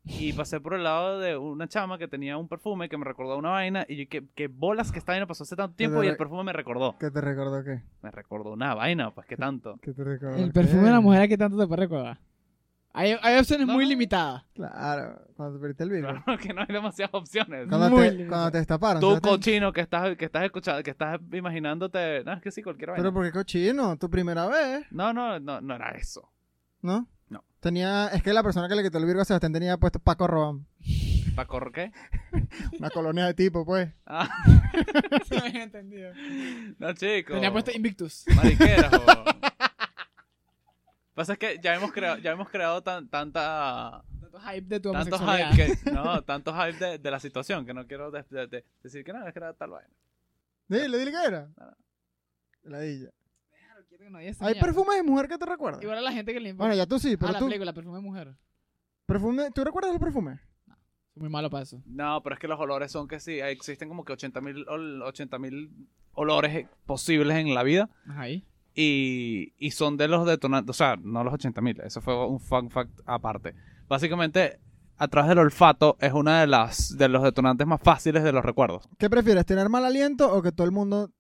Y 0.05 0.33
pasé 0.33 0.59
por 0.61 0.75
el 0.75 0.85
lado 0.85 1.19
de 1.21 1.37
una 1.37 1.69
chama 1.69 1.99
que 1.99 2.09
tenía 2.09 2.39
un 2.39 2.49
perfume 2.49 2.89
que 2.89 2.97
me 2.97 3.05
recordó 3.05 3.37
una 3.37 3.51
vaina 3.51 3.85
y 3.89 3.97
yo, 3.97 4.09
que, 4.09 4.27
que 4.35 4.49
bolas 4.49 4.91
que 4.91 4.99
esta 4.99 5.13
vaina 5.13 5.27
pasó 5.27 5.43
hace 5.43 5.55
tanto 5.55 5.77
tiempo 5.77 6.03
y 6.03 6.07
el 6.09 6.17
perfume 6.17 6.45
me 6.45 6.53
recordó. 6.53 6.97
¿Qué 6.99 7.11
te 7.11 7.21
recordó 7.21 7.63
qué? 7.63 7.83
Me 8.03 8.11
recordó 8.11 8.53
una 8.53 8.75
vaina, 8.75 9.11
pues 9.15 9.27
qué 9.27 9.37
tanto. 9.37 9.79
¿Qué 9.83 9.93
te 9.93 10.03
recordó 10.05 10.37
El 10.37 10.47
qué? 10.47 10.53
perfume 10.53 10.85
de 10.85 10.93
la 10.93 11.01
mujer 11.01 11.23
a 11.23 11.29
qué 11.29 11.37
tanto 11.37 11.59
te 11.59 11.67
puede 11.67 11.83
recordar. 11.83 12.19
Hay, 12.95 13.15
hay 13.21 13.39
opciones 13.39 13.67
No, 13.67 13.75
muy 13.75 13.85
no. 13.85 13.91
limitadas. 13.91 14.45
Claro, 14.55 15.21
cuando 15.37 15.57
te 15.57 15.61
perdiste 15.61 15.85
el 15.85 15.91
virus. 15.91 16.11
Claro 16.25 16.39
que 16.43 16.55
no 16.55 16.63
hay 16.63 16.67
demasiadas 16.69 17.15
opciones. 17.15 17.69
Cuando, 17.69 17.91
Muy 17.91 18.09
te, 18.17 18.27
cuando 18.27 18.51
te 18.51 18.59
destaparon. 18.59 19.01
Tú 19.01 19.09
¿sabes? 19.09 19.21
cochino 19.21 19.73
que 19.75 19.83
estás, 19.83 20.17
que 20.17 20.25
estás 20.25 20.45
escuchando, 20.45 20.83
que 20.83 20.91
estás 20.93 21.21
imaginándote, 21.33 22.25
no, 22.25 22.33
es 22.33 22.41
que 22.43 22.51
sí, 22.51 22.63
cualquier 22.63 22.91
vaina. 22.91 23.03
Pero 23.03 23.13
¿por 23.13 23.25
qué 23.27 23.31
cochino? 23.33 23.97
Tu 23.99 24.09
primera 24.09 24.47
vez, 24.47 24.87
No, 24.91 25.13
no, 25.13 25.39
no, 25.39 25.61
no 25.61 25.75
era 25.75 25.91
eso. 25.91 26.33
¿no? 26.81 27.07
Tenía, 27.61 28.09
es 28.09 28.23
que 28.23 28.33
la 28.33 28.43
persona 28.43 28.69
que 28.69 28.77
le 28.77 28.83
quitó 28.85 28.99
el 28.99 29.05
virgo 29.07 29.21
a 29.23 29.25
Sebastián 29.25 29.53
tenía 29.53 29.77
puesto 29.79 29.99
Paco 29.99 30.27
Robán. 30.27 30.67
¿Para 31.35 31.49
correr 31.49 31.73
qué? 31.73 31.93
Una 32.79 32.91
colonia 32.91 33.27
de 33.27 33.35
tipo, 33.35 33.65
pues. 33.65 33.93
Ah, 34.07 34.29
Se 35.29 35.35
me 35.41 35.49
había 35.49 35.63
entendido. 35.65 36.13
no, 36.79 36.93
chico. 36.95 37.35
Tenía 37.35 37.53
puesto 37.53 37.71
Invictus. 37.73 38.25
Mariquera, 38.35 38.91
jo. 38.97 39.05
Pasa 41.15 41.33
es 41.33 41.39
que 41.39 41.59
ya 41.61 41.75
hemos 41.75 41.91
creado, 41.93 42.19
ya 42.19 42.31
hemos 42.31 42.49
creado 42.49 42.83
tan, 42.83 43.09
tanta 43.09 44.05
Tanto 44.21 44.39
hype 44.41 44.69
de 44.69 44.79
tu 44.81 44.93
tanto 44.93 45.19
hype 45.19 45.57
que 45.85 45.91
no, 45.91 46.23
tanto 46.23 46.55
hype 46.55 46.79
de, 46.79 46.99
de 46.99 47.11
la 47.11 47.19
situación 47.19 47.67
que 47.67 47.75
no 47.75 47.87
quiero 47.89 48.11
de- 48.13 48.25
de- 48.31 48.47
de- 48.47 48.65
decir 48.85 49.03
que 49.05 49.13
no, 49.13 49.27
es 49.27 49.33
que 49.33 49.39
era 49.41 49.53
tal 49.53 49.71
vaina. 49.71 49.91
Dile, 50.69 50.97
dile 50.99 51.11
que 51.11 51.25
era. 51.27 51.49
Ladilla. 52.63 53.11
Quiero 53.99 54.17
que 54.17 54.31
no 54.31 54.47
¿Hay 54.47 54.55
perfumes 54.55 54.97
de 54.97 55.03
mujer 55.03 55.27
que 55.29 55.37
te 55.39 55.45
recuerdan? 55.45 55.83
Igual 55.83 55.99
a 55.99 56.03
la 56.03 56.13
gente 56.13 56.33
que 56.33 56.39
le 56.39 56.51
importa. 56.51 56.69
Bueno, 56.69 56.77
ya 56.81 56.87
tú 56.87 57.01
sí, 57.01 57.15
ah, 57.15 57.17
pero 57.19 57.33
la 57.33 57.39
tú. 57.41 57.47
película, 57.47 57.73
perfume 57.73 57.97
de 57.97 58.03
mujer. 58.03 58.37
Perfume, 59.07 59.51
¿Tú 59.53 59.65
recuerdas 59.65 59.93
el 59.93 59.99
perfume? 59.99 60.39
Soy 61.15 61.23
muy 61.23 61.31
malo 61.31 61.51
para 61.51 61.65
eso. 61.65 61.83
No, 61.85 62.23
pero 62.23 62.35
es 62.35 62.41
que 62.41 62.47
los 62.47 62.61
olores 62.61 62.93
son 62.93 63.09
que 63.09 63.19
sí, 63.19 63.41
existen 63.41 63.89
como 63.89 64.05
que 64.05 64.13
80 64.13 64.41
mil 64.41 64.65
olores 66.13 66.69
posibles 66.87 67.39
en 67.39 67.55
la 67.55 67.65
vida 67.65 67.91
Ajá, 68.07 68.23
ahí. 68.23 68.45
y, 68.73 69.53
y 69.59 69.73
son 69.73 69.97
de 69.97 70.07
los 70.07 70.27
detonantes, 70.27 70.71
o 70.71 70.75
sea, 70.75 70.97
no 70.97 71.25
los 71.25 71.35
80 71.35 71.61
mil, 71.61 71.81
eso 71.81 72.01
fue 72.01 72.25
un 72.25 72.39
fun 72.39 72.71
fact 72.71 73.01
aparte. 73.05 73.55
Básicamente, 73.89 74.61
a 74.97 75.09
través 75.09 75.29
del 75.31 75.39
olfato 75.39 75.97
es 76.01 76.13
una 76.13 76.41
de 76.41 76.47
las 76.47 76.97
de 76.97 77.09
los 77.09 77.25
detonantes 77.25 77.67
más 77.67 77.81
fáciles 77.81 78.23
de 78.23 78.31
los 78.31 78.45
recuerdos. 78.45 78.89
¿Qué 78.99 79.11
prefieres, 79.11 79.45
tener 79.45 79.69
mal 79.69 79.85
aliento 79.85 80.33
o 80.33 80.41
que 80.41 80.53
todo 80.53 80.67
el 80.67 80.73
mundo. 80.73 81.11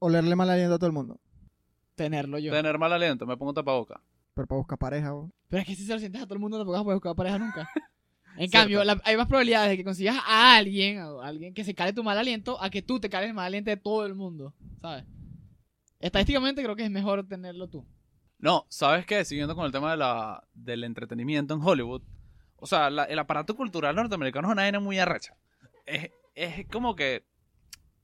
olerle 0.00 0.34
mal 0.34 0.50
aliento 0.50 0.74
a 0.74 0.78
todo 0.78 0.86
el 0.88 0.92
mundo? 0.94 1.20
Tenerlo 1.98 2.38
yo. 2.38 2.50
Tener 2.52 2.78
mal 2.78 2.92
aliento, 2.92 3.26
me 3.26 3.36
pongo 3.36 3.52
tapaboca. 3.52 4.00
Pero 4.34 4.46
para 4.46 4.56
buscar 4.58 4.78
pareja, 4.78 5.10
vos. 5.12 5.30
Pero 5.48 5.60
es 5.62 5.66
que 5.66 5.74
si 5.74 5.84
se 5.84 5.92
lo 5.92 5.98
sientes 5.98 6.22
a 6.22 6.24
todo 6.24 6.34
el 6.34 6.40
mundo, 6.40 6.56
tampoco 6.58 6.72
vas 6.72 6.80
a 6.80 6.84
poder 6.84 6.96
buscar 6.96 7.14
pareja 7.14 7.38
nunca. 7.38 7.68
En 8.36 8.48
Cierto. 8.50 8.58
cambio, 8.58 8.84
la- 8.84 9.00
hay 9.04 9.16
más 9.16 9.26
probabilidades 9.26 9.70
de 9.70 9.76
que 9.76 9.82
consigas 9.82 10.16
a 10.24 10.56
alguien, 10.56 10.98
a 11.00 11.26
alguien 11.26 11.52
que 11.54 11.64
se 11.64 11.74
cale 11.74 11.92
tu 11.92 12.04
mal 12.04 12.16
aliento, 12.16 12.62
a 12.62 12.70
que 12.70 12.82
tú 12.82 13.00
te 13.00 13.10
cales 13.10 13.30
el 13.30 13.34
mal 13.34 13.46
aliento 13.46 13.68
de 13.70 13.76
todo 13.76 14.06
el 14.06 14.14
mundo, 14.14 14.54
¿sabes? 14.80 15.04
Estadísticamente 15.98 16.62
creo 16.62 16.76
que 16.76 16.84
es 16.84 16.90
mejor 16.90 17.26
tenerlo 17.26 17.68
tú. 17.68 17.84
No, 18.38 18.64
¿sabes 18.68 19.04
qué? 19.06 19.24
Siguiendo 19.24 19.56
con 19.56 19.66
el 19.66 19.72
tema 19.72 19.90
de 19.90 19.96
la, 19.96 20.44
del 20.54 20.84
entretenimiento 20.84 21.54
en 21.54 21.60
Hollywood. 21.62 22.02
O 22.56 22.66
sea, 22.66 22.90
la- 22.90 23.04
el 23.04 23.18
aparato 23.18 23.56
cultural 23.56 23.96
norteamericano 23.96 24.46
es 24.48 24.52
una 24.52 24.62
vaina 24.62 24.78
muy 24.78 24.98
arrecha. 25.00 25.34
Es, 25.86 26.10
es 26.36 26.66
como 26.68 26.94
que... 26.94 27.24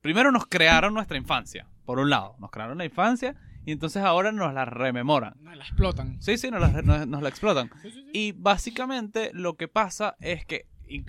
Primero 0.01 0.33
nos 0.33 0.47
crearon 0.47 0.93
nuestra 0.95 1.17
infancia, 1.17 1.69
por 1.85 2.01
un 2.01 2.11
lado. 2.11 2.35
Nos 2.41 2.51
crearon 2.51 2.77
la 2.79 2.85
infancia 2.85 3.37
y 3.65 3.73
entonces 3.73 4.03
ahora 4.03 4.33
nos 4.33 4.53
la 4.55 4.65
rememoran. 4.65 5.35
No, 5.41 5.55
la 5.55 5.65
explotan. 5.65 6.21
Sí, 6.21 6.37
sí, 6.39 6.51
nos 6.51 6.61
la, 6.61 6.83
nos- 6.83 7.07
nos 7.07 7.23
la 7.23 7.29
explotan. 7.29 7.71
Sí, 7.83 7.91
sí, 7.91 8.03
sí. 8.05 8.11
Y 8.13 8.33
básicamente 8.33 9.31
lo 9.33 9.57
que 9.57 9.69
pasa 9.69 10.17
es 10.21 10.45
que... 10.45 10.67
Y, 10.87 11.05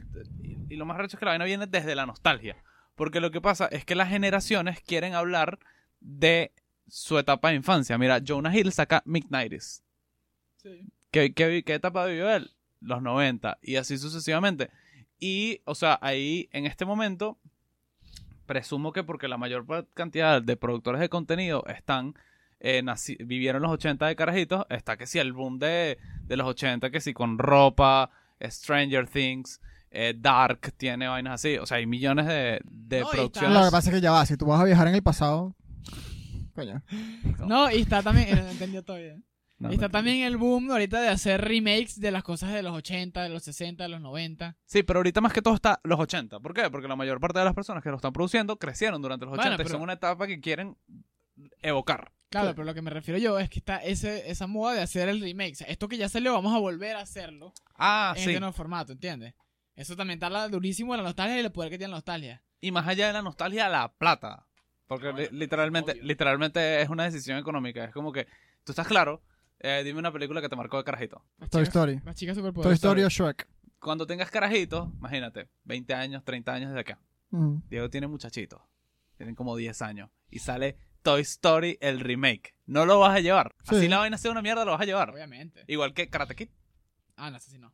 lo 0.76 0.86
más 0.86 0.97
arrecho 0.97 1.16
es 1.16 1.20
que 1.20 1.26
la 1.26 1.32
vaina 1.32 1.45
viene 1.45 1.68
desde 1.68 1.95
la 1.95 2.06
nostalgia. 2.06 2.58
Porque 2.95 3.20
lo 3.22 3.32
que 3.32 3.41
pasa 3.41 3.68
es 3.68 3.86
que 3.86 3.95
las 3.95 4.10
generaciones 4.10 4.82
quieren 4.82 5.14
hablar 5.14 5.60
de 5.99 6.51
su 6.88 7.18
etapa 7.18 7.49
de 7.49 7.56
infancia. 7.56 7.97
Mira, 7.97 8.22
Jonah 8.26 8.56
Hill 8.56 8.72
saca 8.72 9.03
Mid-90s. 9.06 9.82
¿Qué, 11.12 11.34
qué, 11.34 11.64
qué 11.66 11.74
etapa 11.74 12.06
vivió 12.06 12.30
él? 12.34 12.51
Los 12.82 13.01
90 13.01 13.58
y 13.62 13.76
así 13.78 13.97
sucesivamente. 13.97 14.70
Y, 15.20 15.62
o 15.66 15.76
sea, 15.76 15.97
ahí 16.01 16.49
en 16.51 16.66
este 16.66 16.86
momento, 16.86 17.38
presumo 18.45 18.91
que 18.91 19.03
porque 19.03 19.28
la 19.28 19.38
mayor 19.38 19.66
cantidad 19.93 20.41
de 20.41 20.58
productores 20.58 21.01
de 21.01 21.10
contenido 21.10 21.64
están, 21.68 22.16
eh, 22.68 22.82
naci- 22.84 23.18
vivieron 23.24 23.61
los 23.61 23.72
80 23.72 24.07
de 24.07 24.16
carajitos, 24.16 24.66
está 24.70 24.97
que 24.97 25.05
sí, 25.05 25.20
el 25.20 25.34
boom 25.34 25.59
de, 25.59 25.99
de 26.24 26.36
los 26.38 26.47
80, 26.47 26.89
que 26.89 26.99
sí, 26.99 27.13
con 27.13 27.38
ropa, 27.38 28.09
Stranger 28.41 29.07
Things, 29.07 29.61
eh, 29.91 30.16
Dark, 30.18 30.74
tiene 30.78 31.07
vainas 31.07 31.34
así. 31.36 31.57
O 31.59 31.66
sea, 31.68 31.78
hay 31.78 31.86
millones 31.86 32.26
de, 32.26 32.59
de 32.66 33.01
No, 33.01 33.07
y 33.07 33.11
producciones. 33.11 33.51
Lo 33.57 33.66
que 33.66 33.72
pasa 33.72 33.89
es 33.89 33.95
que 33.95 34.01
ya 34.01 34.11
va, 34.11 34.26
si 34.26 34.36
tú 34.36 34.45
vas 34.47 34.59
a 34.59 34.66
viajar 34.66 34.88
en 34.88 34.95
el 34.95 35.03
pasado. 35.03 35.55
Coño. 36.55 36.82
No, 37.45 37.70
y 37.70 37.82
está 37.82 38.01
también, 38.01 38.30
eh, 38.30 38.41
no 38.41 38.49
entendió 38.49 38.84
todavía. 38.84 39.18
No, 39.57 39.70
y 39.72 39.76
está 39.76 39.88
no. 39.88 39.91
también 39.91 40.24
el 40.24 40.36
boom 40.36 40.70
ahorita 40.70 40.99
de 40.99 41.07
hacer 41.07 41.39
remakes 41.39 41.97
de 42.01 42.11
las 42.11 42.24
cosas 42.24 42.51
de 42.51 42.61
los 42.61 42.74
80, 42.76 43.24
de 43.24 43.30
los 43.30 43.41
60, 43.43 43.84
de 43.86 43.89
los 43.89 44.01
90. 44.01 44.57
Sí, 44.66 44.84
pero 44.84 44.99
ahorita 44.99 45.22
más 45.22 45.32
que 45.32 45.41
todo 45.41 45.53
está 45.55 45.80
los 45.86 45.97
80. 45.97 46.41
¿Por 46.41 46.53
qué? 46.53 46.70
Porque 46.70 46.89
la 46.89 46.97
mayor 46.97 47.22
parte 47.22 47.39
de 47.39 47.45
las 47.45 47.53
personas 47.53 47.82
que 47.82 47.89
lo 47.89 47.95
están 47.95 48.11
produciendo 48.11 48.59
crecieron 48.59 49.01
durante 49.01 49.24
los 49.24 49.34
80 49.36 49.43
Bueno, 49.51 49.55
y 49.55 49.57
pero- 49.63 49.70
son 49.70 49.82
una 49.82 49.93
etapa 49.93 50.28
que 50.28 50.41
quieren 50.41 50.76
evocar. 51.61 52.11
Claro, 52.36 52.50
Sí. 52.50 52.54
pero 52.56 52.66
lo 52.66 52.74
que 52.74 52.82
me 52.82 52.90
refiero 52.92 53.18
yo 53.18 53.40
es 53.40 53.50
que 53.50 53.60
está 53.60 53.78
ese, 53.78 54.30
esa 54.30 54.46
moda 54.48 54.74
de 54.74 54.82
hacer 54.82 55.08
el 55.10 55.22
remake. 55.22 55.54
O 55.54 55.56
sea, 55.56 55.68
esto 55.68 55.88
que 55.88 55.98
ya 55.98 56.10
salió, 56.10 56.34
vamos 56.34 56.54
a 56.54 56.60
volver 56.60 56.96
a 56.98 57.02
hacerlo 57.02 57.54
Ah, 57.78 58.14
en 58.18 58.24
sí. 58.24 58.30
este 58.32 58.40
nuevo 58.42 58.54
formato, 58.54 58.92
¿entiendes? 58.94 59.34
Eso 59.76 59.96
también 59.96 60.18
está 60.22 60.48
durísimo 60.50 60.94
de 60.94 60.98
la 60.98 61.04
nostalgia 61.04 61.38
y 61.38 61.46
el 61.46 61.52
poder 61.52 61.70
que 61.70 61.78
tiene 61.78 61.92
la 61.92 61.98
nostalgia. 61.98 62.42
Y 62.62 62.72
más 62.72 62.88
allá 62.88 63.08
de 63.08 63.14
la 63.14 63.22
nostalgia, 63.22 63.70
la 63.70 63.94
plata. 63.94 64.48
Porque 64.88 65.12
bueno, 65.12 65.30
li- 65.32 65.38
literalmente, 65.40 65.92
obvio. 65.94 66.04
literalmente 66.04 66.82
es 66.82 66.90
una 66.90 67.04
decisión 67.06 67.38
económica. 67.38 67.84
Es 67.86 67.92
como 67.94 68.12
que, 68.12 68.26
tú 68.64 68.72
estás 68.72 68.88
claro, 68.88 69.22
Eh, 69.60 69.84
dime 69.86 70.00
una 70.00 70.12
película 70.12 70.42
que 70.42 70.50
te 70.50 70.56
marcó 70.58 70.78
de 70.78 70.84
carajito. 70.84 71.24
Toy 71.50 71.64
Story. 71.64 72.02
Las 72.04 72.16
chicas 72.18 72.38
Toy. 72.38 72.74
Story 72.74 73.04
o 73.04 73.10
Shrek. 73.10 73.48
Cuando 73.80 74.06
tengas 74.06 74.30
carajitos, 74.30 74.90
imagínate, 74.98 75.48
20 75.64 75.94
años, 75.94 76.24
30 76.26 76.54
años 76.54 76.70
desde 76.72 76.82
acá. 76.82 77.00
Mm. 77.30 77.60
Diego 77.70 77.90
tiene 77.90 78.08
muchachitos. 78.08 78.62
Tienen 79.16 79.34
como 79.34 79.56
10 79.56 79.82
años. 79.82 80.10
Y 80.30 80.40
sale 80.40 80.78
Toy 81.06 81.22
Story, 81.22 81.78
el 81.82 81.99
remake. 81.99 82.56
No 82.66 82.88
lo 82.88 82.97
vas 82.97 83.16
a 83.16 83.20
llevar. 83.20 83.56
Sí. 83.70 83.76
Así 83.76 83.88
la 83.88 83.99
vaina 83.99 84.18
sea 84.18 84.32
una 84.32 84.41
mierda, 84.41 84.66
lo 84.66 84.72
vas 84.72 84.82
a 84.82 84.86
llevar. 84.86 85.12
Obviamente. 85.12 85.64
Igual 85.68 85.93
que 85.93 86.10
Karate 86.10 86.36
Kid. 86.36 86.49
Ah, 87.16 87.30
no, 87.30 87.38
ese 87.38 87.51
sí 87.51 87.60
no. 87.60 87.72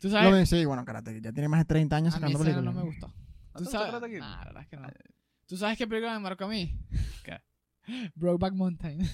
Tú 0.00 0.10
sabes, 0.10 0.32
ven- 0.32 0.44
sí, 0.46 0.64
bueno, 0.64 0.84
karate, 0.84 1.20
ya 1.20 1.32
tiene 1.32 1.48
más 1.48 1.60
de 1.60 1.64
30 1.66 1.94
años 1.96 2.14
a 2.14 2.16
sacando 2.16 2.40
películas. 2.40 2.64
no 2.64 2.72
me 2.72 2.82
gustó. 2.82 3.06
¿No 3.54 3.60
¿Tú 3.60 3.64
sabes? 3.66 3.86
Karate 3.92 4.10
Kid? 4.12 4.18
Nah, 4.18 4.38
la 4.40 4.44
verdad 4.46 4.62
es 4.62 4.68
que 4.68 4.76
no. 4.76 4.88
¿Tú 5.46 5.56
sabes 5.56 5.78
qué 5.78 5.86
película 5.86 6.14
me 6.14 6.18
marcó 6.20 6.44
a 6.46 6.48
mí? 6.48 6.76
¿Qué? 7.22 7.40
Brokeback 8.16 8.54
Mountain. 8.54 9.00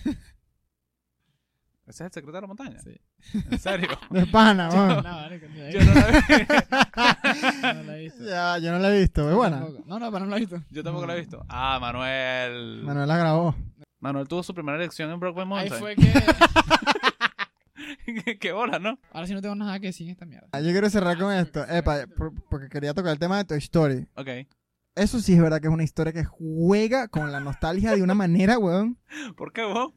¿Ese 1.86 1.90
es 1.90 2.00
el 2.00 2.12
secreto 2.12 2.32
de 2.32 2.40
la 2.40 2.46
montaña? 2.46 2.80
Sí. 2.80 2.98
¿En 3.32 3.58
serio? 3.58 3.88
De 4.10 4.26
pana, 4.26 4.68
no, 4.68 4.74
weón. 4.74 5.32
he 5.32 5.72
Yo 5.72 5.84
no 5.84 5.94
la 5.94 6.06
vi. 6.10 6.18
visto, 6.38 6.54
no 7.74 7.82
la 7.82 7.96
he 7.96 8.00
visto. 8.00 8.24
Ya, 8.24 8.58
yo 8.58 8.72
no 8.72 8.78
la 8.78 8.94
he 8.94 9.00
visto, 9.00 9.28
es 9.30 9.34
buena. 9.36 9.64
No, 9.86 9.98
no, 9.98 10.12
pero 10.12 10.24
no 10.24 10.30
la 10.30 10.36
he 10.36 10.40
visto. 10.40 10.62
Yo 10.70 10.82
tampoco 10.84 11.06
la 11.06 11.14
he 11.14 11.18
visto. 11.20 11.44
Ah, 11.48 11.78
Manuel. 11.80 12.82
Manuel 12.84 13.08
la 13.08 13.16
grabó. 13.16 13.56
Manuel 14.00 14.28
tuvo 14.28 14.42
su 14.42 14.54
primera 14.54 14.76
elección 14.76 15.10
en 15.10 15.20
Ahí 15.24 15.44
Mountain. 15.46 15.80
fue 15.80 15.96
que... 15.96 16.12
Qué 18.40 18.52
bola, 18.52 18.78
¿no? 18.78 18.98
Ahora 19.12 19.26
sí 19.26 19.34
no 19.34 19.42
tengo 19.42 19.54
nada 19.54 19.78
que 19.80 19.86
decir 19.88 20.06
en 20.06 20.12
esta 20.12 20.26
mierda. 20.26 20.48
Ah, 20.52 20.60
Yo 20.60 20.70
quiero 20.70 20.88
cerrar 20.90 21.18
con 21.18 21.30
Ah, 21.32 21.40
esto. 21.40 21.60
porque- 21.60 21.78
Epa, 21.78 22.06
por- 22.16 22.32
porque 22.48 22.68
quería 22.68 22.94
tocar 22.94 23.12
el 23.12 23.18
tema 23.18 23.38
de 23.38 23.44
Toy 23.44 23.58
Story. 23.58 24.06
Ok. 24.16 24.28
Eso 24.94 25.20
sí 25.20 25.34
es 25.34 25.40
verdad 25.42 25.60
que 25.60 25.66
es 25.68 25.72
una 25.74 25.82
historia 25.82 26.12
que 26.12 26.24
juega 26.24 27.08
con 27.08 27.32
la 27.32 27.40
nostalgia 27.40 27.96
de 27.96 28.02
una 28.02 28.14
manera, 28.14 28.58
weón. 28.58 28.98
¿Por 29.36 29.52
qué 29.52 29.64
vos? 29.64 29.92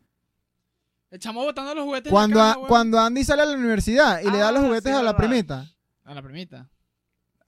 El 1.09 1.19
chamo 1.19 1.43
botando 1.43 1.73
los 1.73 1.85
juguetes. 1.85 2.07
en 2.07 2.11
Cuando, 2.11 2.41
a- 2.41 2.67
cuando 2.67 2.99
Andy 2.99 3.23
sale 3.23 3.41
a 3.43 3.45
la 3.45 3.55
universidad 3.55 4.19
y 4.21 4.29
le 4.29 4.37
da 4.39 4.49
Ah, 4.49 4.51
los 4.51 4.63
juguetes 4.63 4.91
sí, 4.91 4.97
a 4.97 5.01
la 5.01 5.13
verdad. 5.13 5.17
primita. 5.17 5.65
A 6.03 6.13
la 6.13 6.21
primita. 6.21 6.69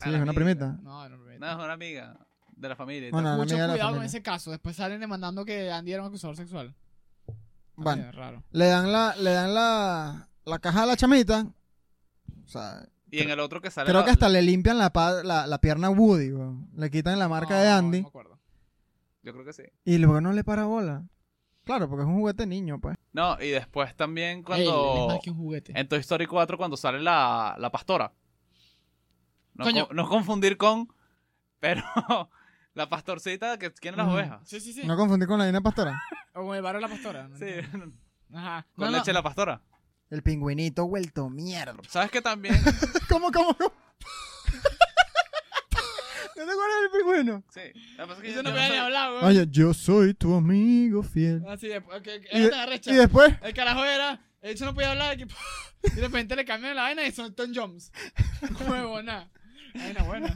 Sí, 0.02 0.08
es 0.10 0.16
una 0.16 0.18
amiga. 0.18 0.34
primita. 0.34 0.80
No, 0.82 1.02
a 1.02 1.10
la 1.10 1.18
primita. 1.18 1.40
No, 1.46 1.52
es 1.60 1.66
una 1.66 1.74
amiga 1.74 2.18
de 2.56 2.70
la 2.70 2.76
familia. 2.76 3.10
Bueno, 3.12 3.30
una 3.30 3.38
Mucho 3.38 3.54
amiga 3.56 3.64
de 3.64 3.68
la 3.68 3.74
cuidado 3.74 3.90
con 3.90 3.98
familia. 3.98 4.08
ese 4.18 4.24
caso. 4.24 4.52
Después 4.52 4.76
salen 4.76 5.00
demandando 5.02 5.44
que 5.44 5.72
Andy 5.72 5.92
era 5.92 6.02
un 6.04 6.08
acusador 6.08 6.36
sexual. 6.38 6.74
Bueno, 7.76 8.12
raro. 8.12 8.44
le 8.52 8.66
dan 8.68 8.92
la, 8.92 9.16
le 9.16 9.32
dan 9.32 9.54
la, 9.54 10.28
la 10.46 10.60
caja 10.60 10.84
a 10.84 10.86
la 10.86 10.98
chamita. 10.98 11.48
O 12.46 12.48
sea, 12.48 12.86
Y 13.12 13.20
en 13.22 13.30
el 13.30 13.40
otro 13.40 13.62
que 13.62 13.72
sale. 13.72 13.88
creo 13.90 14.00
la- 14.02 14.06
que 14.06 14.12
hasta 14.12 14.28
le 14.30 14.42
limpian 14.42 14.78
la, 14.78 14.92
la, 15.24 15.48
la 15.48 15.62
pierna 15.62 15.88
a 15.88 15.92
Woody, 15.92 16.32
weón. 16.34 16.70
Le 16.76 16.90
quitan 16.92 17.20
la 17.20 17.28
marca 17.30 17.56
No, 17.56 17.60
de 17.62 17.70
no, 17.70 17.76
Andy 17.76 17.98
No, 18.00 18.04
me 18.04 18.08
acuerdo. 18.10 18.40
Yo 19.24 19.34
creo 19.34 19.46
que 19.46 19.54
sí. 19.54 19.64
y 19.86 19.98
luego 19.98 20.20
no 20.22 20.32
le 20.34 20.44
para 20.44 20.64
bola. 20.66 21.04
Claro, 21.70 21.88
porque 21.88 22.02
es 22.02 22.08
un 22.08 22.16
juguete 22.16 22.48
niño, 22.48 22.80
pues. 22.80 22.98
No, 23.14 23.38
y 23.40 23.50
después 23.50 23.96
también 23.96 24.40
Ey, 24.40 24.44
cuando. 24.44 25.02
es 25.02 25.08
más 25.14 25.20
que 25.24 25.30
un 25.30 25.38
juguete. 25.38 25.80
En 25.80 25.88
Toy 25.88 26.00
Story 26.00 26.26
4, 26.26 26.58
cuando 26.58 26.76
sale 26.76 27.00
la, 27.00 27.56
la 27.60 27.70
pastora. 27.72 28.12
No, 29.54 29.66
Coño. 29.66 29.88
co- 29.88 29.94
no 29.94 30.10
confundir 30.10 30.58
con. 30.58 30.88
Pero. 31.60 31.84
la 32.74 32.90
pastorcita 32.90 33.60
que 33.60 33.70
tiene 33.70 33.98
las 33.98 34.08
ovejas. 34.08 34.42
Sí, 34.50 34.60
sí, 34.60 34.74
sí. 34.74 34.82
No 34.88 34.98
confundir 34.98 35.28
con 35.28 35.38
la 35.38 35.46
Dina 35.46 35.62
Pastora. 35.62 36.02
O 36.34 36.46
con 36.46 36.56
el 36.56 36.62
barrio 36.64 36.82
de 36.82 36.88
la 36.88 36.94
pastora. 36.94 37.28
¿no? 37.28 37.38
Sí. 37.38 37.46
Ajá. 38.34 38.66
Con 38.76 38.86
No, 38.86 38.92
no. 38.92 38.98
leche 38.98 39.08
de 39.12 39.14
la 39.14 39.22
pastora. 39.24 39.62
El 40.10 40.24
pingüinito 40.24 40.88
vuelto 40.88 41.30
mierda. 41.30 41.76
¿Sabes 41.88 42.10
qué 42.10 42.20
también? 42.22 42.56
¿Cómo, 43.10 43.32
cómo, 43.32 43.54
cómo? 43.56 43.72
¿No 46.40 46.46
te 46.46 46.52
acuerdas 46.52 46.78
del 46.82 47.02
pingüino? 47.02 47.44
Sí. 47.54 47.60
Lo 47.98 48.04
que 48.04 48.08
pasa 48.08 48.14
es 48.14 48.20
que 48.22 48.28
Eso 48.30 48.36
yo- 48.38 48.44
no 48.44 48.52
me 48.54 48.66
había 48.66 48.86
hablado, 48.86 49.16
weón. 49.16 49.26
Oye, 49.26 49.48
yo 49.52 49.74
soy 49.74 50.14
tu 50.14 50.34
amigo 50.34 51.04
fiel. 51.04 51.44
Así 51.48 51.68
después. 51.68 52.02
Que, 52.02 52.22
que, 52.22 52.38
Y, 52.38 52.42
de- 52.44 52.82
y 52.86 52.96
después, 52.96 53.34
El 53.42 53.54
carajo 53.54 53.84
era. 53.84 54.22
Eso 54.42 54.64
no 54.64 54.74
podía 54.74 54.92
hablar. 54.92 55.18
que- 55.18 55.28
Y 55.84 55.90
de 55.96 56.02
repente 56.02 56.36
le 56.38 56.46
cambian 56.46 56.76
la 56.76 56.84
vaina 56.84 57.06
y 57.06 57.12
son 57.12 57.34
Tom 57.36 57.52
Jones. 57.54 57.92
Huevona. 58.70 59.30
Vaina 59.76 60.04
buena. 60.04 60.34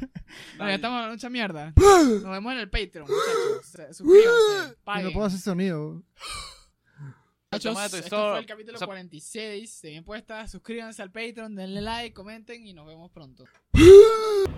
Bueno, 0.58 0.70
ya 0.72 0.76
estamos 0.76 0.96
hablando 0.98 1.14
mucha 1.16 1.30
mierda. 1.30 1.74
Nos 1.78 2.24
vemos 2.24 2.54
en 2.54 2.60
el 2.60 2.70
Patreon, 2.70 3.08
muchachos. 3.08 3.66
Se- 3.66 3.94
Suscríbanse. 3.94 4.78
Paguen. 4.84 5.06
no 5.06 5.12
puedo 5.14 5.26
hacer 5.28 5.40
sonido. 5.40 6.04
El 7.00 7.60
Muchachos, 7.60 7.94
esto 7.94 8.30
fue 8.32 8.40
el 8.40 8.46
capítulo 8.46 8.76
o 8.76 8.80
sea- 8.80 8.88
46 8.88 9.82
de 9.84 9.90
Bien 9.90 10.04
Puesta. 10.04 10.48
Suscríbanse 10.48 11.02
al 11.02 11.12
Patreon, 11.12 11.56
denle 11.56 11.82
like, 11.82 12.14
comenten 12.14 12.68
y 12.68 12.74
nos 12.74 12.86
vemos 12.88 13.10
pronto. 13.12 13.46